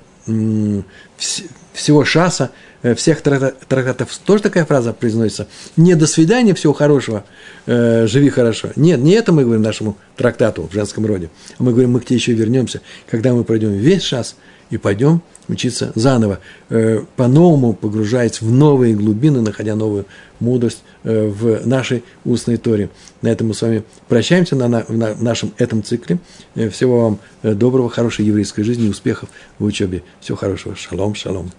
всего 1.73 2.05
шаса 2.05 2.51
Э, 2.81 2.95
всех 2.95 3.21
трактатов 3.21 4.17
тоже 4.25 4.43
такая 4.43 4.65
фраза 4.65 4.93
произносится. 4.93 5.47
Не 5.75 5.95
до 5.95 6.07
свидания, 6.07 6.53
всего 6.53 6.73
хорошего, 6.73 7.25
э, 7.65 8.07
живи 8.07 8.29
хорошо. 8.29 8.69
Нет, 8.75 8.99
не 9.01 9.11
это 9.13 9.33
мы 9.33 9.43
говорим 9.43 9.61
нашему 9.61 9.97
трактату 10.15 10.67
в 10.69 10.73
женском 10.73 11.05
роде. 11.05 11.29
Мы 11.57 11.71
говорим, 11.71 11.91
мы 11.91 11.99
к 11.99 12.05
тебе 12.05 12.15
еще 12.15 12.33
вернемся, 12.33 12.81
когда 13.09 13.33
мы 13.33 13.43
пройдем 13.43 13.71
весь 13.71 14.03
час 14.03 14.35
и 14.69 14.77
пойдем 14.77 15.21
учиться 15.47 15.91
заново, 15.95 16.39
э, 16.69 17.01
по-новому 17.15 17.73
погружаясь 17.73 18.41
в 18.41 18.51
новые 18.51 18.95
глубины, 18.95 19.41
находя 19.41 19.75
новую 19.75 20.05
мудрость 20.39 20.83
э, 21.03 21.27
в 21.27 21.65
нашей 21.67 22.03
устной 22.25 22.57
торе. 22.57 22.89
На 23.21 23.29
этом 23.29 23.47
мы 23.47 23.53
с 23.53 23.61
вами 23.61 23.83
прощаемся 24.07 24.55
на, 24.55 24.67
на, 24.67 24.85
на 24.87 25.15
нашем 25.15 25.53
этом 25.57 25.83
цикле. 25.83 26.19
Э, 26.55 26.69
всего 26.69 27.01
вам 27.01 27.19
доброго, 27.43 27.89
хорошей 27.89 28.25
еврейской 28.25 28.63
жизни, 28.63 28.89
успехов 28.89 29.29
в 29.57 29.65
учебе. 29.65 30.03
Всего 30.21 30.37
хорошего. 30.37 30.75
Шалом, 30.75 31.15
шалом. 31.15 31.51